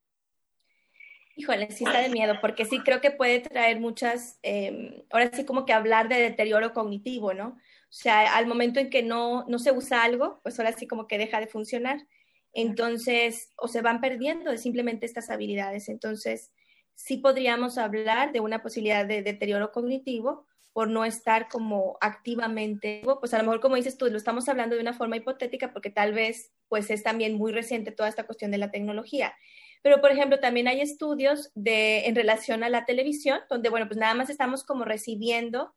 Híjole, 1.34 1.70
sí 1.70 1.84
está 1.84 2.00
de 2.00 2.08
miedo, 2.08 2.34
porque 2.40 2.64
sí 2.64 2.80
creo 2.80 3.00
que 3.00 3.12
puede 3.12 3.40
traer 3.40 3.80
muchas, 3.80 4.38
em, 4.42 5.02
ahora 5.10 5.30
sí 5.32 5.44
como 5.44 5.64
que 5.64 5.72
hablar 5.72 6.08
de 6.08 6.20
deterioro 6.20 6.72
cognitivo, 6.72 7.32
¿no? 7.32 7.56
O 7.90 7.92
sea, 7.92 8.36
al 8.36 8.46
momento 8.46 8.80
en 8.80 8.90
que 8.90 9.02
no, 9.02 9.44
no 9.48 9.58
se 9.58 9.72
usa 9.72 10.02
algo, 10.02 10.40
pues 10.42 10.58
ahora 10.58 10.72
sí 10.72 10.86
como 10.86 11.06
que 11.06 11.18
deja 11.18 11.40
de 11.40 11.46
funcionar. 11.46 12.06
Entonces, 12.52 13.52
o 13.56 13.68
se 13.68 13.80
van 13.80 14.00
perdiendo 14.00 14.56
simplemente 14.56 15.06
estas 15.06 15.30
habilidades. 15.30 15.88
Entonces, 15.88 16.52
sí 16.94 17.18
podríamos 17.18 17.78
hablar 17.78 18.32
de 18.32 18.40
una 18.40 18.62
posibilidad 18.62 19.06
de 19.06 19.22
deterioro 19.22 19.72
cognitivo 19.72 20.46
por 20.72 20.88
no 20.88 21.04
estar 21.04 21.48
como 21.48 21.96
activamente, 22.00 23.02
pues 23.20 23.34
a 23.34 23.38
lo 23.38 23.44
mejor 23.44 23.60
como 23.60 23.76
dices 23.76 23.98
tú, 23.98 24.06
lo 24.06 24.16
estamos 24.16 24.48
hablando 24.48 24.76
de 24.76 24.82
una 24.82 24.92
forma 24.92 25.16
hipotética 25.16 25.72
porque 25.72 25.90
tal 25.90 26.12
vez 26.12 26.52
pues 26.68 26.90
es 26.90 27.02
también 27.02 27.34
muy 27.34 27.52
reciente 27.52 27.90
toda 27.90 28.08
esta 28.08 28.26
cuestión 28.26 28.50
de 28.50 28.58
la 28.58 28.70
tecnología. 28.70 29.34
Pero, 29.82 30.00
por 30.00 30.10
ejemplo, 30.10 30.40
también 30.40 30.68
hay 30.68 30.80
estudios 30.80 31.50
de, 31.54 32.06
en 32.06 32.16
relación 32.16 32.64
a 32.64 32.68
la 32.68 32.84
televisión, 32.84 33.40
donde, 33.48 33.68
bueno, 33.68 33.86
pues 33.86 33.98
nada 33.98 34.14
más 34.14 34.28
estamos 34.28 34.64
como 34.64 34.84
recibiendo, 34.84 35.74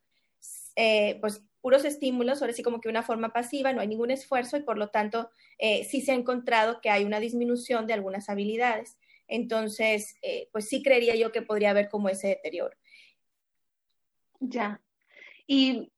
eh, 0.75 1.17
pues 1.21 1.43
puros 1.61 1.85
estímulos, 1.85 2.41
ahora 2.41 2.53
sí 2.53 2.63
como 2.63 2.81
que 2.81 2.89
una 2.89 3.03
forma 3.03 3.29
pasiva, 3.29 3.71
no 3.73 3.81
hay 3.81 3.87
ningún 3.87 4.11
esfuerzo 4.11 4.57
y 4.57 4.63
por 4.63 4.77
lo 4.77 4.89
tanto 4.89 5.29
eh, 5.57 5.85
sí 5.85 6.01
se 6.01 6.11
ha 6.11 6.15
encontrado 6.15 6.81
que 6.81 6.89
hay 6.89 7.03
una 7.03 7.19
disminución 7.19 7.87
de 7.87 7.93
algunas 7.93 8.29
habilidades. 8.29 8.97
Entonces, 9.27 10.17
eh, 10.21 10.49
pues 10.51 10.67
sí 10.67 10.83
creería 10.83 11.15
yo 11.15 11.31
que 11.31 11.41
podría 11.41 11.69
haber 11.69 11.89
como 11.89 12.09
ese 12.09 12.27
deterioro. 12.27 12.75
Ya. 14.39 14.81
Y 15.47 15.91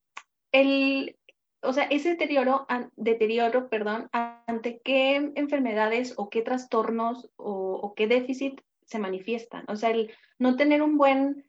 el, 0.52 1.16
o 1.62 1.72
sea, 1.72 1.84
ese 1.84 2.10
deterioro, 2.10 2.66
deterioro, 2.96 3.68
perdón, 3.68 4.08
ante 4.12 4.80
qué 4.84 5.32
enfermedades 5.34 6.14
o 6.16 6.30
qué 6.30 6.42
trastornos 6.42 7.30
o, 7.36 7.80
o 7.82 7.94
qué 7.94 8.06
déficit 8.06 8.60
se 8.84 8.98
manifiestan. 8.98 9.64
O 9.68 9.76
sea, 9.76 9.90
el 9.90 10.12
no 10.38 10.56
tener 10.56 10.82
un 10.82 10.98
buen 10.98 11.44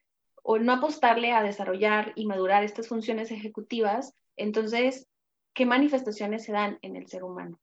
o 0.48 0.60
no 0.60 0.74
apostarle 0.74 1.32
a 1.32 1.42
desarrollar 1.42 2.14
y 2.16 2.28
madurar 2.28 2.64
estas 2.64 2.88
funciones 2.88 3.32
ejecutivas, 3.32 4.14
entonces, 4.38 5.08
¿qué 5.56 5.66
manifestaciones 5.66 6.44
se 6.44 6.52
dan 6.52 6.78
en 6.84 6.96
el 6.96 7.08
ser 7.08 7.24
humano? 7.24 7.60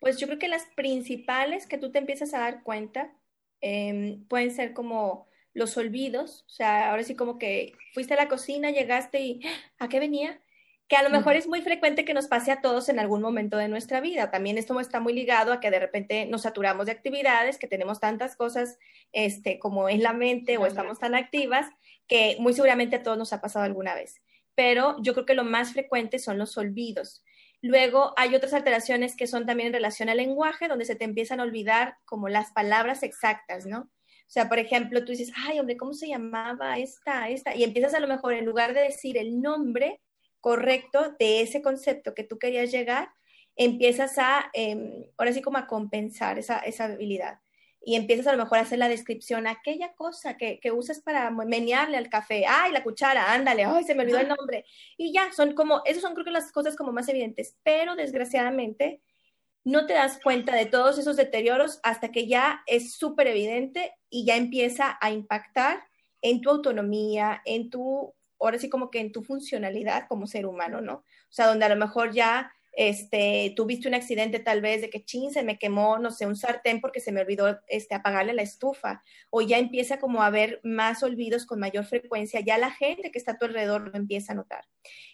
Pues 0.00 0.18
yo 0.18 0.26
creo 0.26 0.40
que 0.40 0.48
las 0.48 0.66
principales 0.74 1.68
que 1.68 1.78
tú 1.78 1.92
te 1.92 2.00
empiezas 2.00 2.34
a 2.34 2.40
dar 2.40 2.64
cuenta 2.64 3.14
em, 3.60 4.24
pueden 4.26 4.50
ser 4.50 4.72
como 4.72 5.28
los 5.54 5.76
olvidos, 5.76 6.42
o 6.48 6.50
sea, 6.50 6.90
ahora 6.90 7.04
sí 7.04 7.14
como 7.14 7.38
que 7.38 7.74
fuiste 7.94 8.14
a 8.14 8.16
la 8.16 8.28
cocina, 8.28 8.72
llegaste 8.72 9.20
y 9.20 9.40
¿a 9.78 9.88
qué 9.88 10.00
venía? 10.00 10.40
Que 10.90 10.96
a 10.96 11.04
lo 11.04 11.10
mejor 11.10 11.36
es 11.36 11.46
muy 11.46 11.62
frecuente 11.62 12.04
que 12.04 12.14
nos 12.14 12.26
pase 12.26 12.50
a 12.50 12.60
todos 12.60 12.88
en 12.88 12.98
algún 12.98 13.22
momento 13.22 13.56
de 13.56 13.68
nuestra 13.68 14.00
vida. 14.00 14.32
También 14.32 14.58
esto 14.58 14.80
está 14.80 14.98
muy 14.98 15.12
ligado 15.12 15.52
a 15.52 15.60
que 15.60 15.70
de 15.70 15.78
repente 15.78 16.26
nos 16.26 16.42
saturamos 16.42 16.86
de 16.86 16.90
actividades, 16.90 17.58
que 17.58 17.68
tenemos 17.68 18.00
tantas 18.00 18.34
cosas 18.34 18.76
este, 19.12 19.60
como 19.60 19.88
en 19.88 20.02
la 20.02 20.12
mente 20.12 20.58
o 20.58 20.66
estamos 20.66 20.98
tan 20.98 21.14
activas, 21.14 21.68
que 22.08 22.36
muy 22.40 22.54
seguramente 22.54 22.96
a 22.96 23.04
todos 23.04 23.16
nos 23.16 23.32
ha 23.32 23.40
pasado 23.40 23.64
alguna 23.64 23.94
vez. 23.94 24.20
Pero 24.56 24.96
yo 25.00 25.14
creo 25.14 25.26
que 25.26 25.34
lo 25.34 25.44
más 25.44 25.74
frecuente 25.74 26.18
son 26.18 26.38
los 26.38 26.58
olvidos. 26.58 27.22
Luego 27.62 28.12
hay 28.16 28.34
otras 28.34 28.52
alteraciones 28.52 29.14
que 29.14 29.28
son 29.28 29.46
también 29.46 29.68
en 29.68 29.74
relación 29.74 30.08
al 30.08 30.16
lenguaje, 30.16 30.66
donde 30.66 30.86
se 30.86 30.96
te 30.96 31.04
empiezan 31.04 31.38
a 31.38 31.44
olvidar 31.44 31.98
como 32.04 32.28
las 32.28 32.50
palabras 32.50 33.04
exactas, 33.04 33.64
¿no? 33.64 33.82
O 33.82 34.32
sea, 34.32 34.48
por 34.48 34.58
ejemplo, 34.58 35.04
tú 35.04 35.12
dices, 35.12 35.30
ay, 35.36 35.60
hombre, 35.60 35.76
¿cómo 35.76 35.92
se 35.92 36.08
llamaba 36.08 36.78
esta, 36.78 37.28
esta? 37.28 37.54
Y 37.54 37.62
empiezas 37.62 37.94
a 37.94 38.00
lo 38.00 38.08
mejor, 38.08 38.34
en 38.34 38.44
lugar 38.44 38.74
de 38.74 38.80
decir 38.80 39.16
el 39.16 39.40
nombre 39.40 40.00
correcto 40.40 41.14
de 41.18 41.42
ese 41.42 41.62
concepto 41.62 42.14
que 42.14 42.24
tú 42.24 42.38
querías 42.38 42.70
llegar, 42.70 43.10
empiezas 43.56 44.18
a, 44.18 44.50
em, 44.52 45.04
ahora 45.18 45.32
sí 45.32 45.42
como 45.42 45.58
a 45.58 45.66
compensar 45.66 46.38
esa, 46.38 46.58
esa 46.60 46.84
habilidad. 46.84 47.40
Y 47.82 47.96
empiezas 47.96 48.26
a 48.26 48.32
lo 48.32 48.42
mejor 48.42 48.58
a 48.58 48.62
hacer 48.62 48.78
la 48.78 48.88
descripción, 48.88 49.46
aquella 49.46 49.94
cosa 49.94 50.36
que, 50.36 50.60
que 50.60 50.70
usas 50.70 51.00
para 51.00 51.30
menearle 51.30 51.96
al 51.96 52.10
café, 52.10 52.44
ay, 52.46 52.72
la 52.72 52.82
cuchara, 52.82 53.32
ándale, 53.32 53.64
ay, 53.64 53.84
se 53.84 53.94
me 53.94 54.02
olvidó 54.02 54.18
el 54.18 54.28
nombre. 54.28 54.66
Y 54.98 55.12
ya, 55.12 55.32
son 55.32 55.54
como, 55.54 55.82
esas 55.86 56.02
son 56.02 56.14
creo 56.14 56.24
que 56.24 56.30
las 56.30 56.52
cosas 56.52 56.76
como 56.76 56.92
más 56.92 57.08
evidentes, 57.08 57.56
pero 57.62 57.96
desgraciadamente 57.96 59.00
no 59.64 59.86
te 59.86 59.94
das 59.94 60.18
cuenta 60.22 60.54
de 60.54 60.66
todos 60.66 60.98
esos 60.98 61.16
deterioros 61.16 61.80
hasta 61.82 62.10
que 62.10 62.26
ya 62.26 62.62
es 62.66 62.94
súper 62.94 63.26
evidente 63.28 63.92
y 64.08 64.24
ya 64.24 64.36
empieza 64.36 64.98
a 65.00 65.10
impactar 65.10 65.82
en 66.22 66.40
tu 66.40 66.50
autonomía, 66.50 67.42
en 67.44 67.70
tu, 67.70 68.14
ahora 68.40 68.58
sí 68.58 68.68
como 68.68 68.90
que 68.90 69.00
en 69.00 69.12
tu 69.12 69.22
funcionalidad 69.22 70.06
como 70.08 70.26
ser 70.26 70.46
humano, 70.46 70.80
¿no? 70.80 70.94
O 70.94 71.32
sea, 71.32 71.46
donde 71.46 71.64
a 71.64 71.68
lo 71.68 71.76
mejor 71.76 72.12
ya 72.12 72.52
este, 72.72 73.52
tuviste 73.56 73.88
un 73.88 73.94
accidente 73.94 74.38
tal 74.38 74.60
vez 74.60 74.80
de 74.80 74.90
que 74.90 75.04
chin, 75.04 75.32
se 75.32 75.42
me 75.42 75.58
quemó, 75.58 75.98
no 75.98 76.10
sé, 76.10 76.26
un 76.26 76.36
sartén 76.36 76.80
porque 76.80 77.00
se 77.00 77.12
me 77.12 77.20
olvidó 77.20 77.58
este, 77.66 77.94
apagarle 77.94 78.32
la 78.32 78.42
estufa, 78.42 79.02
o 79.30 79.42
ya 79.42 79.58
empieza 79.58 79.98
como 79.98 80.22
a 80.22 80.26
haber 80.26 80.60
más 80.62 81.02
olvidos 81.02 81.46
con 81.46 81.58
mayor 81.58 81.84
frecuencia, 81.84 82.40
ya 82.40 82.58
la 82.58 82.70
gente 82.70 83.10
que 83.10 83.18
está 83.18 83.32
a 83.32 83.38
tu 83.38 83.46
alrededor 83.46 83.88
lo 83.88 83.96
empieza 83.96 84.32
a 84.32 84.36
notar. 84.36 84.64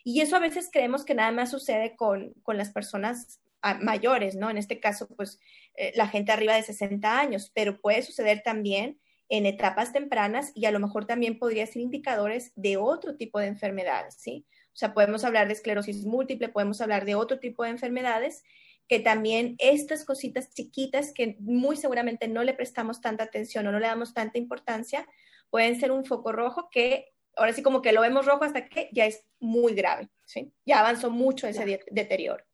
Y 0.04 0.20
eso 0.20 0.36
a 0.36 0.40
veces 0.40 0.68
creemos 0.70 1.04
que 1.04 1.14
nada 1.14 1.32
más 1.32 1.50
sucede 1.50 1.96
con, 1.96 2.34
con 2.42 2.56
las 2.56 2.70
personas 2.70 3.40
mayores, 3.80 4.36
¿no? 4.36 4.50
En 4.50 4.58
este 4.58 4.78
caso, 4.78 5.08
pues 5.08 5.40
eh, 5.74 5.92
la 5.96 6.06
gente 6.06 6.32
arriba 6.32 6.54
de 6.54 6.62
60 6.62 7.18
años, 7.18 7.50
pero 7.54 7.80
puede 7.80 8.02
suceder 8.02 8.42
también 8.44 9.00
en 9.28 9.46
etapas 9.46 9.92
tempranas 9.92 10.52
y 10.54 10.66
a 10.66 10.70
lo 10.70 10.80
mejor 10.80 11.06
también 11.06 11.38
podría 11.38 11.66
ser 11.66 11.82
indicadores 11.82 12.52
de 12.54 12.76
otro 12.76 13.16
tipo 13.16 13.38
de 13.38 13.46
enfermedades, 13.46 14.14
¿sí? 14.18 14.46
O 14.68 14.76
sea, 14.78 14.94
podemos 14.94 15.24
hablar 15.24 15.46
de 15.46 15.54
esclerosis 15.54 16.04
múltiple, 16.04 16.48
podemos 16.48 16.80
hablar 16.80 17.04
de 17.04 17.14
otro 17.14 17.38
tipo 17.38 17.64
de 17.64 17.70
enfermedades 17.70 18.44
que 18.88 19.00
también 19.00 19.56
estas 19.58 20.04
cositas 20.04 20.52
chiquitas 20.52 21.12
que 21.12 21.36
muy 21.40 21.76
seguramente 21.76 22.28
no 22.28 22.44
le 22.44 22.54
prestamos 22.54 23.00
tanta 23.00 23.24
atención 23.24 23.66
o 23.66 23.72
no 23.72 23.80
le 23.80 23.86
damos 23.86 24.14
tanta 24.14 24.38
importancia, 24.38 25.08
pueden 25.50 25.80
ser 25.80 25.90
un 25.90 26.04
foco 26.04 26.30
rojo 26.30 26.68
que 26.70 27.12
ahora 27.36 27.52
sí 27.52 27.62
como 27.62 27.82
que 27.82 27.92
lo 27.92 28.00
vemos 28.00 28.26
rojo 28.26 28.44
hasta 28.44 28.68
que 28.68 28.88
ya 28.92 29.06
es 29.06 29.24
muy 29.40 29.74
grave, 29.74 30.08
¿sí? 30.24 30.52
Ya 30.64 30.80
avanzó 30.80 31.10
mucho 31.10 31.46
ese 31.48 31.80
deterioro. 31.90 32.44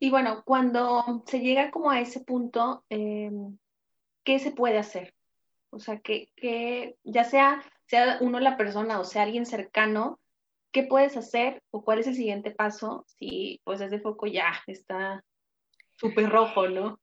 Y 0.00 0.10
bueno, 0.10 0.42
cuando 0.44 1.24
se 1.26 1.40
llega 1.40 1.70
como 1.70 1.90
a 1.90 2.00
ese 2.00 2.20
punto, 2.20 2.84
eh, 2.88 3.30
¿qué 4.24 4.38
se 4.38 4.52
puede 4.52 4.78
hacer? 4.78 5.14
O 5.70 5.78
sea, 5.78 5.98
que, 5.98 6.30
que, 6.36 6.96
ya 7.04 7.24
sea, 7.24 7.62
sea 7.86 8.18
uno 8.20 8.40
la 8.40 8.56
persona 8.56 9.00
o 9.00 9.04
sea 9.04 9.22
alguien 9.22 9.46
cercano, 9.46 10.18
¿qué 10.72 10.82
puedes 10.82 11.16
hacer 11.16 11.62
o 11.70 11.84
cuál 11.84 12.00
es 12.00 12.06
el 12.06 12.14
siguiente 12.14 12.50
paso 12.50 13.04
si 13.06 13.60
pues 13.64 13.80
ese 13.80 14.00
foco 14.00 14.26
ya 14.26 14.52
está 14.66 15.24
súper 15.96 16.28
rojo, 16.30 16.68
¿no? 16.68 17.00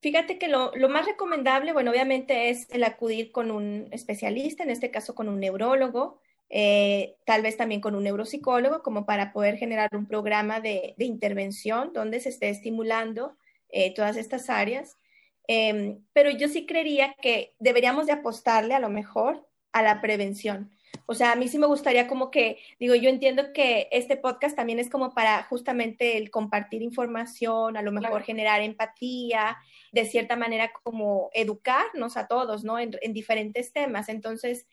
Fíjate 0.00 0.36
que 0.36 0.48
lo, 0.48 0.72
lo, 0.74 0.88
más 0.88 1.06
recomendable, 1.06 1.72
bueno, 1.72 1.92
obviamente 1.92 2.50
es 2.50 2.68
el 2.70 2.82
acudir 2.82 3.30
con 3.30 3.52
un 3.52 3.86
especialista, 3.92 4.64
en 4.64 4.70
este 4.70 4.90
caso 4.90 5.14
con 5.14 5.28
un 5.28 5.38
neurólogo, 5.38 6.20
eh, 6.54 7.16
tal 7.24 7.40
vez 7.40 7.56
también 7.56 7.80
con 7.80 7.94
un 7.94 8.04
neuropsicólogo, 8.04 8.82
como 8.82 9.06
para 9.06 9.32
poder 9.32 9.56
generar 9.56 9.88
un 9.96 10.06
programa 10.06 10.60
de, 10.60 10.94
intervención 10.98 11.94
donde 11.94 12.20
se 12.20 12.28
esté 12.28 12.50
estimulando 12.50 13.38
eh, 13.70 13.94
todas 13.94 14.18
estas 14.18 14.50
áreas. 14.50 14.98
Em, 15.48 16.04
pero 16.12 16.30
yo 16.30 16.48
sí 16.48 16.66
creería 16.66 17.14
que 17.20 17.54
deberíamos 17.58 18.06
de 18.06 18.12
apostarle 18.12 18.74
a 18.74 18.80
lo 18.80 18.90
mejor 18.90 19.48
a 19.72 19.82
la 19.82 20.00
prevención. 20.00 20.70
O 21.06 21.14
sea, 21.14 21.32
a 21.32 21.36
mí 21.36 21.48
sí 21.48 21.58
me 21.58 21.66
gustaría 21.66 22.06
como 22.06 22.30
que, 22.30 22.58
digo, 22.78 22.94
yo 22.94 23.08
entiendo 23.08 23.52
que 23.52 23.88
este 23.90 24.16
podcast 24.16 24.54
también 24.54 24.78
es 24.78 24.90
como 24.90 25.14
para 25.14 25.42
justamente 25.44 26.16
el 26.16 26.30
compartir 26.30 26.82
información, 26.82 27.76
a 27.76 27.82
lo 27.82 27.92
mejor 27.92 28.22
generar 28.22 28.60
empatía, 28.60 29.56
de 29.90 30.04
cierta 30.04 30.36
manera 30.36 30.70
como 30.82 31.30
educarnos 31.32 32.16
a 32.16 32.28
todos, 32.28 32.62
¿no? 32.62 32.78
En, 32.78 32.96
en 33.00 33.12
diferentes 33.12 33.72
temas. 33.72 34.08
Entonces, 34.08 34.66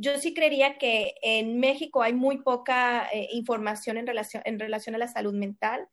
yo 0.00 0.18
sí 0.18 0.32
creería 0.32 0.78
que 0.78 1.14
en 1.22 1.60
México 1.60 2.02
hay 2.02 2.14
muy 2.14 2.38
poca 2.38 3.06
eh, 3.12 3.28
información 3.32 3.98
en 3.98 4.06
relación, 4.06 4.42
en 4.46 4.58
relación 4.58 4.94
a 4.94 4.98
la 4.98 5.08
salud 5.08 5.34
mental 5.34 5.88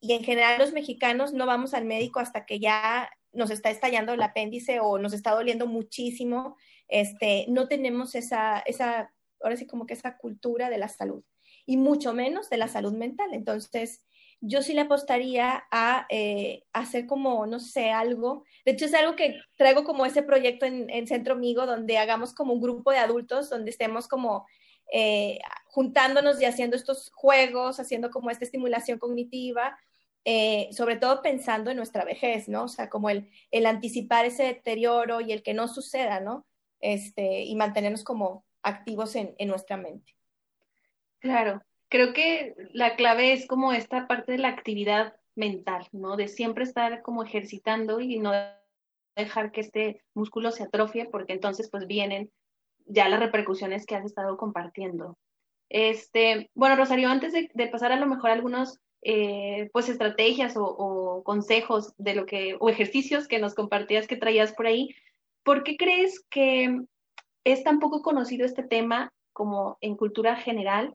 y 0.00 0.12
en 0.14 0.24
general 0.24 0.58
los 0.58 0.72
mexicanos 0.72 1.32
no 1.32 1.46
vamos 1.46 1.72
al 1.72 1.84
médico 1.84 2.18
hasta 2.18 2.46
que 2.46 2.58
ya 2.58 3.08
nos 3.34 3.50
está 3.50 3.70
estallando 3.70 4.12
el 4.12 4.22
apéndice 4.22 4.80
o 4.80 4.98
nos 4.98 5.12
está 5.12 5.32
doliendo 5.32 5.66
muchísimo. 5.66 6.56
Este, 6.88 7.46
no 7.48 7.68
tenemos 7.68 8.14
esa, 8.14 8.60
esa, 8.60 9.12
ahora 9.40 9.56
sí 9.56 9.66
como 9.66 9.86
que 9.86 9.94
esa 9.94 10.16
cultura 10.16 10.70
de 10.70 10.78
la 10.78 10.88
salud 10.88 11.22
y 11.66 11.76
mucho 11.76 12.12
menos 12.12 12.50
de 12.50 12.56
la 12.56 12.68
salud 12.68 12.92
mental. 12.92 13.32
Entonces, 13.32 14.02
yo 14.40 14.62
sí 14.62 14.74
le 14.74 14.82
apostaría 14.82 15.64
a 15.70 16.06
eh, 16.10 16.64
hacer 16.72 17.06
como, 17.06 17.46
no 17.46 17.60
sé, 17.60 17.90
algo. 17.90 18.44
De 18.64 18.72
hecho, 18.72 18.84
es 18.84 18.94
algo 18.94 19.16
que 19.16 19.40
traigo 19.56 19.84
como 19.84 20.04
ese 20.04 20.22
proyecto 20.22 20.66
en, 20.66 21.06
Centro 21.06 21.34
Amigo, 21.34 21.66
donde 21.66 21.98
hagamos 21.98 22.34
como 22.34 22.52
un 22.52 22.60
grupo 22.60 22.90
de 22.90 22.98
adultos, 22.98 23.48
donde 23.48 23.70
estemos 23.70 24.06
como 24.06 24.46
eh, 24.92 25.38
juntándonos 25.66 26.40
y 26.40 26.44
haciendo 26.44 26.76
estos 26.76 27.10
juegos, 27.14 27.80
haciendo 27.80 28.10
como 28.10 28.30
esta 28.30 28.44
estimulación 28.44 28.98
cognitiva, 28.98 29.78
eh, 30.24 30.68
sobre 30.72 30.96
todo 30.96 31.22
pensando 31.22 31.70
en 31.70 31.76
nuestra 31.76 32.04
vejez, 32.04 32.48
¿no? 32.48 32.64
O 32.64 32.68
sea, 32.68 32.88
como 32.88 33.10
el, 33.10 33.30
el 33.50 33.66
anticipar 33.66 34.24
ese 34.24 34.44
deterioro 34.44 35.20
y 35.20 35.32
el 35.32 35.42
que 35.42 35.54
no 35.54 35.68
suceda, 35.68 36.20
¿no? 36.20 36.46
Este, 36.80 37.42
y 37.42 37.54
mantenernos 37.56 38.04
como 38.04 38.44
activos 38.62 39.16
en, 39.16 39.34
en 39.38 39.48
nuestra 39.48 39.76
mente. 39.76 40.14
Claro, 41.20 41.62
creo 41.88 42.12
que 42.12 42.54
la 42.72 42.96
clave 42.96 43.32
es 43.32 43.46
como 43.46 43.72
esta 43.72 44.06
parte 44.06 44.32
de 44.32 44.38
la 44.38 44.48
actividad 44.48 45.14
mental, 45.34 45.88
¿no? 45.92 46.16
De 46.16 46.28
siempre 46.28 46.64
estar 46.64 47.02
como 47.02 47.22
ejercitando 47.22 48.00
y 48.00 48.18
no 48.18 48.32
dejar 49.16 49.52
que 49.52 49.60
este 49.60 50.02
músculo 50.14 50.50
se 50.50 50.64
atrofie, 50.64 51.06
porque 51.06 51.32
entonces 51.32 51.70
pues 51.70 51.86
vienen 51.86 52.30
ya 52.86 53.08
las 53.08 53.20
repercusiones 53.20 53.86
que 53.86 53.96
has 53.96 54.04
estado 54.04 54.36
compartiendo. 54.36 55.16
Este, 55.68 56.50
bueno, 56.54 56.76
Rosario, 56.76 57.08
antes 57.08 57.32
de, 57.32 57.66
pasar 57.68 57.92
a 57.92 57.96
lo 57.96 58.06
mejor 58.06 58.30
algunos 58.30 58.80
eh, 59.04 59.70
pues 59.72 59.88
estrategias 59.88 60.54
o, 60.56 61.22
consejos 61.24 61.94
de 61.98 62.14
lo 62.14 62.26
que, 62.26 62.56
o 62.58 62.68
ejercicios 62.68 63.28
que 63.28 63.38
nos 63.38 63.54
compartías 63.54 64.06
que 64.06 64.16
traías 64.16 64.52
por 64.52 64.66
ahí, 64.66 64.94
¿por 65.44 65.62
qué 65.62 65.76
crees 65.76 66.24
que 66.30 66.80
es 67.44 67.62
tan 67.62 67.78
poco 67.78 68.02
conocido 68.02 68.44
este 68.44 68.62
tema 68.62 69.12
como 69.32 69.78
en 69.80 69.96
cultura 69.96 70.36
general 70.36 70.94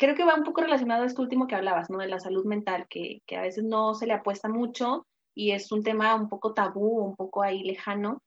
creo 0.00 0.14
que 0.14 0.24
va 0.24 0.34
un 0.34 0.44
poco 0.44 0.62
relacionado 0.62 1.02
a 1.02 1.06
esto 1.06 1.20
último 1.20 1.46
que 1.46 1.54
hablabas, 1.54 1.90
¿no? 1.90 1.98
De 1.98 2.08
la 2.08 2.18
salud 2.18 2.46
mental, 2.46 2.86
que, 2.88 3.20
que 3.26 3.36
a 3.36 3.42
veces 3.42 3.64
no 3.64 3.94
se 3.94 4.06
le 4.06 4.14
apuesta 4.14 4.48
mucho 4.48 5.06
y 5.34 5.50
es 5.50 5.70
un 5.72 5.82
tema 5.82 6.14
un 6.14 6.30
poco 6.30 6.54
tabú, 6.54 7.00
un 7.00 7.16
poco 7.16 7.42
ahí 7.42 7.62
lejano. 7.62 8.22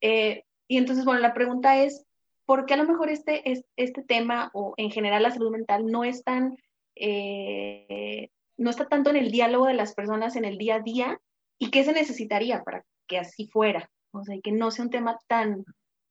Eh, 0.00 0.42
y 0.66 0.78
entonces, 0.78 1.04
bueno, 1.04 1.20
la 1.20 1.32
pregunta 1.32 1.76
es, 1.76 2.04
¿por 2.44 2.66
qué 2.66 2.74
a 2.74 2.76
lo 2.76 2.84
mejor 2.84 3.08
este, 3.08 3.42
este 3.76 4.02
tema 4.02 4.50
o 4.52 4.74
en 4.76 4.90
general 4.90 5.22
la 5.22 5.30
salud 5.30 5.52
mental 5.52 5.86
no 5.86 6.02
es 6.02 6.24
tan, 6.24 6.56
eh, 6.96 8.30
no 8.56 8.70
está 8.70 8.88
tanto 8.88 9.10
en 9.10 9.16
el 9.16 9.30
diálogo 9.30 9.66
de 9.66 9.74
las 9.74 9.94
personas 9.94 10.36
en 10.36 10.44
el 10.44 10.58
día 10.58 10.76
a 10.76 10.80
día? 10.80 11.20
¿Y 11.58 11.70
qué 11.70 11.84
se 11.84 11.92
necesitaría 11.92 12.62
para 12.62 12.84
que 13.06 13.18
así 13.18 13.48
fuera? 13.48 13.90
O 14.12 14.24
sea, 14.24 14.36
que 14.42 14.52
no 14.52 14.70
sea 14.70 14.84
un 14.84 14.90
tema 14.90 15.18
tan 15.26 15.64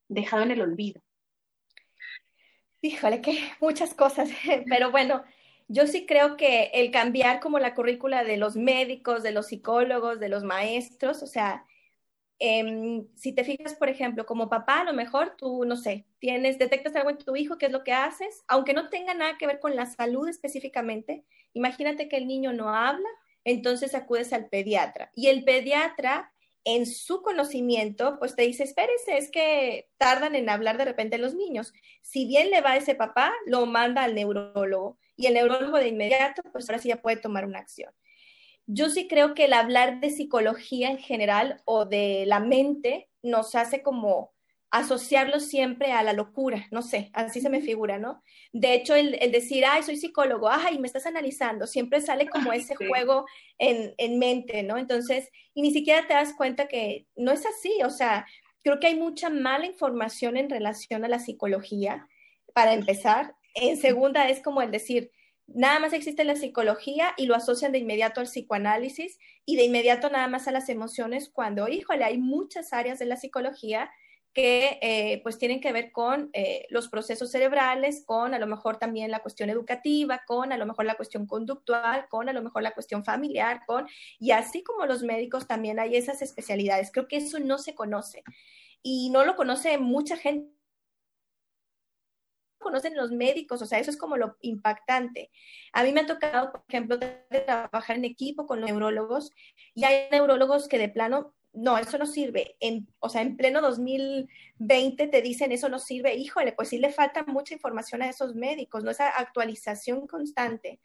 dejado 0.08 0.44
en 0.44 0.52
el 0.52 0.62
olvido. 0.62 1.02
Híjole, 2.82 3.22
que 3.22 3.40
muchas 3.60 3.94
cosas, 3.94 4.30
pero 4.70 4.92
bueno, 4.92 5.24
yo 5.68 5.88
sí 5.88 6.06
creo 6.06 6.36
que 6.36 6.72
el 6.74 6.92
cambiar 6.92 7.40
como 7.40 7.60
la 7.60 7.74
currícula 7.76 8.24
de 8.24 8.38
los 8.38 8.56
médicos, 8.56 9.24
de 9.24 9.32
los 9.32 9.48
psicólogos, 9.48 10.20
de 10.20 10.30
los 10.30 10.44
maestros, 10.44 11.24
o 11.24 11.28
sea, 11.28 11.66
em, 12.44 13.08
si 13.16 13.34
te 13.34 13.44
fijas, 13.44 13.76
por 13.76 13.88
ejemplo, 13.88 14.26
como 14.26 14.50
papá, 14.50 14.82
a 14.82 14.84
lo 14.84 14.94
mejor 14.94 15.36
tú, 15.38 15.64
no 15.64 15.78
sé, 15.78 16.08
tienes, 16.18 16.58
detectas 16.58 16.96
algo 16.96 17.12
en 17.12 17.20
tu 17.20 17.36
hijo, 17.36 17.60
¿qué 17.60 17.68
es 17.68 17.72
lo 17.72 17.84
que 17.84 17.94
haces? 17.94 18.44
Aunque 18.48 18.74
no 18.74 18.90
tenga 18.90 19.14
nada 19.14 19.38
que 19.38 19.46
ver 19.46 19.60
con 19.60 19.76
la 19.76 19.86
salud 19.86 20.28
específicamente, 20.28 21.24
imagínate 21.54 22.10
que 22.10 22.18
el 22.18 22.28
niño 22.28 22.52
no 22.52 22.70
habla, 22.70 23.08
entonces 23.44 23.94
acudes 23.94 24.34
al 24.34 24.50
pediatra. 24.50 25.12
Y 25.16 25.28
el 25.28 25.44
pediatra 25.44 26.34
en 26.64 26.88
su 26.88 27.22
conocimiento, 27.22 28.18
pues 28.18 28.36
te 28.36 28.42
dice, 28.42 28.64
espérese, 28.64 29.18
es 29.18 29.30
que 29.30 29.90
tardan 29.98 30.36
en 30.36 30.50
hablar 30.50 30.78
de 30.78 30.86
repente 30.86 31.20
los 31.20 31.36
niños. 31.36 31.74
Si 32.02 32.26
bien 32.26 32.50
le 32.50 32.62
va 32.62 32.72
a 32.72 32.78
ese 32.78 32.96
papá, 32.96 33.32
lo 33.46 33.68
manda 33.68 34.04
al 34.04 34.16
neurólogo 34.16 34.98
y 35.16 35.28
el 35.28 35.36
neurólogo 35.36 35.78
de 35.78 35.90
inmediato, 35.90 36.42
pues 36.52 36.68
ahora 36.70 36.82
sí 36.82 36.90
ya 36.90 37.02
puede 37.02 37.18
tomar 37.18 37.46
una 37.46 37.60
acción. 37.60 37.92
Yo 38.74 38.90
sí 38.90 39.08
creo 39.08 39.34
que 39.34 39.46
el 39.46 39.54
hablar 39.54 40.00
de 40.00 40.10
psicología 40.10 40.90
en 40.90 40.98
general 40.98 41.62
o 41.66 41.86
de 41.86 42.26
la 42.28 42.40
mente 42.40 43.10
nos 43.22 43.56
hace 43.56 43.82
como 43.82 44.34
asociarlo 44.70 45.42
siempre 45.42 45.92
a 45.92 46.02
la 46.02 46.14
locura, 46.14 46.68
no 46.72 46.82
sé, 46.82 47.10
así 47.14 47.42
se 47.42 47.50
me 47.50 47.60
figura, 47.60 48.00
¿no? 48.00 48.24
De 48.54 48.74
hecho, 48.74 48.96
el, 48.96 49.12
decir, 49.34 49.66
ay, 49.66 49.84
soy 49.84 49.98
psicólogo, 49.98 50.50
ay, 50.50 50.80
me 50.80 50.88
estás 50.88 51.06
analizando, 51.06 51.68
siempre 51.68 52.00
sale 52.00 52.30
como 52.30 52.54
ese 52.54 52.76
juego 52.76 53.26
en, 53.58 53.94
en, 53.98 54.18
mente, 54.18 54.64
¿no? 54.64 54.78
Entonces, 54.78 55.30
y 55.54 55.62
ni 55.62 55.72
siquiera 55.72 56.08
te 56.08 56.14
das 56.14 56.34
cuenta 56.38 56.70
que 56.70 57.08
no 57.18 57.34
es 57.34 57.46
así, 57.46 57.84
o 57.84 57.90
sea, 57.90 58.26
creo 58.64 58.80
que 58.80 58.88
hay 58.88 58.96
mucha 58.96 59.30
mala 59.30 59.66
información 59.66 60.38
en 60.38 60.50
relación 60.50 61.04
a 61.04 61.10
la 61.10 61.20
psicología, 61.20 62.08
para 62.54 62.74
empezar. 62.74 63.36
En 63.54 63.78
segunda, 63.78 64.30
es 64.30 64.42
como 64.42 64.62
el 64.62 64.72
decir, 64.72 65.12
nada 65.56 65.80
más 65.80 65.94
existe 65.94 66.24
la 66.24 66.36
psicología 66.36 67.14
y 67.18 67.26
lo 67.26 67.36
asocian 67.36 67.72
de 67.72 67.80
inmediato 67.80 68.20
al 68.22 68.28
psicoanálisis 68.28 69.18
y 69.46 69.56
de 69.56 69.64
inmediato 69.64 70.10
nada 70.10 70.28
más 70.28 70.48
a 70.48 70.52
las 70.52 70.70
emociones 70.70 71.30
cuando, 71.30 71.68
híjole, 71.68 72.04
hay 72.04 72.18
muchas 72.18 72.74
áreas 72.74 73.00
de 73.00 73.06
la 73.06 73.18
psicología 73.18 73.92
que 74.34 74.80
eh, 74.82 75.20
pues 75.24 75.38
tienen 75.38 75.60
que 75.60 75.74
ver 75.74 75.92
con 75.92 76.30
eh, 76.34 76.66
los 76.70 76.88
procesos 76.88 77.32
cerebrales, 77.32 78.04
con 78.06 78.34
a 78.34 78.40
lo 78.40 78.48
mejor 78.48 78.78
también 78.78 79.12
la 79.12 79.20
cuestión 79.20 79.50
educativa, 79.50 80.24
con 80.26 80.54
a 80.54 80.58
lo 80.58 80.66
mejor 80.66 80.86
la 80.86 80.96
cuestión 80.96 81.28
conductual, 81.28 82.08
con 82.10 82.30
a 82.30 82.34
lo 82.34 82.42
mejor 82.42 82.64
la 82.64 82.72
cuestión 82.72 83.04
familiar, 83.04 83.62
con, 83.68 83.88
y 84.20 84.32
así 84.32 84.64
como 84.64 84.86
los 84.86 85.04
médicos 85.04 85.48
también 85.48 85.80
hay 85.80 85.96
esas 85.98 86.22
especialidades. 86.22 86.92
Creo 86.92 87.08
que 87.08 87.18
eso 87.18 87.40
no 87.40 87.58
se 87.58 87.76
conoce 87.76 88.24
y 88.82 89.10
no 89.10 89.26
lo 89.26 89.36
conoce 89.36 89.78
mucha 89.78 90.16
gente 90.16 90.61
conocen 92.62 92.96
los 92.96 93.12
médicos, 93.12 93.62
o 93.62 93.66
sea, 93.66 93.80
eso 93.80 93.92
es 93.92 93.98
como 93.98 94.16
lo 94.16 94.38
impactante. 94.40 95.30
A 95.74 95.84
mí 95.84 95.92
me 95.92 96.02
ha 96.02 96.06
tocado, 96.06 96.54
por 96.54 96.64
ejemplo, 96.70 96.98
trabajar 97.30 97.98
en 97.98 98.06
equipo 98.06 98.48
con 98.48 98.62
neurólogos 98.62 99.32
y 99.76 99.84
hay 99.84 100.08
neurólogos 100.12 100.70
que 100.70 100.78
de 100.78 100.88
plano 100.88 101.34
no, 101.54 101.78
eso 101.78 101.98
no 101.98 102.06
sirve. 102.06 102.56
En, 102.60 102.88
o 103.00 103.10
sea, 103.10 103.22
en 103.22 103.36
pleno 103.36 103.62
2020 103.62 105.08
te 105.08 105.22
dicen 105.22 105.52
eso 105.52 105.68
no 105.70 105.80
sirve. 105.80 106.16
Híjole, 106.16 106.54
pues 106.54 106.70
sí 106.70 106.78
le 106.78 106.92
falta 106.92 107.24
mucha 107.28 107.54
información 107.54 108.02
a 108.02 108.10
esos 108.10 108.36
médicos, 108.36 108.84
¿no? 108.84 108.92
Esa 108.92 109.10
actualización 109.10 110.08
constante. 110.08 110.80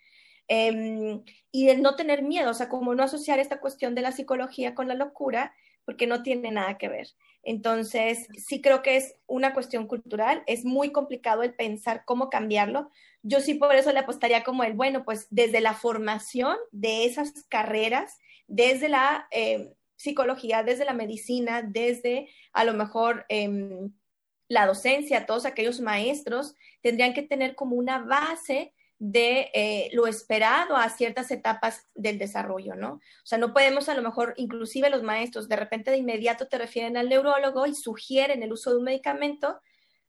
Em, 0.48 1.22
y 1.52 1.68
el 1.68 1.82
no 1.82 1.96
tener 1.96 2.22
miedo, 2.22 2.50
o 2.50 2.54
sea, 2.54 2.68
como 2.68 2.94
no 2.94 3.02
asociar 3.02 3.38
esta 3.38 3.60
cuestión 3.60 3.94
de 3.94 4.02
la 4.02 4.12
psicología 4.12 4.74
con 4.74 4.88
la 4.88 4.94
locura, 4.94 5.54
porque 5.84 6.06
no 6.06 6.22
tiene 6.22 6.50
nada 6.50 6.78
que 6.78 6.88
ver. 6.88 7.08
Entonces, 7.48 8.26
sí 8.36 8.60
creo 8.60 8.82
que 8.82 8.96
es 8.96 9.14
una 9.28 9.54
cuestión 9.54 9.86
cultural, 9.86 10.42
es 10.48 10.64
muy 10.64 10.90
complicado 10.90 11.44
el 11.44 11.54
pensar 11.54 12.02
cómo 12.04 12.28
cambiarlo. 12.28 12.90
Yo 13.22 13.40
sí 13.40 13.54
por 13.54 13.76
eso 13.76 13.92
le 13.92 14.00
apostaría 14.00 14.42
como 14.42 14.64
el, 14.64 14.72
bueno, 14.72 15.04
pues 15.04 15.28
desde 15.30 15.60
la 15.60 15.72
formación 15.72 16.56
de 16.72 17.04
esas 17.04 17.44
carreras, 17.48 18.18
desde 18.48 18.88
la 18.88 19.28
em, 19.30 19.70
psicología, 19.94 20.64
desde 20.64 20.84
la 20.84 20.92
medicina, 20.92 21.62
desde 21.62 22.28
a 22.52 22.64
lo 22.64 22.74
mejor 22.74 23.26
em, 23.28 23.92
la 24.48 24.66
docencia, 24.66 25.24
todos 25.24 25.46
aquellos 25.46 25.80
maestros 25.80 26.52
tendrían 26.82 27.14
que 27.14 27.22
tener 27.22 27.54
como 27.54 27.76
una 27.76 28.00
base 28.00 28.74
de 28.98 29.50
eh, 29.52 29.90
lo 29.92 30.06
esperado 30.06 30.76
a 30.76 30.88
ciertas 30.88 31.30
etapas 31.30 31.86
del 31.94 32.18
desarrollo, 32.18 32.74
¿no? 32.74 32.94
O 32.94 33.26
sea, 33.26 33.36
no 33.38 33.52
podemos 33.52 33.88
a 33.88 33.94
lo 33.94 34.02
mejor, 34.02 34.34
inclusive 34.36 34.88
los 34.88 35.02
maestros, 35.02 35.48
de 35.48 35.56
repente 35.56 35.90
de 35.90 35.98
inmediato 35.98 36.48
te 36.48 36.58
refieren 36.58 36.96
al 36.96 37.08
neurólogo 37.08 37.66
y 37.66 37.74
sugieren 37.74 38.42
el 38.42 38.52
uso 38.52 38.70
de 38.70 38.78
un 38.78 38.84
medicamento 38.84 39.60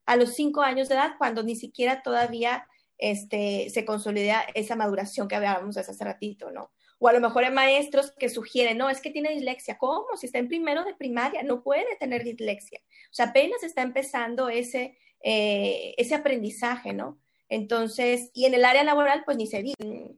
a 0.06 0.16
los 0.16 0.34
cinco 0.34 0.62
años 0.62 0.88
de 0.88 0.94
edad, 0.94 1.16
cuando 1.18 1.42
ni 1.42 1.54
siquiera 1.54 2.02
todavía 2.02 2.66
este, 2.96 3.68
se 3.70 3.84
consolida 3.84 4.42
esa 4.54 4.74
maduración 4.74 5.28
que 5.28 5.36
hablábamos 5.36 5.76
hace 5.76 6.02
ratito, 6.02 6.50
¿no? 6.50 6.72
O 6.98 7.08
a 7.08 7.12
lo 7.12 7.20
mejor 7.20 7.44
hay 7.44 7.52
maestros 7.52 8.12
que 8.18 8.28
sugieren, 8.28 8.78
no, 8.78 8.90
es 8.90 9.00
que 9.00 9.10
tiene 9.10 9.30
dislexia. 9.30 9.78
¿Cómo? 9.78 10.16
Si 10.16 10.26
está 10.26 10.38
en 10.38 10.48
primero 10.48 10.82
de 10.84 10.94
primaria, 10.94 11.42
no 11.42 11.62
puede 11.62 11.96
tener 12.00 12.24
dislexia. 12.24 12.80
O 13.10 13.14
sea, 13.14 13.26
apenas 13.26 13.62
está 13.62 13.82
empezando 13.82 14.48
ese, 14.48 14.98
eh, 15.22 15.94
ese 15.96 16.14
aprendizaje, 16.14 16.92
¿no? 16.94 17.20
Entonces, 17.48 18.30
y 18.34 18.46
en 18.46 18.54
el 18.54 18.64
área 18.64 18.84
laboral, 18.84 19.22
pues 19.24 19.36
ni 19.36 19.46
se 19.46 19.62
dice. 19.62 20.16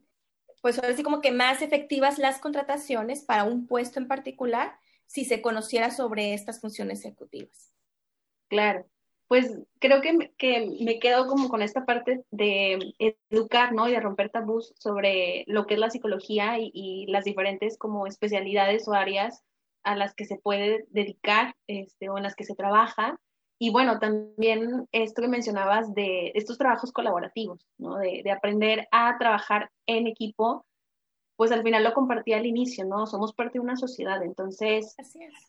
Pues 0.62 0.78
ahora 0.78 0.94
sí 0.94 1.02
como 1.02 1.20
que 1.20 1.32
más 1.32 1.62
efectivas 1.62 2.18
las 2.18 2.38
contrataciones 2.38 3.22
para 3.22 3.44
un 3.44 3.66
puesto 3.66 3.98
en 3.98 4.08
particular 4.08 4.78
si 5.06 5.24
se 5.24 5.40
conociera 5.40 5.90
sobre 5.90 6.34
estas 6.34 6.60
funciones 6.60 7.04
ejecutivas. 7.04 7.72
Claro 8.48 8.86
pues 9.30 9.56
creo 9.78 10.00
que, 10.00 10.12
me 10.12 10.98
quedo 10.98 11.28
como 11.28 11.48
con 11.48 11.62
esta 11.62 11.86
parte 11.86 12.24
de 12.32 12.96
educar, 13.30 13.72
¿no? 13.72 13.88
Y 13.88 13.92
de 13.92 14.00
romper 14.00 14.28
tabús 14.28 14.74
sobre 14.76 15.44
lo 15.46 15.66
que 15.66 15.74
es 15.74 15.80
la 15.80 15.88
psicología 15.88 16.56
y, 16.58 17.06
las 17.06 17.22
diferentes 17.22 17.78
como 17.78 18.08
especialidades 18.08 18.88
o 18.88 18.92
áreas 18.92 19.44
a 19.84 19.94
las 19.94 20.16
que 20.16 20.24
se 20.24 20.36
puede 20.36 20.84
dedicar 20.88 21.54
este, 21.68 22.08
o 22.08 22.16
en 22.16 22.24
las 22.24 22.34
que 22.34 22.42
se 22.42 22.56
trabaja. 22.56 23.20
Y 23.60 23.70
bueno, 23.70 23.98
también 23.98 24.88
esto 24.90 25.22
que 25.22 25.28
mencionabas 25.28 25.94
de 25.94 26.32
estos 26.34 26.56
trabajos 26.58 26.92
colaborativos, 26.92 27.66
¿no? 27.78 27.98
De, 27.98 28.22
de 28.24 28.30
aprender 28.32 28.88
a 28.90 29.18
trabajar 29.18 29.70
en 29.86 30.06
equipo 30.06 30.64
pues 31.40 31.52
al 31.52 31.62
final 31.62 31.82
lo 31.82 31.94
compartí 31.94 32.34
al 32.34 32.44
inicio, 32.44 32.84
¿no? 32.84 33.06
Somos 33.06 33.32
parte 33.32 33.54
de 33.54 33.60
una 33.60 33.74
sociedad, 33.74 34.22
entonces 34.22 34.94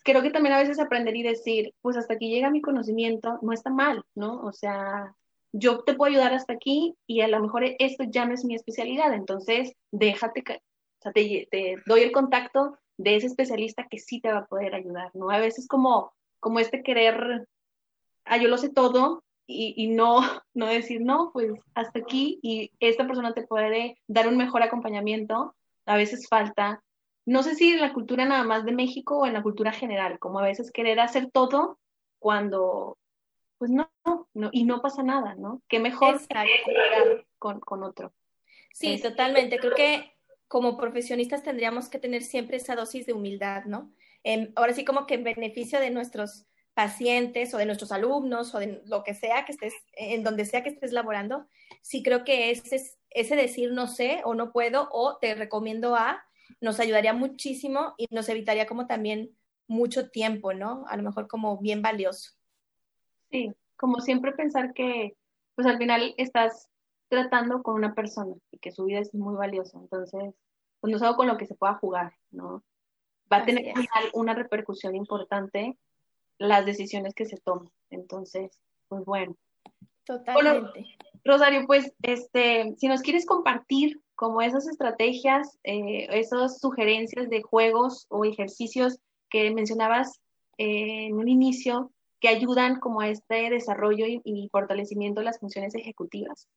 creo 0.05 0.21
que 0.21 0.29
también 0.29 0.55
a 0.55 0.59
veces 0.59 0.79
aprender 0.79 1.13
y 1.17 1.21
decir, 1.21 1.73
pues 1.81 1.97
hasta 1.97 2.13
aquí 2.13 2.29
llega 2.29 2.49
mi 2.49 2.61
conocimiento, 2.61 3.39
no 3.41 3.51
está 3.51 3.69
mal, 3.71 4.05
¿no? 4.15 4.39
O 4.41 4.53
sea, 4.53 5.13
yo 5.51 5.83
te 5.83 5.93
puedo 5.93 6.09
ayudar 6.09 6.33
hasta 6.33 6.53
aquí 6.53 6.95
y 7.07 7.19
a 7.19 7.27
lo 7.27 7.41
mejor 7.41 7.65
esto 7.77 8.05
ya 8.05 8.25
no 8.25 8.33
es 8.33 8.45
mi 8.45 8.55
especialidad, 8.55 9.13
entonces 9.13 9.73
déjate, 9.91 10.45
o 10.47 11.01
sea, 11.01 11.11
te, 11.11 11.49
doy 11.85 12.01
el 12.03 12.13
contacto 12.13 12.77
de 12.97 13.17
ese 13.17 13.27
especialista 13.27 13.87
que 13.89 13.99
sí 13.99 14.21
te 14.21 14.31
va 14.31 14.39
a 14.39 14.45
poder 14.45 14.73
ayudar, 14.75 15.11
¿no? 15.13 15.29
A 15.29 15.39
veces 15.39 15.67
como, 15.67 16.13
como 16.39 16.61
este 16.61 16.83
querer, 16.83 17.49
ah, 18.25 18.37
yo 18.37 18.47
lo 18.47 18.57
sé 18.57 18.69
todo, 18.69 19.23
y, 19.47 19.73
y, 19.75 19.87
no, 19.87 20.19
no 20.53 20.65
decir, 20.67 21.01
no, 21.01 21.31
pues 21.33 21.51
hasta 21.73 21.99
aquí 21.99 22.39
y 22.41 22.71
esta 22.79 23.05
persona 23.05 23.33
te 23.33 23.45
puede 23.45 23.97
dar 24.07 24.27
un 24.27 24.37
mejor 24.37 24.63
acompañamiento 24.63 25.55
a 25.85 25.95
veces 25.95 26.27
falta, 26.27 26.83
no 27.25 27.43
sé 27.43 27.55
si 27.55 27.71
en 27.71 27.81
la 27.81 27.93
cultura 27.93 28.25
nada 28.25 28.43
más 28.43 28.65
de 28.65 28.71
México 28.71 29.19
o 29.19 29.25
en 29.25 29.33
la 29.33 29.43
cultura 29.43 29.71
general, 29.71 30.19
como 30.19 30.39
a 30.39 30.43
veces 30.43 30.71
querer 30.71 30.99
hacer 30.99 31.29
todo 31.31 31.79
cuando, 32.19 32.97
pues 33.57 33.71
no, 33.71 33.91
no 34.33 34.49
y 34.51 34.63
no 34.63 34.81
pasa 34.81 35.03
nada, 35.03 35.35
¿no? 35.35 35.61
Qué 35.67 35.79
mejor 35.79 36.19
con, 37.39 37.59
con 37.59 37.83
otro. 37.83 38.13
Sí, 38.73 38.93
este, 38.93 39.09
totalmente. 39.09 39.59
Creo 39.59 39.75
que 39.75 40.13
como 40.47 40.77
profesionistas 40.77 41.43
tendríamos 41.43 41.89
que 41.89 41.99
tener 41.99 42.23
siempre 42.23 42.57
esa 42.57 42.75
dosis 42.75 43.05
de 43.05 43.13
humildad, 43.13 43.65
¿no? 43.65 43.91
ahora 44.55 44.73
sí 44.73 44.85
como 44.85 45.07
que 45.07 45.15
en 45.15 45.23
beneficio 45.23 45.79
de 45.79 45.89
nuestros 45.89 46.45
pacientes 46.73 47.53
o 47.53 47.57
de 47.57 47.65
nuestros 47.65 47.91
alumnos 47.91 48.55
o 48.55 48.59
de 48.59 48.81
lo 48.85 49.03
que 49.03 49.13
sea 49.13 49.45
que 49.45 49.51
estés, 49.51 49.73
en 49.93 50.23
donde 50.23 50.45
sea 50.45 50.63
que 50.63 50.69
estés 50.69 50.93
laborando, 50.93 51.45
sí 51.81 52.01
creo 52.03 52.23
que 52.23 52.51
ese, 52.51 52.81
ese 53.09 53.35
decir 53.35 53.71
no 53.71 53.87
sé 53.87 54.21
o 54.23 54.33
no 54.33 54.51
puedo 54.51 54.87
o 54.91 55.17
te 55.17 55.35
recomiendo 55.35 55.95
a, 55.95 56.23
nos 56.59 56.79
ayudaría 56.79 57.13
muchísimo 57.13 57.93
y 57.97 58.07
nos 58.09 58.29
evitaría 58.29 58.65
como 58.67 58.87
también 58.87 59.35
mucho 59.67 60.09
tiempo, 60.09 60.53
¿no? 60.53 60.85
A 60.87 60.97
lo 60.97 61.03
mejor 61.03 61.27
como 61.27 61.57
bien 61.57 61.81
valioso. 61.81 62.31
Sí, 63.29 63.53
como 63.77 63.99
siempre 64.01 64.33
pensar 64.33 64.73
que 64.73 65.15
pues 65.55 65.67
al 65.67 65.77
final 65.77 66.13
estás 66.17 66.69
tratando 67.09 67.61
con 67.63 67.75
una 67.75 67.93
persona 67.93 68.35
y 68.51 68.59
que 68.59 68.71
su 68.71 68.85
vida 68.85 68.99
es 68.99 69.13
muy 69.13 69.35
valiosa, 69.35 69.77
entonces 69.79 70.33
pues 70.79 70.91
no 70.91 70.97
es 70.97 71.03
algo 71.03 71.17
con 71.17 71.27
lo 71.27 71.37
que 71.37 71.45
se 71.45 71.55
pueda 71.55 71.75
jugar, 71.75 72.13
¿no? 72.31 72.63
Va 73.31 73.37
a 73.37 73.45
tener 73.45 73.73
una 74.13 74.33
repercusión 74.33 74.95
importante 74.95 75.77
las 76.41 76.65
decisiones 76.65 77.13
que 77.13 77.25
se 77.25 77.37
toman. 77.37 77.69
Entonces, 77.89 78.51
pues 78.87 79.05
bueno. 79.05 79.35
Totalmente. 80.05 80.97
Rosario, 81.23 81.65
pues, 81.67 81.93
este, 82.01 82.73
si 82.77 82.87
nos 82.87 83.01
quieres 83.01 83.25
compartir 83.25 84.01
como 84.15 84.41
esas 84.41 84.67
estrategias, 84.67 85.59
eh, 85.63 86.07
esas 86.09 86.59
sugerencias 86.59 87.29
de 87.29 87.43
juegos 87.43 88.07
o 88.09 88.25
ejercicios 88.25 88.97
que 89.29 89.51
mencionabas 89.51 90.19
eh, 90.57 91.05
en 91.05 91.13
un 91.13 91.27
inicio, 91.27 91.91
que 92.19 92.27
ayudan 92.27 92.79
como 92.79 93.01
a 93.01 93.09
este 93.09 93.49
desarrollo 93.49 94.05
y 94.07 94.49
fortalecimiento 94.51 95.21
de 95.21 95.25
las 95.25 95.39
funciones 95.39 95.73
ejecutivas. 95.75 96.47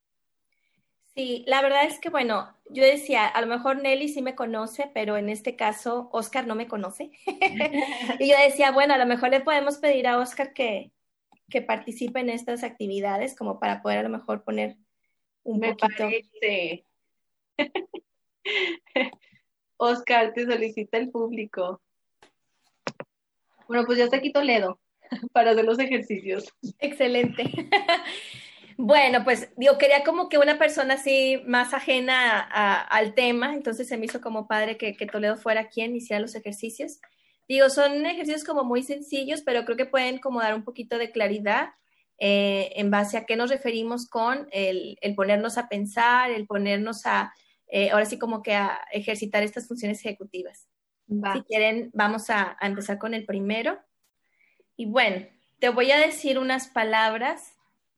Sí, 1.14 1.44
la 1.46 1.62
verdad 1.62 1.84
es 1.84 2.00
que, 2.00 2.10
bueno, 2.10 2.52
yo 2.68 2.82
decía, 2.82 3.26
a 3.26 3.40
lo 3.40 3.46
mejor 3.46 3.80
Nelly 3.80 4.08
sí 4.08 4.20
me 4.20 4.34
conoce, 4.34 4.90
pero 4.92 5.16
en 5.16 5.28
este 5.28 5.54
caso 5.54 6.08
Oscar 6.12 6.46
no 6.46 6.56
me 6.56 6.66
conoce. 6.66 7.12
y 8.18 8.28
yo 8.28 8.34
decía, 8.44 8.72
bueno, 8.72 8.94
a 8.94 8.98
lo 8.98 9.06
mejor 9.06 9.30
le 9.30 9.40
podemos 9.40 9.78
pedir 9.78 10.08
a 10.08 10.18
Oscar 10.18 10.52
que, 10.52 10.90
que 11.48 11.62
participe 11.62 12.18
en 12.18 12.30
estas 12.30 12.64
actividades 12.64 13.36
como 13.36 13.60
para 13.60 13.80
poder 13.80 13.98
a 13.98 14.02
lo 14.02 14.08
mejor 14.08 14.42
poner 14.42 14.76
un 15.44 15.60
me 15.60 15.74
poquito. 15.74 16.04
Parece. 16.04 16.84
Oscar, 19.76 20.32
te 20.32 20.46
solicita 20.46 20.98
el 20.98 21.10
público. 21.10 21.80
Bueno, 23.68 23.84
pues 23.86 23.98
ya 23.98 24.04
está 24.04 24.16
aquí 24.16 24.32
Toledo 24.32 24.80
para 25.32 25.52
hacer 25.52 25.64
los 25.64 25.78
ejercicios. 25.78 26.52
Excelente. 26.80 27.44
Bueno, 28.76 29.24
pues 29.24 29.48
yo 29.56 29.78
quería 29.78 30.02
como 30.04 30.28
que 30.28 30.38
una 30.38 30.58
persona 30.58 30.94
así 30.94 31.42
más 31.46 31.74
ajena 31.74 32.40
al 32.40 33.14
tema, 33.14 33.54
entonces 33.54 33.86
se 33.86 33.96
me 33.96 34.06
hizo 34.06 34.20
como 34.20 34.48
padre 34.48 34.76
que, 34.76 34.94
Toledo 35.06 35.36
fuera 35.36 35.68
quien 35.68 35.94
hiciera 35.94 36.20
los 36.20 36.34
ejercicios. 36.34 37.00
Digo, 37.48 37.68
son 37.70 38.06
ejercicios 38.06 38.44
como 38.44 38.64
muy 38.64 38.82
sencillos, 38.82 39.42
pero 39.42 39.64
creo 39.64 39.76
que 39.76 39.86
pueden 39.86 40.18
como 40.18 40.40
dar 40.40 40.54
un 40.54 40.64
poquito 40.64 40.98
de 40.98 41.10
claridad 41.10 41.70
eh, 42.18 42.72
en 42.76 42.90
base 42.90 43.16
a 43.16 43.26
qué 43.26 43.36
nos 43.36 43.50
referimos 43.50 44.08
con 44.08 44.48
el, 44.50 44.98
ponernos 45.14 45.58
a 45.58 45.68
pensar, 45.68 46.30
el 46.30 46.46
ponernos 46.46 47.06
a, 47.06 47.32
eh, 47.68 47.90
ahora 47.90 48.06
sí 48.06 48.18
como 48.18 48.42
que 48.42 48.54
a 48.54 48.80
ejercitar 48.92 49.42
estas 49.42 49.68
funciones 49.68 50.00
ejecutivas. 50.00 50.68
Si 51.06 51.42
quieren, 51.42 51.90
vamos 51.92 52.30
a, 52.30 52.56
a 52.58 52.66
empezar 52.66 52.98
con 52.98 53.12
el 53.12 53.26
primero. 53.26 53.78
Y 54.74 54.86
bueno, 54.86 55.26
te 55.58 55.68
voy 55.68 55.90
a 55.90 55.98
decir 55.98 56.38
unas 56.38 56.68
palabras 56.68 57.52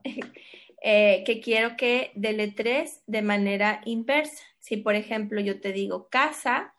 eh, 0.83 1.23
que 1.25 1.41
quiero 1.41 1.77
que 1.77 2.13
deletres 2.15 3.03
de 3.07 3.23
manera 3.23 3.81
inversa. 3.85 4.45
Si, 4.59 4.77
por 4.77 4.95
ejemplo, 4.95 5.41
yo 5.41 5.61
te 5.61 5.73
digo 5.73 6.09
casa, 6.09 6.75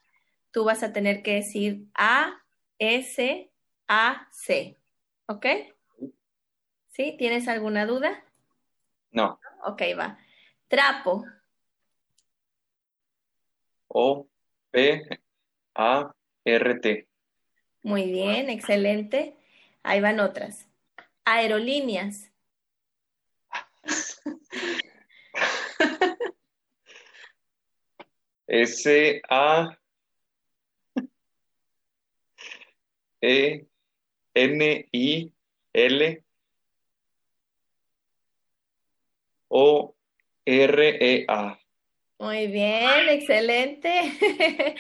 tú 0.51 0.63
vas 0.63 0.83
a 0.83 0.93
tener 0.93 1.23
que 1.23 1.35
decir 1.35 1.87
A, 1.93 2.41
S, 2.79 3.51
A, 3.87 4.27
C. 4.31 4.77
¿Ok? 5.27 5.45
¿Sí? 6.87 7.15
¿Tienes 7.17 7.47
alguna 7.47 7.85
duda? 7.85 8.23
No. 9.11 9.39
Ok, 9.65 9.81
va. 9.97 10.17
Trapo. 10.67 11.25
O, 13.87 14.27
P, 14.71 15.01
A, 15.75 16.11
R, 16.43 16.79
T. 16.79 17.07
Muy 17.83 18.11
bien, 18.11 18.49
excelente. 18.49 19.37
Ahí 19.83 20.01
van 20.01 20.19
otras. 20.19 20.67
Aerolíneas. 21.23 22.31
S 28.47 29.21
A 29.29 29.77
E 33.21 33.65
N 34.33 34.87
I 34.91 35.33
L 35.73 36.23
O 39.49 39.95
R 40.45 40.97
E 40.99 41.25
A. 41.27 41.59
Muy 42.19 42.47
bien, 42.47 43.09
excelente. 43.09 43.91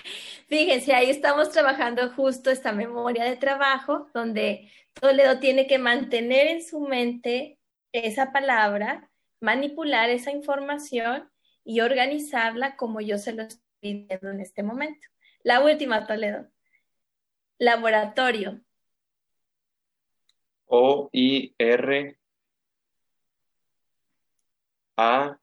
Fíjense, 0.47 0.93
ahí 0.93 1.09
estamos 1.09 1.51
trabajando 1.51 2.09
justo 2.13 2.49
esta 2.49 2.71
memoria 2.71 3.25
de 3.25 3.35
trabajo 3.35 4.09
donde 4.13 4.71
Toledo 4.93 5.39
tiene 5.39 5.67
que 5.67 5.77
mantener 5.77 6.47
en 6.47 6.63
su 6.63 6.79
mente 6.79 7.59
esa 7.91 8.31
palabra, 8.31 9.11
manipular 9.39 10.09
esa 10.09 10.31
información 10.31 11.29
y 11.67 11.81
organizarla 11.81 12.77
como 12.77 13.01
yo 13.01 13.17
se 13.17 13.33
lo 13.33 13.43
estoy 13.43 13.61
pidiendo 13.81 14.31
en 14.31 14.39
este 14.39 14.63
momento. 14.63 15.05
La 15.43 15.59
última, 15.59 16.07
Toledo. 16.07 16.47
Laboratorio. 17.57 18.61
O 20.67 21.09
I 21.11 21.53
R 21.57 22.17
A 24.95 25.37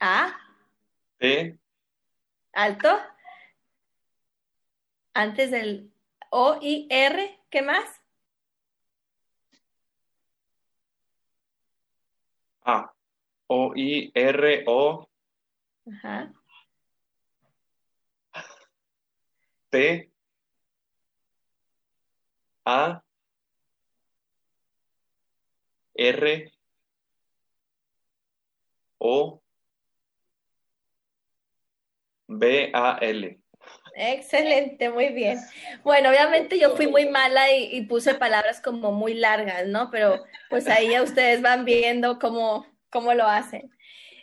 A 0.00 0.40
T 1.16 1.58
Alto. 2.52 2.98
Antes 5.14 5.50
del 5.52 5.90
O 6.28 6.58
I 6.60 6.86
R, 6.90 7.40
¿qué 7.48 7.62
más? 7.62 8.02
A. 12.62 12.93
O 13.46 13.72
I 13.76 14.10
R 14.14 14.64
O 14.66 15.08
Ajá. 15.86 16.32
T 19.70 20.10
A 22.64 23.02
R 25.94 26.52
O 28.98 29.40
B 32.26 32.70
A 32.72 32.98
L. 33.00 33.38
Excelente, 33.96 34.90
muy 34.90 35.10
bien. 35.10 35.38
Bueno, 35.84 36.10
obviamente 36.10 36.58
yo 36.58 36.74
fui 36.76 36.88
muy 36.88 37.08
mala 37.08 37.52
y, 37.52 37.82
puse 37.86 38.14
palabras 38.14 38.60
como 38.60 38.92
muy 38.92 39.14
largas, 39.14 39.66
¿no? 39.68 39.90
Pero 39.90 40.24
pues 40.50 40.66
ahí 40.66 40.90
ya 40.90 41.02
ustedes 41.02 41.42
van 41.42 41.64
viendo 41.64 42.18
cómo, 42.18 42.66
cómo 42.94 43.12
lo 43.12 43.26
hacen. 43.26 43.72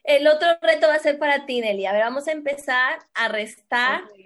El 0.05 0.25
otro 0.27 0.47
reto 0.61 0.87
va 0.87 0.95
a 0.95 0.99
ser 0.99 1.19
para 1.19 1.45
ti, 1.45 1.59
Nelly. 1.59 1.85
A 1.85 1.91
ver, 1.91 2.03
vamos 2.03 2.27
a 2.29 2.31
empezar 2.31 2.99
a 3.13 3.27
restar 3.27 4.03
oh 4.05 4.17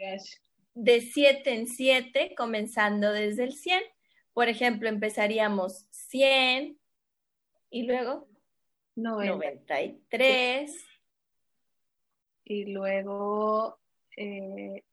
de 0.76 1.02
7 1.02 1.52
en 1.52 1.68
7, 1.68 2.36
comenzando 2.38 3.12
desde 3.12 3.44
el 3.46 3.54
100. 3.54 3.82
Por 4.34 4.48
ejemplo, 4.48 4.88
empezaríamos 4.88 5.88
100 5.90 6.78
y 7.72 7.84
luego 7.84 8.28
93. 8.96 10.86
Y 12.44 12.66
luego 12.66 13.80
eh, 14.16 14.84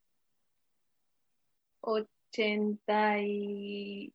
80 1.82 3.18
y 3.20 4.14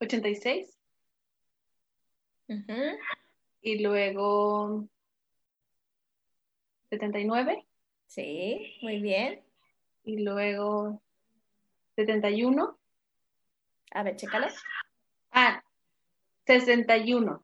86. 0.00 0.75
Y 3.62 3.82
luego 3.82 4.86
79. 6.90 7.66
Sí, 8.06 8.78
muy 8.82 9.00
bien. 9.00 9.42
Y 10.04 10.22
luego 10.22 11.02
71. 11.96 12.78
A 13.90 14.02
ver, 14.02 14.16
chécalo. 14.16 14.46
Ah, 15.32 15.64
61. 16.46 17.42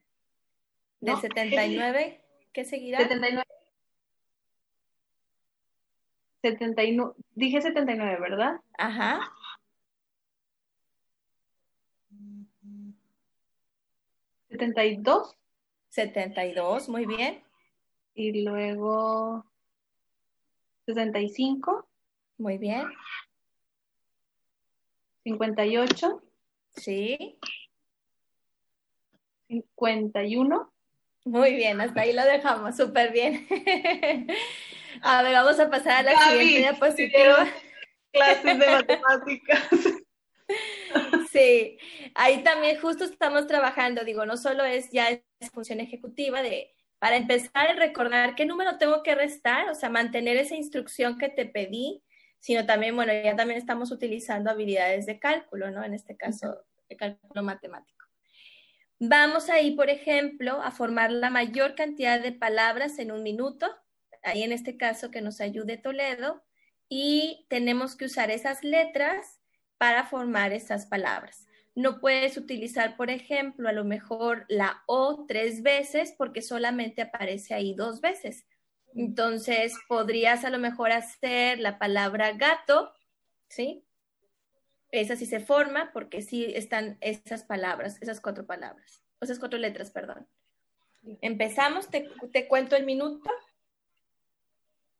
¿De 1.00 1.16
79? 1.16 2.20
¿Qué 2.52 2.64
seguirá? 2.64 2.98
79. 2.98 3.44
79. 6.42 7.14
Dije 7.34 7.60
79, 7.60 8.18
¿verdad? 8.20 8.60
Ajá. 8.78 9.20
72. 14.62 15.36
72, 15.88 16.88
muy 16.88 17.06
bien. 17.06 17.42
Y 18.14 18.44
luego 18.44 19.44
65. 20.86 21.88
Muy 22.38 22.58
bien. 22.58 22.86
58. 25.24 26.22
Sí. 26.76 27.38
51. 29.48 30.72
Muy 31.24 31.54
bien, 31.54 31.80
hasta 31.80 32.00
ahí 32.00 32.12
lo 32.12 32.24
dejamos, 32.24 32.76
súper 32.76 33.12
bien. 33.12 33.46
a 35.02 35.22
ver, 35.22 35.32
vamos 35.34 35.60
a 35.60 35.70
pasar 35.70 35.98
a 35.98 36.02
la 36.02 36.18
siguiente 36.18 36.58
diapositiva. 36.58 37.46
Clases 38.12 38.58
de 38.58 38.66
matemáticas. 38.66 39.68
Sí, 41.32 41.78
ahí 42.14 42.44
también 42.44 42.78
justo 42.78 43.04
estamos 43.04 43.46
trabajando, 43.46 44.04
digo, 44.04 44.26
no 44.26 44.36
solo 44.36 44.66
es 44.66 44.90
ya 44.90 45.08
esa 45.08 45.50
función 45.50 45.80
ejecutiva 45.80 46.42
de, 46.42 46.74
para 46.98 47.16
empezar 47.16 47.68
a 47.68 47.72
recordar 47.72 48.34
qué 48.34 48.44
número 48.44 48.76
tengo 48.76 49.02
que 49.02 49.14
restar, 49.14 49.70
o 49.70 49.74
sea, 49.74 49.88
mantener 49.88 50.36
esa 50.36 50.56
instrucción 50.56 51.16
que 51.16 51.30
te 51.30 51.46
pedí, 51.46 52.02
sino 52.38 52.66
también, 52.66 52.94
bueno, 52.96 53.14
ya 53.14 53.34
también 53.34 53.58
estamos 53.58 53.90
utilizando 53.90 54.50
habilidades 54.50 55.06
de 55.06 55.18
cálculo, 55.18 55.70
¿no? 55.70 55.82
En 55.82 55.94
este 55.94 56.18
caso, 56.18 56.66
de 56.86 56.96
cálculo 56.96 57.42
matemático. 57.42 58.04
Vamos 58.98 59.48
ahí, 59.48 59.70
por 59.70 59.88
ejemplo, 59.88 60.60
a 60.60 60.70
formar 60.70 61.10
la 61.10 61.30
mayor 61.30 61.74
cantidad 61.74 62.20
de 62.20 62.32
palabras 62.32 62.98
en 62.98 63.10
un 63.10 63.22
minuto, 63.22 63.74
ahí 64.22 64.42
en 64.42 64.52
este 64.52 64.76
caso 64.76 65.10
que 65.10 65.22
nos 65.22 65.40
ayude 65.40 65.78
Toledo, 65.78 66.44
y 66.90 67.46
tenemos 67.48 67.96
que 67.96 68.04
usar 68.04 68.30
esas 68.30 68.62
letras 68.62 69.31
para 69.82 70.04
formar 70.04 70.52
esas 70.52 70.86
palabras. 70.86 71.48
No 71.74 71.98
puedes 71.98 72.36
utilizar, 72.36 72.96
por 72.96 73.10
ejemplo, 73.10 73.68
a 73.68 73.72
lo 73.72 73.82
mejor 73.82 74.44
la 74.46 74.84
O 74.86 75.24
tres 75.26 75.64
veces 75.64 76.14
porque 76.16 76.40
solamente 76.40 77.02
aparece 77.02 77.52
ahí 77.52 77.74
dos 77.74 78.00
veces. 78.00 78.46
Entonces, 78.94 79.74
podrías 79.88 80.44
a 80.44 80.50
lo 80.50 80.60
mejor 80.60 80.92
hacer 80.92 81.58
la 81.58 81.80
palabra 81.80 82.30
gato, 82.34 82.92
¿sí? 83.48 83.84
Esa 84.92 85.16
sí 85.16 85.26
se 85.26 85.40
forma 85.40 85.90
porque 85.92 86.22
sí 86.22 86.52
están 86.54 86.96
esas 87.00 87.42
palabras, 87.42 88.00
esas 88.00 88.20
cuatro 88.20 88.46
palabras, 88.46 89.02
esas 89.20 89.40
cuatro 89.40 89.58
letras, 89.58 89.90
perdón. 89.90 90.28
Empezamos, 91.22 91.90
te, 91.90 92.08
te 92.32 92.46
cuento 92.46 92.76
el 92.76 92.86
minuto. 92.86 93.28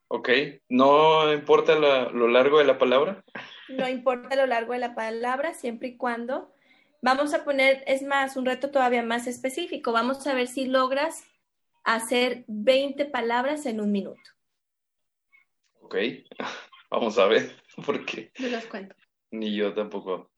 Ok, 0.09 0.29
¿no 0.69 1.33
importa 1.33 1.79
la- 1.79 2.09
lo 2.11 2.27
largo 2.27 2.59
de 2.59 2.65
la 2.65 2.79
palabra? 2.79 3.25
No 3.73 3.89
importa 3.89 4.37
lo 4.37 4.47
largo 4.47 4.73
de 4.73 4.79
la 4.79 4.95
palabra, 4.95 5.55
siempre 5.55 5.89
y 5.89 5.97
cuando. 5.97 6.53
Vamos 7.01 7.35
a 7.35 7.45
poner, 7.45 7.83
es 7.87 8.03
más, 8.03 8.37
un 8.37 8.47
reto 8.47 8.71
todavía 8.71 9.03
más 9.03 9.27
específico. 9.27 9.93
Vamos 9.93 10.27
a 10.27 10.35
ver 10.35 10.47
si 10.47 10.67
logras 10.67 11.25
hacer 11.85 12.45
20 12.47 13.07
palabras 13.07 13.67
en 13.67 13.81
un 13.81 13.91
minuto. 13.91 14.21
Ok, 15.81 15.97
vamos 16.91 17.19
a 17.19 17.27
ver, 17.27 17.57
porque 17.87 18.31
Yo 18.37 18.49
los 18.49 18.65
cuento. 18.67 18.95
ni 19.31 19.55
yo 19.55 19.75
tampoco. 19.75 20.31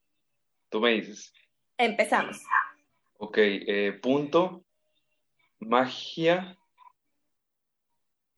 Tú 0.71 0.81
me 0.81 0.91
dices. 0.93 1.33
Empezamos. 1.77 2.41
Ok, 3.19 3.39
eh, 3.39 3.99
punto, 4.03 4.65
magia, 5.61 6.57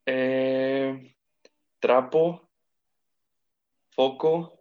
eh, 0.05 1.15
trapo, 1.81 2.49
foco, 3.91 4.56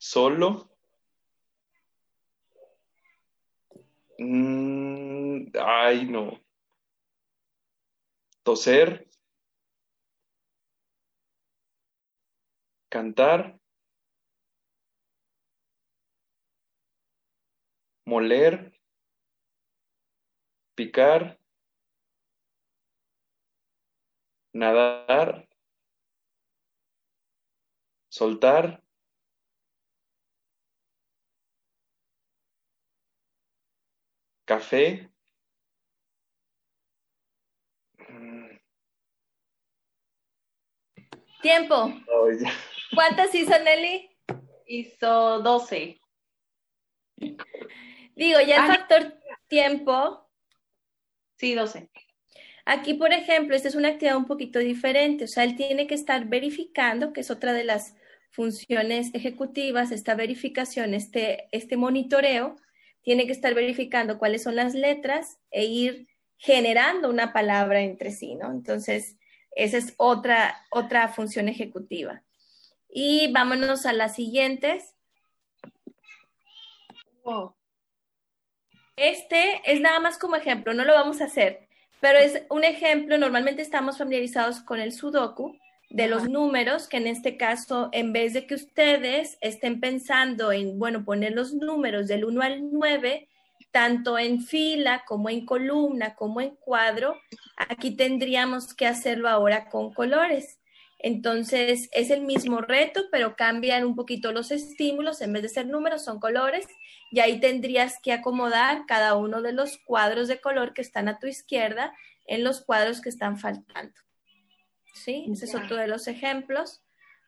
solo, 0.00 0.70
Mm, 4.18 5.46
ay 5.64 6.04
no, 6.04 6.42
toser, 8.42 9.08
cantar, 12.90 13.58
moler, 18.04 18.74
picar, 20.74 21.38
nadar, 24.52 25.48
soltar, 28.10 28.82
café, 34.50 35.08
Tiempo. 41.42 41.88
ya. 42.40 42.52
¿Cuántas 42.94 43.34
hizo 43.34 43.52
Nelly? 43.62 44.10
Hizo 44.66 45.40
12. 45.40 46.00
Digo, 48.16 48.40
ya 48.40 48.56
el 48.56 48.62
Ah, 48.62 48.66
factor 48.66 49.14
tiempo 49.48 50.26
Sí, 51.38 51.54
12. 51.54 51.88
Aquí, 52.66 52.94
por 52.94 53.12
ejemplo, 53.12 53.56
esta 53.56 53.68
es 53.68 53.74
una 53.74 53.88
actividad 53.88 54.16
un 54.18 54.26
poquito 54.26 54.58
diferente, 54.58 55.24
o 55.24 55.26
sea, 55.26 55.44
él 55.44 55.56
tiene 55.56 55.86
que 55.86 55.94
estar 55.94 56.26
verificando, 56.26 57.12
que 57.14 57.20
es 57.22 57.30
otra 57.30 57.54
de 57.54 57.64
las 57.64 57.94
funciones 58.30 59.08
ejecutivas, 59.14 59.90
esta 59.90 60.14
verificación, 60.14 60.92
este, 60.92 61.48
este 61.52 61.78
monitoreo, 61.78 62.56
tiene 63.02 63.26
que 63.26 63.32
estar 63.32 63.54
verificando 63.54 64.18
cuáles 64.18 64.42
son 64.42 64.56
las 64.56 64.74
letras 64.74 65.38
e 65.50 65.64
ir 65.64 66.08
generando 66.36 67.08
una 67.08 67.32
palabra 67.32 67.80
entre 67.80 68.10
sí, 68.10 68.34
¿no? 68.34 68.50
Entonces, 68.50 69.16
esa 69.56 69.76
es 69.76 69.94
otra, 69.96 70.64
otra 70.70 71.08
función 71.08 71.48
ejecutiva. 71.48 72.22
Y 72.88 73.30
vámonos 73.32 73.86
a 73.86 73.92
las 73.92 74.14
siguientes. 74.14 74.94
Wow. 77.24 77.54
Este 78.96 79.60
es 79.64 79.80
nada 79.80 80.00
más 80.00 80.18
como 80.18 80.36
ejemplo, 80.36 80.74
no 80.74 80.84
lo 80.84 80.92
vamos 80.92 81.20
a 81.20 81.24
hacer, 81.24 81.68
pero 82.00 82.18
es 82.18 82.42
un 82.50 82.64
ejemplo, 82.64 83.16
normalmente 83.16 83.62
estamos 83.62 83.96
familiarizados 83.96 84.60
con 84.60 84.78
el 84.78 84.92
sudoku 84.92 85.56
de 85.90 86.06
los 86.06 86.28
números, 86.28 86.88
que 86.88 86.98
en 86.98 87.08
este 87.08 87.36
caso, 87.36 87.88
en 87.92 88.12
vez 88.12 88.32
de 88.32 88.46
que 88.46 88.54
ustedes 88.54 89.36
estén 89.40 89.80
pensando 89.80 90.52
en, 90.52 90.78
bueno, 90.78 91.04
poner 91.04 91.32
los 91.32 91.52
números 91.52 92.06
del 92.06 92.24
1 92.24 92.42
al 92.42 92.72
9, 92.72 93.28
tanto 93.72 94.18
en 94.18 94.40
fila 94.40 95.04
como 95.06 95.28
en 95.28 95.44
columna, 95.44 96.14
como 96.14 96.40
en 96.40 96.56
cuadro, 96.56 97.16
aquí 97.56 97.96
tendríamos 97.96 98.72
que 98.72 98.86
hacerlo 98.86 99.28
ahora 99.28 99.68
con 99.68 99.92
colores. 99.92 100.60
Entonces, 100.98 101.88
es 101.92 102.10
el 102.10 102.20
mismo 102.20 102.60
reto, 102.60 103.04
pero 103.10 103.34
cambian 103.34 103.84
un 103.84 103.96
poquito 103.96 104.32
los 104.32 104.50
estímulos, 104.50 105.20
en 105.22 105.32
vez 105.32 105.42
de 105.42 105.48
ser 105.48 105.66
números, 105.66 106.04
son 106.04 106.20
colores 106.20 106.66
y 107.10 107.20
ahí 107.20 107.40
tendrías 107.40 107.96
que 108.02 108.12
acomodar 108.12 108.84
cada 108.86 109.16
uno 109.16 109.42
de 109.42 109.52
los 109.52 109.78
cuadros 109.78 110.28
de 110.28 110.40
color 110.40 110.72
que 110.72 110.82
están 110.82 111.08
a 111.08 111.18
tu 111.18 111.26
izquierda 111.26 111.94
en 112.26 112.44
los 112.44 112.60
cuadros 112.64 113.00
que 113.00 113.08
están 113.08 113.38
faltando. 113.38 113.94
¿Sí? 115.00 115.26
Ese 115.32 115.46
es 115.46 115.54
otro 115.54 115.76
de 115.76 115.86
los 115.86 116.08
ejemplos. 116.08 116.82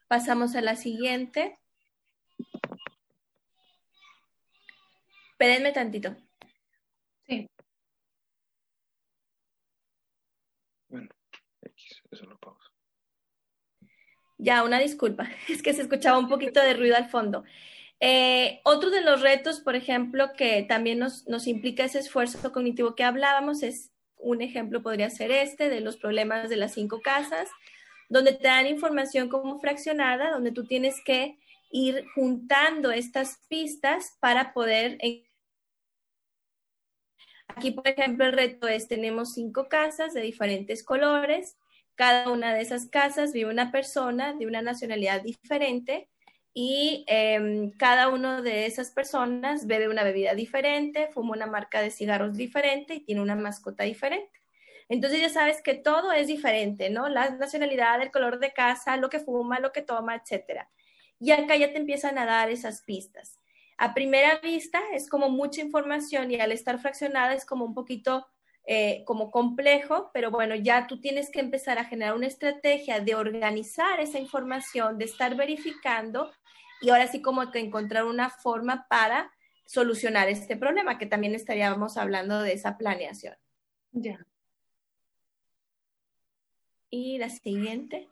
Pasamos 0.06 0.54
a 0.54 0.60
la 0.60 0.76
siguiente. 0.76 1.58
Espérenme 5.30 5.72
tantito. 5.72 6.14
Sí. 7.26 7.48
Bueno, 10.90 11.08
X, 11.62 12.02
eso 12.10 12.26
lo 12.26 12.38
pauso. 12.38 12.70
Ya, 14.36 14.64
una 14.64 14.78
disculpa, 14.78 15.30
es 15.48 15.62
que 15.62 15.72
se 15.72 15.80
escuchaba 15.80 16.18
un 16.18 16.28
poquito 16.28 16.60
de 16.60 16.74
ruido 16.74 16.96
al 16.96 17.08
fondo. 17.08 17.42
Eh, 18.00 18.60
otro 18.64 18.90
de 18.90 19.00
los 19.00 19.22
retos, 19.22 19.60
por 19.60 19.76
ejemplo, 19.76 20.32
que 20.36 20.62
también 20.64 20.98
nos, 20.98 21.26
nos 21.26 21.46
implica 21.46 21.84
ese 21.84 22.00
esfuerzo 22.00 22.52
cognitivo 22.52 22.94
que 22.94 23.04
hablábamos, 23.04 23.62
es 23.62 23.91
un 24.22 24.40
ejemplo 24.42 24.82
podría 24.82 25.10
ser 25.10 25.30
este, 25.30 25.68
de 25.68 25.80
los 25.80 25.96
problemas 25.96 26.48
de 26.48 26.56
las 26.56 26.72
cinco 26.74 27.00
casas, 27.00 27.48
donde 28.08 28.32
te 28.32 28.48
dan 28.48 28.66
información 28.66 29.28
como 29.28 29.60
fraccionada, 29.60 30.30
donde 30.30 30.52
tú 30.52 30.66
tienes 30.66 31.02
que 31.04 31.38
ir 31.70 32.04
juntando 32.14 32.92
estas 32.92 33.40
pistas 33.48 34.16
para 34.20 34.52
poder... 34.52 34.98
Aquí, 37.48 37.72
por 37.72 37.86
ejemplo, 37.86 38.24
el 38.24 38.32
reto 38.32 38.66
es, 38.68 38.88
tenemos 38.88 39.34
cinco 39.34 39.68
casas 39.68 40.14
de 40.14 40.22
diferentes 40.22 40.82
colores, 40.82 41.58
cada 41.94 42.30
una 42.30 42.54
de 42.54 42.62
esas 42.62 42.88
casas 42.88 43.32
vive 43.32 43.50
una 43.50 43.70
persona 43.70 44.32
de 44.32 44.46
una 44.46 44.62
nacionalidad 44.62 45.22
diferente 45.22 46.08
y 46.54 47.04
eh, 47.08 47.70
cada 47.78 48.08
una 48.08 48.42
de 48.42 48.66
esas 48.66 48.90
personas 48.90 49.66
bebe 49.66 49.88
una 49.88 50.04
bebida 50.04 50.34
diferente, 50.34 51.08
fuma 51.12 51.32
una 51.32 51.46
marca 51.46 51.80
de 51.80 51.90
cigarros 51.90 52.36
diferente 52.36 52.94
y 52.94 53.00
tiene 53.00 53.22
una 53.22 53.36
mascota 53.36 53.84
diferente. 53.84 54.42
Entonces 54.88 55.20
ya 55.20 55.30
sabes 55.30 55.62
que 55.62 55.74
todo 55.74 56.12
es 56.12 56.26
diferente, 56.26 56.90
¿no? 56.90 57.08
La 57.08 57.30
nacionalidad, 57.30 58.02
el 58.02 58.10
color 58.10 58.38
de 58.38 58.52
casa, 58.52 58.98
lo 58.98 59.08
que 59.08 59.20
fuma, 59.20 59.60
lo 59.60 59.72
que 59.72 59.80
toma, 59.80 60.14
etcétera. 60.16 60.68
Y 61.18 61.30
acá 61.30 61.56
ya 61.56 61.72
te 61.72 61.78
empiezan 61.78 62.18
a 62.18 62.26
dar 62.26 62.50
esas 62.50 62.82
pistas. 62.82 63.40
A 63.78 63.94
primera 63.94 64.38
vista 64.40 64.80
es 64.92 65.08
como 65.08 65.30
mucha 65.30 65.62
información 65.62 66.30
y 66.30 66.38
al 66.38 66.52
estar 66.52 66.78
fraccionada 66.78 67.32
es 67.32 67.46
como 67.46 67.64
un 67.64 67.74
poquito 67.74 68.26
eh, 68.64 69.02
como 69.06 69.30
complejo, 69.30 70.10
pero 70.12 70.30
bueno, 70.30 70.54
ya 70.54 70.86
tú 70.86 71.00
tienes 71.00 71.30
que 71.30 71.40
empezar 71.40 71.78
a 71.78 71.84
generar 71.84 72.14
una 72.14 72.28
estrategia 72.28 73.00
de 73.00 73.14
organizar 73.14 73.98
esa 73.98 74.18
información, 74.18 74.98
de 74.98 75.06
estar 75.06 75.34
verificando 75.34 76.30
y 76.82 76.90
ahora 76.90 77.06
sí 77.06 77.22
como 77.22 77.50
que 77.50 77.60
encontrar 77.60 78.04
una 78.04 78.28
forma 78.28 78.86
para 78.88 79.32
solucionar 79.64 80.28
este 80.28 80.56
problema, 80.56 80.98
que 80.98 81.06
también 81.06 81.34
estaríamos 81.34 81.96
hablando 81.96 82.42
de 82.42 82.52
esa 82.52 82.76
planeación. 82.76 83.36
Ya. 83.92 84.26
Y 86.90 87.16
la 87.18 87.30
siguiente. 87.30 88.08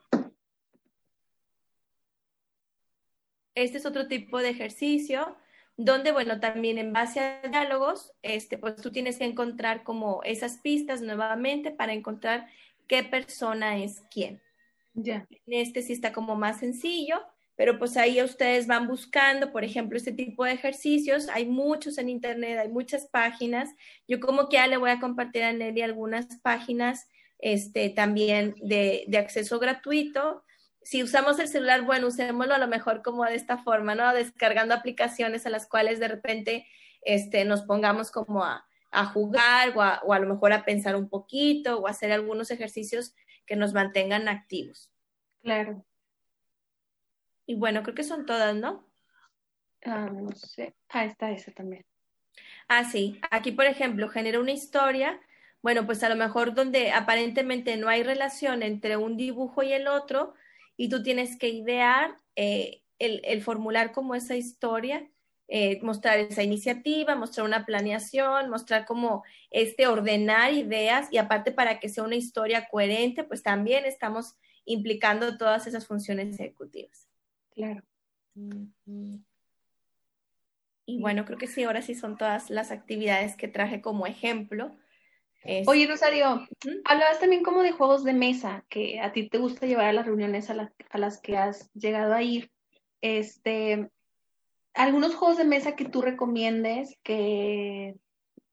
Este 3.54 3.76
es 3.76 3.84
otro 3.84 4.06
tipo 4.08 4.38
de 4.38 4.50
ejercicio 4.50 5.36
donde, 5.76 6.12
bueno, 6.12 6.40
también 6.40 6.78
en 6.78 6.92
base 6.92 7.20
a 7.20 7.42
diálogos, 7.48 8.12
este, 8.22 8.56
pues 8.56 8.76
tú 8.76 8.90
tienes 8.92 9.18
que 9.18 9.24
encontrar 9.24 9.82
como 9.82 10.22
esas 10.24 10.58
pistas 10.58 11.00
nuevamente 11.00 11.70
para 11.70 11.92
encontrar 11.92 12.48
qué 12.86 13.02
persona 13.02 13.78
es 13.78 14.02
quién. 14.10 14.40
Ya. 14.94 15.26
Este 15.46 15.82
sí 15.82 15.92
está 15.92 16.12
como 16.12 16.36
más 16.36 16.60
sencillo, 16.60 17.22
pero 17.60 17.78
pues 17.78 17.98
ahí 17.98 18.22
ustedes 18.22 18.66
van 18.66 18.88
buscando, 18.88 19.52
por 19.52 19.64
ejemplo, 19.64 19.98
este 19.98 20.12
tipo 20.12 20.46
de 20.46 20.52
ejercicios. 20.52 21.28
Hay 21.28 21.44
muchos 21.44 21.98
en 21.98 22.08
internet, 22.08 22.58
hay 22.58 22.70
muchas 22.70 23.06
páginas. 23.08 23.68
Yo 24.08 24.18
como 24.18 24.48
que 24.48 24.56
ya 24.56 24.66
le 24.66 24.78
voy 24.78 24.88
a 24.88 24.98
compartir 24.98 25.42
a 25.42 25.52
Nelly 25.52 25.82
algunas 25.82 26.38
páginas 26.40 27.06
este, 27.38 27.90
también 27.90 28.54
de, 28.62 29.04
de 29.08 29.18
acceso 29.18 29.58
gratuito 29.58 30.42
si 30.82 31.02
usamos 31.02 31.38
el 31.38 31.48
celular, 31.48 31.82
bueno, 31.82 32.06
usémoslo 32.06 32.54
a 32.54 32.58
lo 32.58 32.66
mejor 32.66 33.02
como 33.02 33.26
de 33.26 33.34
esta 33.34 33.58
forma, 33.58 33.94
¿no? 33.94 34.10
Descargando 34.14 34.72
aplicaciones 34.72 35.44
a 35.44 35.50
las 35.50 35.68
cuales 35.68 36.00
de 36.00 36.08
repente 36.08 36.66
este, 37.02 37.44
nos 37.44 37.60
pongamos 37.64 38.10
como 38.10 38.42
a, 38.42 38.66
a 38.90 39.04
jugar 39.04 39.74
o 39.76 39.82
a, 39.82 40.18
lo 40.18 40.26
mejor 40.26 40.54
a 40.54 40.64
pensar 40.64 40.96
un 40.96 41.10
poquito 41.10 41.78
o 41.78 41.88
hacer 41.88 42.10
algunos 42.10 42.50
ejercicios 42.50 43.14
que 43.44 43.56
nos 43.56 43.74
mantengan 43.74 44.26
activos. 44.30 44.90
Claro. 45.42 45.84
Y 47.50 47.54
bueno, 47.56 47.82
creo 47.82 47.94
que 47.94 48.04
son 48.04 48.26
todas, 48.26 48.54
¿no? 48.54 48.86
Ah, 49.84 50.08
no 50.12 50.30
sé. 50.32 50.76
Ah, 50.88 51.04
está 51.04 51.30
esa 51.32 51.50
también. 51.50 51.84
Ah, 52.68 52.84
sí. 52.84 53.20
Aquí, 53.30 53.50
por 53.50 53.66
ejemplo, 53.66 54.08
genera 54.08 54.38
una 54.38 54.52
historia 54.52 55.20
bueno, 55.62 55.84
pues 55.84 56.02
a 56.02 56.08
lo 56.08 56.16
mejor 56.16 56.54
donde 56.54 56.90
aparentemente 56.90 57.76
no 57.76 57.88
hay 57.88 58.02
relación 58.02 58.62
entre 58.62 58.96
un 58.96 59.16
dibujo 59.16 59.62
y 59.62 59.72
el 59.72 59.88
otro, 59.88 60.34
y 60.76 60.88
tú 60.88 61.02
tienes 61.02 61.36
que 61.36 61.48
idear 61.48 62.16
eh, 62.36 62.82
el, 62.98 63.42
formular 63.42 63.92
como 63.92 64.14
esa 64.14 64.36
historia, 64.36 65.06
eh, 65.48 65.78
mostrar 65.82 66.18
esa 66.18 66.42
iniciativa, 66.42 67.14
mostrar 67.14 67.46
una 67.46 67.66
planeación, 67.66 68.48
mostrar 68.48 68.86
como 68.86 69.24
este 69.50 69.86
ordenar 69.86 70.54
ideas 70.54 71.08
y 71.10 71.18
aparte 71.18 71.52
para 71.52 71.78
que 71.80 71.88
sea 71.88 72.04
una 72.04 72.16
historia 72.16 72.68
coherente, 72.70 73.24
pues 73.24 73.42
también 73.42 73.84
estamos 73.84 74.36
implicando 74.64 75.36
todas 75.36 75.66
esas 75.66 75.86
funciones 75.86 76.38
ejecutivas. 76.38 77.09
Claro. 77.60 77.82
Y 80.86 80.98
bueno, 80.98 81.26
creo 81.26 81.36
que 81.36 81.46
sí, 81.46 81.62
ahora 81.62 81.82
sí 81.82 81.94
son 81.94 82.16
todas 82.16 82.48
las 82.48 82.70
actividades 82.70 83.36
que 83.36 83.48
traje 83.48 83.82
como 83.82 84.06
ejemplo. 84.06 84.74
Oye, 85.66 85.86
Rosario, 85.86 86.46
hablabas 86.84 87.20
también 87.20 87.42
como 87.42 87.62
de 87.62 87.72
juegos 87.72 88.02
de 88.02 88.14
mesa, 88.14 88.64
que 88.70 89.00
a 89.00 89.12
ti 89.12 89.28
te 89.28 89.36
gusta 89.36 89.66
llevar 89.66 89.86
a 89.86 89.92
las 89.92 90.06
reuniones 90.06 90.48
a, 90.48 90.72
a 90.90 90.98
las 90.98 91.20
que 91.20 91.36
has 91.36 91.70
llegado 91.74 92.14
a 92.14 92.22
ir. 92.22 92.50
Este, 93.02 93.90
algunos 94.72 95.14
juegos 95.14 95.36
de 95.36 95.44
mesa 95.44 95.76
que 95.76 95.84
tú 95.84 96.00
recomiendes 96.00 96.98
que 97.02 97.94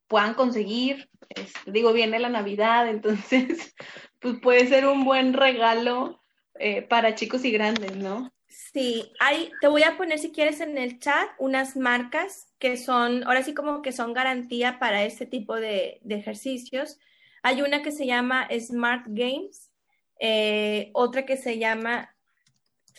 puedan 0.08 0.34
conseguir. 0.34 1.10
Este, 1.30 1.72
digo, 1.72 1.94
viene 1.94 2.20
la 2.20 2.30
Navidad, 2.30 2.90
entonces, 2.90 3.74
pues 4.20 4.36
puede 4.42 4.68
ser 4.68 4.86
un 4.86 5.06
buen 5.06 5.34
regalo 5.34 6.22
eh, 6.60 6.82
para 6.82 7.16
chicos 7.16 7.46
y 7.46 7.52
grandes, 7.52 7.96
¿no? 7.96 8.34
Sí, 8.78 9.12
te 9.60 9.68
voy 9.68 9.82
a 9.82 9.98
poner 9.98 10.20
si 10.20 10.32
quieres 10.32 10.62
en 10.62 10.78
el 10.78 11.00
chat 11.00 11.28
unas 11.40 11.76
marcas 11.76 12.54
que 12.60 12.78
son, 12.78 13.24
ahora 13.24 13.42
sí 13.42 13.56
como 13.56 13.82
que 13.82 13.92
son 13.92 14.14
garantía 14.14 14.78
para 14.78 15.04
este 15.04 15.26
tipo 15.26 15.56
de, 15.56 16.00
ejercicios. 16.08 17.00
Hay 17.42 17.64
una 17.64 17.82
que 17.82 17.92
se 17.92 18.06
llama 18.06 18.48
Smart 18.60 19.06
Games, 19.08 19.72
eh, 20.20 20.92
otra 20.94 21.26
que 21.26 21.38
se 21.38 21.58
llama 21.58 22.16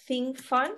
Think 0.09 0.39
Fun. 0.41 0.73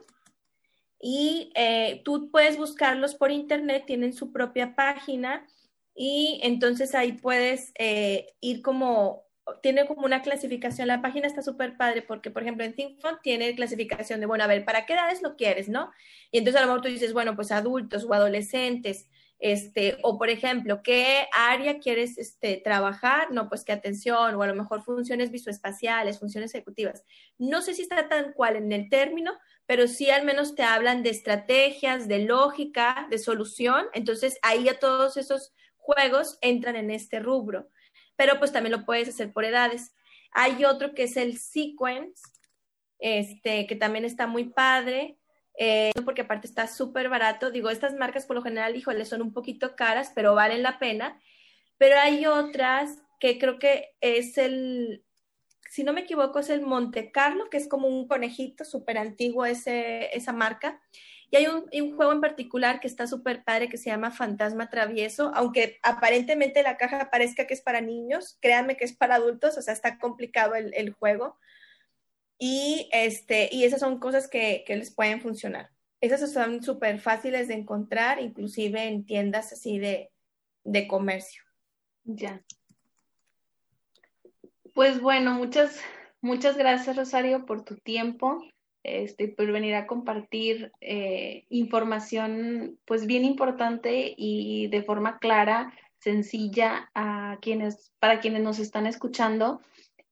Y 1.00 1.50
eh, 1.54 2.02
tú 2.04 2.30
puedes 2.30 2.58
buscarlos 2.58 3.14
por 3.14 3.30
internet, 3.30 3.84
tienen 3.86 4.12
su 4.12 4.30
propia 4.30 4.74
página 4.74 5.46
y 5.94 6.40
entonces 6.42 6.94
ahí 6.94 7.12
puedes 7.12 7.72
eh, 7.78 8.34
ir 8.42 8.60
como 8.60 9.22
tiene 9.62 9.86
como 9.86 10.04
una 10.04 10.22
clasificación, 10.22 10.88
la 10.88 11.02
página 11.02 11.26
está 11.26 11.42
súper 11.42 11.76
padre 11.76 12.02
porque, 12.02 12.30
por 12.30 12.42
ejemplo, 12.42 12.64
en 12.64 12.74
ThinkFund 12.74 13.20
tiene 13.22 13.54
clasificación 13.54 14.20
de, 14.20 14.26
bueno, 14.26 14.44
a 14.44 14.46
ver, 14.46 14.64
¿para 14.64 14.86
qué 14.86 14.94
edades 14.94 15.22
lo 15.22 15.36
quieres, 15.36 15.68
no? 15.68 15.90
Y 16.30 16.38
entonces 16.38 16.60
a 16.60 16.64
lo 16.64 16.68
mejor 16.68 16.82
tú 16.82 16.88
dices, 16.88 17.12
bueno, 17.12 17.36
pues 17.36 17.52
adultos 17.52 18.04
o 18.04 18.14
adolescentes, 18.14 19.08
este, 19.40 19.96
o 20.02 20.18
por 20.18 20.28
ejemplo, 20.28 20.82
¿qué 20.82 21.26
área 21.32 21.78
quieres 21.78 22.18
este, 22.18 22.60
trabajar? 22.62 23.30
No, 23.30 23.48
pues 23.48 23.64
qué 23.64 23.72
atención, 23.72 24.34
o 24.34 24.42
a 24.42 24.46
lo 24.46 24.54
mejor 24.54 24.82
funciones 24.82 25.30
visoespaciales, 25.30 26.18
funciones 26.18 26.54
ejecutivas. 26.54 27.04
No 27.38 27.62
sé 27.62 27.74
si 27.74 27.82
está 27.82 28.08
tan 28.08 28.34
cual 28.34 28.56
en 28.56 28.70
el 28.70 28.90
término, 28.90 29.32
pero 29.66 29.88
sí 29.88 30.10
al 30.10 30.24
menos 30.24 30.54
te 30.54 30.62
hablan 30.62 31.02
de 31.02 31.10
estrategias, 31.10 32.06
de 32.06 32.20
lógica, 32.20 33.06
de 33.10 33.18
solución. 33.18 33.86
Entonces 33.94 34.38
ahí 34.42 34.68
a 34.68 34.78
todos 34.78 35.16
esos 35.16 35.54
juegos 35.76 36.38
entran 36.42 36.76
en 36.76 36.90
este 36.90 37.18
rubro 37.18 37.70
pero 38.20 38.38
pues 38.38 38.52
también 38.52 38.72
lo 38.72 38.84
puedes 38.84 39.08
hacer 39.08 39.32
por 39.32 39.46
edades. 39.46 39.94
Hay 40.32 40.66
otro 40.66 40.92
que 40.92 41.04
es 41.04 41.16
el 41.16 41.38
Sequence, 41.38 42.22
este, 42.98 43.66
que 43.66 43.76
también 43.76 44.04
está 44.04 44.26
muy 44.26 44.44
padre, 44.44 45.16
eh, 45.58 45.90
porque 46.04 46.20
aparte 46.20 46.46
está 46.46 46.66
súper 46.66 47.08
barato. 47.08 47.50
Digo, 47.50 47.70
estas 47.70 47.94
marcas 47.94 48.26
por 48.26 48.36
lo 48.36 48.42
general, 48.42 48.76
híjole, 48.76 49.06
son 49.06 49.22
un 49.22 49.32
poquito 49.32 49.74
caras, 49.74 50.12
pero 50.14 50.34
valen 50.34 50.62
la 50.62 50.78
pena. 50.78 51.18
Pero 51.78 51.98
hay 51.98 52.26
otras 52.26 52.98
que 53.20 53.38
creo 53.38 53.58
que 53.58 53.96
es 54.02 54.36
el, 54.36 55.02
si 55.70 55.82
no 55.82 55.94
me 55.94 56.02
equivoco, 56.02 56.40
es 56.40 56.50
el 56.50 56.60
Monte 56.60 57.12
Carlo, 57.12 57.48
que 57.48 57.56
es 57.56 57.68
como 57.68 57.88
un 57.88 58.06
conejito 58.06 58.66
súper 58.66 58.98
antiguo 58.98 59.46
esa 59.46 60.32
marca. 60.34 60.78
Y 61.32 61.36
hay 61.36 61.46
un, 61.46 61.96
juego 61.96 62.12
en 62.12 62.20
particular 62.20 62.80
que 62.80 62.88
está 62.88 63.06
súper 63.06 63.44
padre 63.44 63.68
que 63.68 63.76
se 63.76 63.88
llama 63.88 64.10
Fantasma 64.10 64.68
Travieso, 64.68 65.30
aunque 65.34 65.78
aparentemente 65.82 66.64
la 66.64 66.76
caja 66.76 67.08
parezca 67.08 67.46
que 67.46 67.54
es 67.54 67.62
para 67.62 67.80
niños, 67.80 68.36
créanme 68.40 68.76
que 68.76 68.84
es 68.84 68.96
para 68.96 69.14
adultos, 69.14 69.56
o 69.56 69.62
sea, 69.62 69.72
está 69.72 69.98
complicado 69.98 70.56
el, 70.56 70.90
juego. 70.92 71.38
Y, 72.36 72.88
este, 72.90 73.48
y 73.52 73.62
esas 73.62 73.78
son 73.78 74.00
cosas 74.00 74.26
que, 74.26 74.64
les 74.66 74.92
pueden 74.92 75.20
funcionar. 75.20 75.70
Esas 76.00 76.32
son 76.32 76.64
súper 76.64 76.98
fáciles 76.98 77.46
de 77.46 77.54
encontrar, 77.54 78.20
inclusive 78.20 78.88
en 78.88 79.06
tiendas 79.06 79.52
así 79.52 79.78
de, 79.78 80.10
de 80.64 80.88
comercio. 80.88 81.44
Ya. 82.02 82.42
Pues 84.74 85.00
bueno, 85.00 85.34
muchas, 85.34 85.80
muchas 86.20 86.56
gracias 86.56 86.96
Rosario 86.96 87.46
por 87.46 87.64
tu 87.64 87.76
tiempo 87.76 88.42
este, 88.82 89.28
por 89.28 89.50
venir 89.52 89.74
a 89.74 89.86
compartir 89.86 90.72
eh, 90.80 91.44
información 91.48 92.78
pues 92.84 93.06
bien 93.06 93.24
importante 93.24 94.14
y 94.16 94.68
de 94.68 94.82
forma 94.82 95.18
clara, 95.18 95.72
sencilla 95.98 96.90
a 96.94 97.38
quienes, 97.42 97.92
para 97.98 98.20
quienes 98.20 98.42
nos 98.42 98.58
están 98.58 98.86
escuchando 98.86 99.60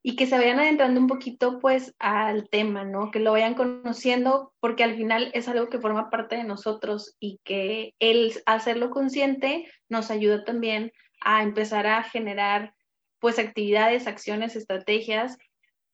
y 0.03 0.17
que 0.17 0.27
se 0.27 0.39
vayan 0.39 0.61
adentrando 0.61 1.01
un 1.01 1.07
poquito 1.07 1.59
pues 1.59 1.95
al 1.99 2.49
tema, 2.49 2.85
¿no? 2.85 3.11
Que 3.11 3.19
lo 3.19 3.33
vayan 3.33 3.55
conociendo 3.55 4.53
porque 4.61 4.85
al 4.85 4.97
final 4.97 5.31
es 5.35 5.49
algo 5.49 5.69
que 5.69 5.81
forma 5.81 6.11
parte 6.11 6.37
de 6.37 6.45
nosotros 6.45 7.17
y 7.19 7.41
que 7.45 7.95
el 7.99 8.33
hacerlo 8.47 8.91
consciente 8.91 9.67
nos 9.89 10.11
ayuda 10.11 10.45
también 10.45 10.93
a 11.21 11.43
empezar 11.43 11.87
a 11.87 12.03
generar 12.05 12.75
pues 13.19 13.39
actividades, 13.39 14.07
acciones, 14.07 14.55
estrategias 14.55 15.37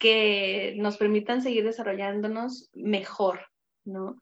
que 0.04 0.74
nos 0.76 0.98
permitan 0.98 1.40
seguir 1.40 1.64
desarrollándonos 1.64 2.68
mejor, 2.74 3.46
¿no? 3.86 4.20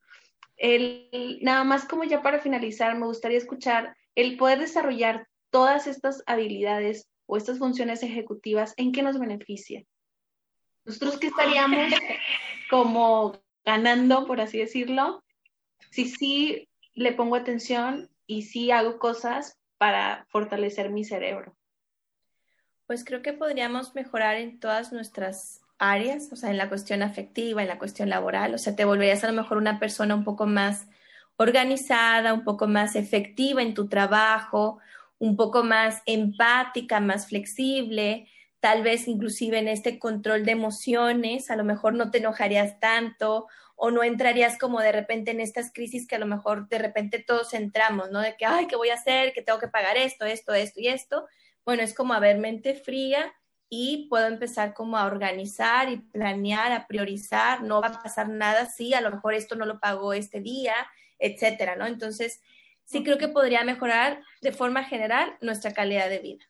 El, 0.56 1.40
nada 1.42 1.64
más 1.64 1.86
como 1.86 2.04
ya 2.04 2.22
para 2.22 2.38
finalizar, 2.38 2.96
me 2.96 3.06
gustaría 3.06 3.38
escuchar 3.38 3.96
el 4.14 4.36
poder 4.36 4.60
desarrollar 4.60 5.26
todas 5.50 5.88
estas 5.88 6.22
habilidades 6.26 7.08
o 7.26 7.36
estas 7.36 7.58
funciones 7.58 8.04
ejecutivas, 8.04 8.74
¿en 8.76 8.92
qué 8.92 9.02
nos 9.02 9.18
beneficia? 9.18 9.82
Nosotros 10.84 11.18
que 11.18 11.26
estaríamos 11.26 11.92
como 12.70 13.42
ganando, 13.64 14.24
por 14.28 14.40
así 14.40 14.58
decirlo, 14.58 15.24
si 15.90 16.04
sí 16.04 16.68
le 16.94 17.10
pongo 17.10 17.34
atención 17.34 18.08
y 18.28 18.42
sí 18.42 18.70
hago 18.70 19.00
cosas 19.00 19.58
para 19.78 20.28
fortalecer 20.28 20.90
mi 20.90 21.04
cerebro. 21.04 21.56
Pues 22.86 23.04
creo 23.04 23.20
que 23.20 23.32
podríamos 23.32 23.96
mejorar 23.96 24.36
en 24.36 24.60
todas 24.60 24.92
nuestras 24.92 25.61
áreas, 25.82 26.28
o 26.32 26.36
sea, 26.36 26.50
en 26.50 26.58
la 26.58 26.68
cuestión 26.68 27.02
afectiva, 27.02 27.60
en 27.60 27.68
la 27.68 27.78
cuestión 27.78 28.08
laboral, 28.08 28.54
o 28.54 28.58
sea, 28.58 28.76
te 28.76 28.84
volverías 28.84 29.24
a 29.24 29.26
lo 29.26 29.32
mejor 29.32 29.58
una 29.58 29.80
persona 29.80 30.14
un 30.14 30.22
poco 30.22 30.46
más 30.46 30.86
organizada, 31.36 32.32
un 32.32 32.44
poco 32.44 32.68
más 32.68 32.94
efectiva 32.94 33.62
en 33.62 33.74
tu 33.74 33.88
trabajo, 33.88 34.78
un 35.18 35.36
poco 35.36 35.64
más 35.64 36.00
empática, 36.06 37.00
más 37.00 37.26
flexible, 37.26 38.28
tal 38.60 38.84
vez 38.84 39.08
inclusive 39.08 39.58
en 39.58 39.66
este 39.66 39.98
control 39.98 40.44
de 40.44 40.52
emociones, 40.52 41.50
a 41.50 41.56
lo 41.56 41.64
mejor 41.64 41.94
no 41.94 42.12
te 42.12 42.18
enojarías 42.18 42.78
tanto 42.78 43.48
o 43.74 43.90
no 43.90 44.04
entrarías 44.04 44.58
como 44.58 44.78
de 44.78 44.92
repente 44.92 45.32
en 45.32 45.40
estas 45.40 45.72
crisis 45.72 46.06
que 46.06 46.14
a 46.14 46.20
lo 46.20 46.26
mejor 46.26 46.68
de 46.68 46.78
repente 46.78 47.18
todos 47.18 47.54
entramos, 47.54 48.12
¿no? 48.12 48.20
De 48.20 48.36
que, 48.36 48.46
ay, 48.46 48.68
¿qué 48.68 48.76
voy 48.76 48.90
a 48.90 48.94
hacer? 48.94 49.32
Que 49.32 49.42
tengo 49.42 49.58
que 49.58 49.66
pagar 49.66 49.96
esto, 49.96 50.24
esto, 50.26 50.54
esto 50.54 50.80
y 50.80 50.86
esto. 50.86 51.26
Bueno, 51.64 51.82
es 51.82 51.92
como 51.92 52.14
haber 52.14 52.38
mente 52.38 52.74
fría 52.74 53.34
y 53.74 54.06
puedo 54.10 54.26
empezar 54.26 54.74
como 54.74 54.98
a 54.98 55.06
organizar 55.06 55.90
y 55.90 55.96
planear, 55.96 56.72
a 56.72 56.86
priorizar, 56.86 57.62
no 57.62 57.80
va 57.80 57.86
a 57.86 58.02
pasar 58.02 58.28
nada 58.28 58.66
si 58.66 58.92
a 58.92 59.00
lo 59.00 59.10
mejor 59.10 59.32
esto 59.32 59.56
no 59.56 59.64
lo 59.64 59.80
pagó 59.80 60.12
este 60.12 60.42
día, 60.42 60.74
etcétera, 61.18 61.74
¿no? 61.74 61.86
Entonces, 61.86 62.42
sí 62.84 63.02
creo 63.02 63.16
que 63.16 63.28
podría 63.28 63.64
mejorar 63.64 64.22
de 64.42 64.52
forma 64.52 64.84
general 64.84 65.38
nuestra 65.40 65.72
calidad 65.72 66.10
de 66.10 66.18
vida. 66.18 66.44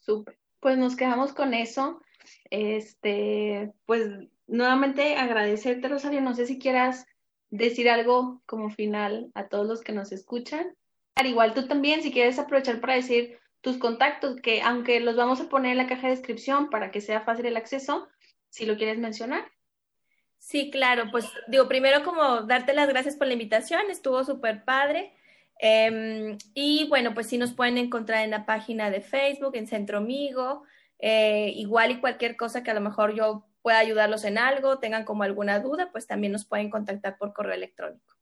Súper. 0.00 0.36
Pues 0.58 0.76
nos 0.76 0.96
quedamos 0.96 1.32
con 1.32 1.54
eso. 1.54 2.02
Este, 2.50 3.72
pues 3.86 4.10
nuevamente 4.48 5.14
agradecerte, 5.14 5.86
Rosario. 5.86 6.20
No 6.22 6.34
sé 6.34 6.46
si 6.46 6.58
quieras 6.58 7.06
decir 7.50 7.88
algo 7.88 8.42
como 8.46 8.68
final 8.68 9.30
a 9.34 9.46
todos 9.46 9.68
los 9.68 9.82
que 9.82 9.92
nos 9.92 10.10
escuchan. 10.10 10.74
Al 11.14 11.28
igual 11.28 11.54
tú 11.54 11.68
también, 11.68 12.02
si 12.02 12.10
quieres 12.10 12.36
aprovechar 12.40 12.80
para 12.80 12.94
decir 12.94 13.38
tus 13.60 13.78
contactos, 13.78 14.40
que 14.40 14.62
aunque 14.62 15.00
los 15.00 15.16
vamos 15.16 15.40
a 15.40 15.48
poner 15.48 15.72
en 15.72 15.78
la 15.78 15.86
caja 15.86 16.08
de 16.08 16.14
descripción 16.14 16.70
para 16.70 16.90
que 16.90 17.00
sea 17.00 17.22
fácil 17.22 17.46
el 17.46 17.56
acceso, 17.56 18.08
si 18.48 18.66
lo 18.66 18.76
quieres 18.76 18.98
mencionar. 18.98 19.44
Sí, 20.38 20.70
claro, 20.70 21.10
pues 21.10 21.26
digo, 21.48 21.68
primero 21.68 22.04
como 22.04 22.42
darte 22.42 22.72
las 22.72 22.88
gracias 22.88 23.16
por 23.16 23.26
la 23.26 23.32
invitación, 23.32 23.90
estuvo 23.90 24.24
súper 24.24 24.64
padre. 24.64 25.12
Em, 25.58 26.38
y 26.54 26.86
bueno, 26.88 27.14
pues 27.14 27.26
sí 27.26 27.36
nos 27.36 27.52
pueden 27.52 27.78
encontrar 27.78 28.24
en 28.24 28.30
la 28.30 28.46
página 28.46 28.90
de 28.90 29.00
Facebook, 29.00 29.56
en 29.56 29.66
Centro 29.66 29.98
Amigo, 29.98 30.62
eh, 31.00 31.52
igual 31.56 31.90
y 31.90 32.00
cualquier 32.00 32.36
cosa 32.36 32.62
que 32.62 32.70
a 32.70 32.74
lo 32.74 32.80
mejor 32.80 33.14
yo 33.14 33.44
pueda 33.62 33.78
ayudarlos 33.78 34.24
en 34.24 34.38
algo, 34.38 34.78
tengan 34.78 35.04
como 35.04 35.24
alguna 35.24 35.58
duda, 35.60 35.90
pues 35.90 36.06
también 36.06 36.32
nos 36.32 36.44
pueden 36.46 36.70
contactar 36.70 37.18
por 37.18 37.32
correo 37.32 37.54
electrónico. 37.54 38.17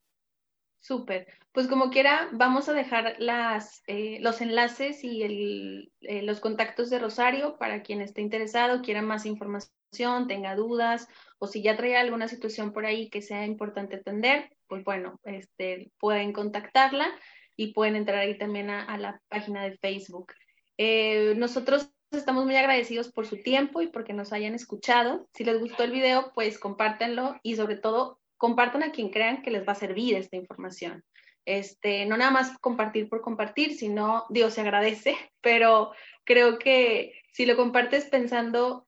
Súper. 0.87 1.27
Pues 1.51 1.67
como 1.67 1.91
quiera, 1.91 2.29
vamos 2.31 2.69
a 2.69 2.73
dejar 2.73 3.17
eh, 3.19 4.19
los 4.21 4.41
enlaces 4.41 5.03
y 5.03 5.91
eh, 6.03 6.23
los 6.23 6.39
contactos 6.39 6.91
de 6.91 7.01
Rosario 7.01 7.57
para 7.59 7.83
quien 7.83 8.01
esté 8.01 8.21
interesado, 8.21 8.83
quiera 8.83 9.03
más 9.03 9.27
información, 9.27 10.29
tenga 10.29 10.55
dudas 10.55 11.09
o 11.41 11.49
si 11.49 11.61
ya 11.61 11.77
trae 11.77 11.97
alguna 11.97 12.29
situación 12.29 12.73
por 12.73 12.87
ahí 12.87 13.11
que 13.11 13.21
sea 13.21 13.45
importante 13.47 13.97
atender, 13.97 14.49
pues 14.69 14.85
bueno, 14.85 15.19
este, 15.25 15.91
pueden 15.99 16.33
contactarla 16.33 17.09
y 17.57 17.73
pueden 17.73 17.97
entrar 17.97 18.21
ahí 18.21 18.39
también 18.39 18.71
a, 18.71 18.97
la 18.97 19.21
página 19.29 19.65
de 19.65 19.77
Facebook. 19.79 20.35
Eh, 20.79 21.35
nosotros 21.37 21.91
estamos 22.13 22.45
muy 22.45 22.55
agradecidos 22.55 23.11
por 23.11 23.27
su 23.27 23.43
tiempo 23.43 23.83
y 23.83 23.89
porque 23.89 24.13
nos 24.13 24.33
hayan 24.33 24.55
escuchado. 24.55 25.29
Si 25.35 25.43
les 25.43 25.59
gustó 25.59 25.83
el 25.83 25.91
video, 25.91 26.31
pues 26.33 26.61
compártanlo 26.61 27.41
y 27.43 27.57
sobre 27.57 27.75
todo 27.75 28.21
compartan 28.37 28.83
a 28.83 28.93
quien 28.93 29.11
crean 29.11 29.43
que 29.43 29.51
les 29.51 29.67
va 29.67 29.73
a 29.73 29.77
servir 29.77 30.15
esta 30.17 30.37
información. 30.37 31.05
Este, 31.45 32.07
no 32.07 32.17
nada 32.17 32.33
más 32.33 32.59
compartir 32.59 33.09
por 33.09 33.21
compartir, 33.21 33.75
sino, 33.75 34.27
Dios 34.31 34.55
se 34.55 34.63
agradece, 34.63 35.17
pero 35.41 35.93
creo 36.25 36.59
que 36.59 37.21
si 37.33 37.47
lo 37.47 37.57
compartes 37.57 38.07
pensando, 38.07 38.87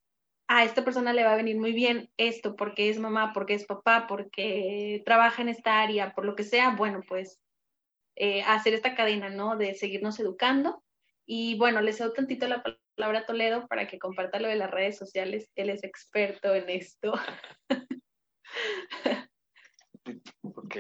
a 0.49 0.65
esta 0.65 0.83
persona 0.83 1.13
le 1.13 1.25
va 1.25 1.35
a 1.35 1.37
venir 1.37 1.59
muy 1.59 1.73
bien 1.73 2.11
esto, 2.17 2.57
porque 2.57 2.89
es 2.89 2.99
mamá, 2.99 3.33
porque 3.35 3.53
es 3.53 3.67
papá, 3.67 4.07
porque 4.09 5.03
trabaja 5.05 5.43
en 5.43 5.51
esta 5.51 5.83
área, 5.83 6.15
por 6.15 6.25
lo 6.25 6.35
que 6.35 6.43
sea, 6.43 6.75
bueno, 6.75 7.03
pues 7.07 7.39
eh, 8.17 8.43
hacer 8.43 8.73
esta 8.73 8.95
cadena, 8.95 9.29
¿no? 9.29 9.57
De 9.57 9.75
seguirnos 9.75 10.19
educando. 10.19 10.83
Y 11.27 11.59
bueno, 11.59 11.83
les 11.83 11.99
doy 11.99 12.13
tantito 12.15 12.49
la 12.49 12.65
palabra 12.97 13.21
a 13.21 13.27
Toledo 13.27 13.69
para 13.69 13.87
que 13.87 13.99
comparta 13.99 14.41
lo 14.41 14.49
de 14.49 14.57
las 14.57 14.71
redes 14.71 14.97
sociales. 14.97 15.51
Él 15.55 15.69
es 15.69 15.85
experto 15.85 16.55
en 16.55 16.71
esto. 16.71 17.13
Ok. 20.43 20.77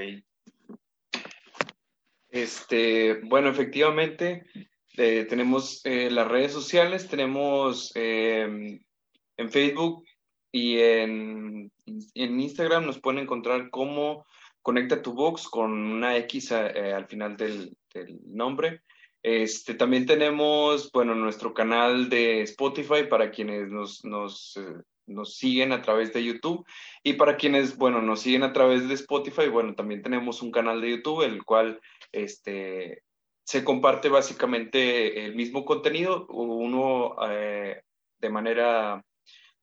Este, 2.31 3.20
bueno, 3.24 3.49
efectivamente, 3.49 4.45
eh, 4.97 5.24
tenemos 5.29 5.81
eh, 5.85 6.11
las 6.11 6.29
redes 6.29 6.53
sociales, 6.53 7.09
tenemos 7.09 7.91
em, 7.95 8.81
en 9.37 9.51
Facebook 9.51 10.05
y 10.53 10.79
en, 10.79 11.72
Instagram 12.14 12.85
nos 12.85 13.01
pueden 13.01 13.20
encontrar 13.20 13.70
como 13.70 14.26
Conecta 14.61 15.01
tu 15.01 15.14
Box 15.14 15.49
con 15.49 15.72
una 15.72 16.16
X 16.18 16.51
eh, 16.51 16.93
al 16.93 17.07
final 17.07 17.37
del, 17.37 17.76
del, 17.95 18.18
nombre. 18.26 18.83
Este, 19.22 19.74
también 19.74 20.05
tenemos, 20.05 20.93
bueno, 20.93 21.14
nuestro 21.14 21.55
canal 21.55 22.09
de 22.09 22.43
Spotify 22.43 23.05
para 23.09 23.31
quienes 23.31 23.68
nos, 23.68 24.05
nos 24.05 24.59
nos 25.09 25.37
siguen 25.37 25.73
a 25.73 25.83
través 25.83 26.13
de 26.13 26.25
YouTube. 26.25 26.65
Y 27.03 27.15
para 27.15 27.37
quienes, 27.37 27.77
bueno, 27.77 28.03
nos 28.03 28.21
siguen 28.21 28.43
a 28.43 28.53
través 28.53 28.89
de 28.89 28.95
Spotify, 28.95 29.49
bueno, 29.49 29.75
también 29.75 30.03
tenemos 30.03 30.43
un 30.43 30.51
canal 30.51 30.81
de 30.81 30.91
YouTube, 30.91 31.23
el 31.23 31.45
cual 31.45 31.81
este, 32.13 33.03
se 33.45 33.65
comparte 33.65 34.09
básicamente 34.09 35.25
el 35.25 35.35
mismo 35.35 35.65
contenido, 35.65 36.27
uno 36.29 37.17
eh, 37.29 37.83
de 38.19 38.31
manera 38.31 39.05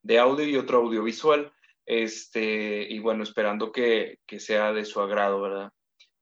de 0.02 0.20
audio 0.20 0.46
y 0.46 0.58
otro 0.58 0.80
audiovisual. 0.80 1.52
Este, 1.86 2.88
y 2.90 3.00
bueno, 3.00 3.24
esperando 3.24 3.72
que, 3.72 4.18
que 4.26 4.40
sea 4.40 4.74
de 4.74 4.86
su 4.86 5.00
agrado, 5.02 5.42
¿verdad? 5.42 5.72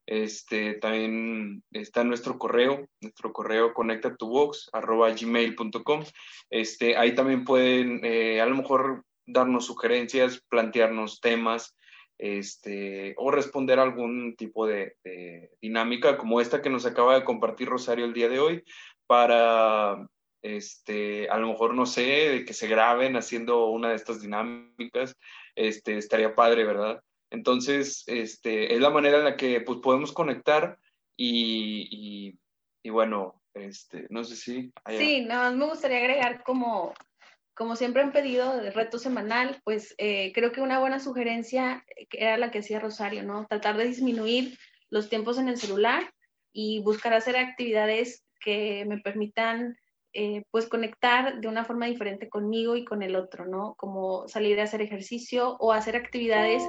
Este, 0.05 0.73
también 0.73 1.63
está 1.71 2.03
nuestro 2.03 2.37
correo, 2.37 2.89
nuestro 2.99 3.31
correo 3.31 3.73
conecta 3.73 4.15
tu 4.15 4.27
box 4.27 4.69
arroba 4.73 5.11
gmail.com. 5.11 6.03
Este, 6.49 6.97
ahí 6.97 7.15
también 7.15 7.45
pueden 7.45 8.01
eh, 8.03 8.41
a 8.41 8.45
lo 8.45 8.55
mejor 8.55 9.05
darnos 9.25 9.65
sugerencias, 9.65 10.41
plantearnos 10.49 11.19
temas, 11.21 11.75
este, 12.17 13.15
o 13.17 13.31
responder 13.31 13.79
algún 13.79 14.35
tipo 14.35 14.67
de, 14.67 14.95
dinámica 15.61 16.17
como 16.17 16.39
esta 16.39 16.61
que 16.61 16.69
nos 16.69 16.85
acaba 16.85 17.15
de 17.15 17.25
compartir 17.25 17.67
Rosario 17.67 18.05
el 18.05 18.13
día 18.13 18.29
de 18.29 18.39
hoy, 18.39 18.63
para, 19.07 20.07
este, 20.41 21.29
a 21.29 21.37
lo 21.37 21.47
mejor, 21.47 21.73
no 21.73 21.85
sé, 21.85 22.43
que 22.45 22.53
se 22.53 22.67
graben 22.67 23.15
haciendo 23.15 23.67
una 23.67 23.89
de 23.89 23.95
estas 23.95 24.21
dinámicas, 24.21 25.15
este, 25.55 25.97
estaría 25.97 26.35
padre, 26.35 26.63
¿verdad? 26.63 27.01
Entonces, 27.29 28.03
este, 28.07 28.73
es 28.73 28.79
la 28.79 28.91
manera 28.91 29.17
en 29.17 29.23
la 29.23 29.35
que 29.35 29.59
pues, 29.61 29.79
podemos 29.79 30.11
conectar 30.11 30.77
y, 31.17 32.37
y, 32.83 32.89
bueno, 32.89 33.41
este, 33.53 34.07
no 34.09 34.23
sé 34.23 34.35
si... 34.35 34.71
Sí, 34.97 35.25
no, 35.25 35.51
me 35.53 35.65
gustaría 35.65 35.97
agregar 35.97 36.43
como 36.43 36.93
como 37.55 37.75
siempre 37.75 38.01
han 38.01 38.11
pedido 38.11 38.57
de 38.57 38.71
reto 38.71 38.97
semanal, 38.97 39.61
pues 39.63 39.93
eh, 39.97 40.31
creo 40.33 40.51
que 40.51 40.61
una 40.61 40.79
buena 40.79 40.99
sugerencia 40.99 41.85
era 42.11 42.37
la 42.37 42.51
que 42.51 42.59
hacía 42.59 42.79
Rosario, 42.79 43.23
¿no? 43.23 43.45
Tratar 43.47 43.77
de 43.77 43.85
disminuir 43.85 44.57
los 44.89 45.09
tiempos 45.09 45.37
en 45.37 45.49
el 45.49 45.57
celular 45.57 46.11
y 46.51 46.81
buscar 46.81 47.13
hacer 47.13 47.37
actividades 47.37 48.23
que 48.39 48.85
me 48.85 48.99
permitan 48.99 49.77
eh, 50.15 50.43
pues 50.51 50.67
conectar 50.67 51.41
de 51.41 51.47
una 51.47 51.65
forma 51.65 51.87
diferente 51.87 52.29
conmigo 52.29 52.75
y 52.75 52.85
con 52.85 53.01
el 53.01 53.15
otro, 53.15 53.45
¿no? 53.45 53.73
Como 53.75 54.27
salir 54.27 54.59
a 54.59 54.63
hacer 54.63 54.81
ejercicio 54.81 55.57
o 55.59 55.73
hacer 55.73 55.95
actividades 55.95 56.63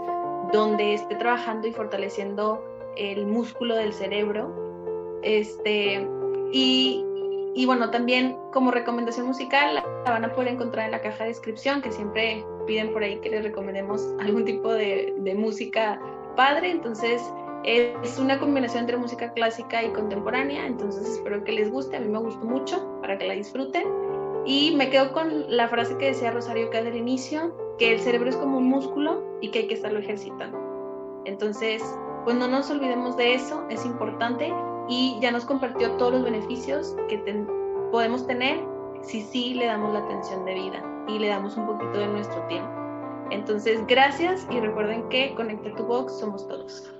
donde 0.50 0.94
esté 0.94 1.16
trabajando 1.16 1.68
y 1.68 1.72
fortaleciendo 1.72 2.64
el 2.96 3.26
músculo 3.26 3.76
del 3.76 3.92
cerebro. 3.92 5.20
Este, 5.22 6.06
y, 6.52 7.04
y 7.56 7.66
bueno, 7.66 7.90
también 7.90 8.36
como 8.52 8.72
recomendación 8.72 9.26
musical 9.26 9.76
la 9.76 10.10
van 10.10 10.24
a 10.24 10.32
poder 10.32 10.48
encontrar 10.48 10.86
en 10.86 10.90
la 10.90 11.00
caja 11.00 11.22
de 11.22 11.28
descripción, 11.30 11.82
que 11.82 11.92
siempre 11.92 12.44
piden 12.66 12.92
por 12.92 13.04
ahí 13.04 13.20
que 13.20 13.30
les 13.30 13.44
recomendemos 13.44 14.02
algún 14.20 14.44
tipo 14.44 14.72
de, 14.72 15.14
música 15.36 16.00
padre. 16.36 16.72
Entonces 16.72 17.22
es 17.64 18.18
una 18.18 18.38
combinación 18.40 18.80
entre 18.80 18.96
música 18.96 19.32
clásica 19.32 19.84
y 19.84 19.90
contemporánea. 19.90 20.66
Entonces 20.66 21.08
espero 21.08 21.44
que 21.44 21.52
les 21.52 21.70
guste. 21.70 21.96
A 21.96 22.00
mí 22.00 22.08
me 22.08 22.18
gustó 22.18 22.44
mucho 22.44 23.00
para 23.00 23.16
que 23.16 23.28
la 23.28 23.34
disfruten. 23.34 23.84
Y 24.44 24.74
me 24.76 24.90
quedo 24.90 25.12
con 25.12 25.44
la 25.48 25.68
frase 25.68 25.96
que 25.96 26.06
decía 26.06 26.32
Rosario 26.32 26.70
que 26.70 26.78
al 26.78 26.94
inicio, 26.94 27.56
que 27.78 27.92
el 27.92 28.00
cerebro 28.00 28.28
es 28.28 28.36
como 28.36 28.58
un 28.58 28.68
músculo 28.68 29.22
y 29.40 29.50
que 29.50 29.60
hay 29.60 29.68
que 29.68 29.74
estarlo 29.74 30.00
ejercitando. 30.00 30.58
Entonces, 31.24 31.82
pues 32.24 32.36
no 32.36 32.48
nos 32.48 32.70
olvidemos 32.70 33.16
de 33.16 33.34
eso, 33.34 33.64
es 33.70 33.86
importante 33.86 34.52
y 34.88 35.18
ya 35.20 35.30
nos 35.30 35.44
compartió 35.44 35.90
todos 35.92 36.12
los 36.12 36.24
beneficios 36.24 36.96
que 37.08 37.18
podemos 37.90 38.26
tener 38.26 38.60
si 39.02 39.22
sí 39.22 39.54
le 39.54 39.66
damos 39.66 39.92
la 39.92 40.00
atención 40.00 40.44
de 40.44 40.54
vida 40.54 40.82
y 41.08 41.18
le 41.18 41.28
damos 41.28 41.56
un 41.56 41.66
poquito 41.66 41.98
de 41.98 42.06
nuestro 42.08 42.40
tiempo. 42.46 42.70
Entonces, 43.30 43.86
gracias 43.86 44.46
y 44.50 44.60
recuerden 44.60 45.08
que 45.08 45.34
Conecta 45.34 45.74
tu 45.76 45.84
Box 45.84 46.18
somos 46.18 46.46
todos. 46.46 46.90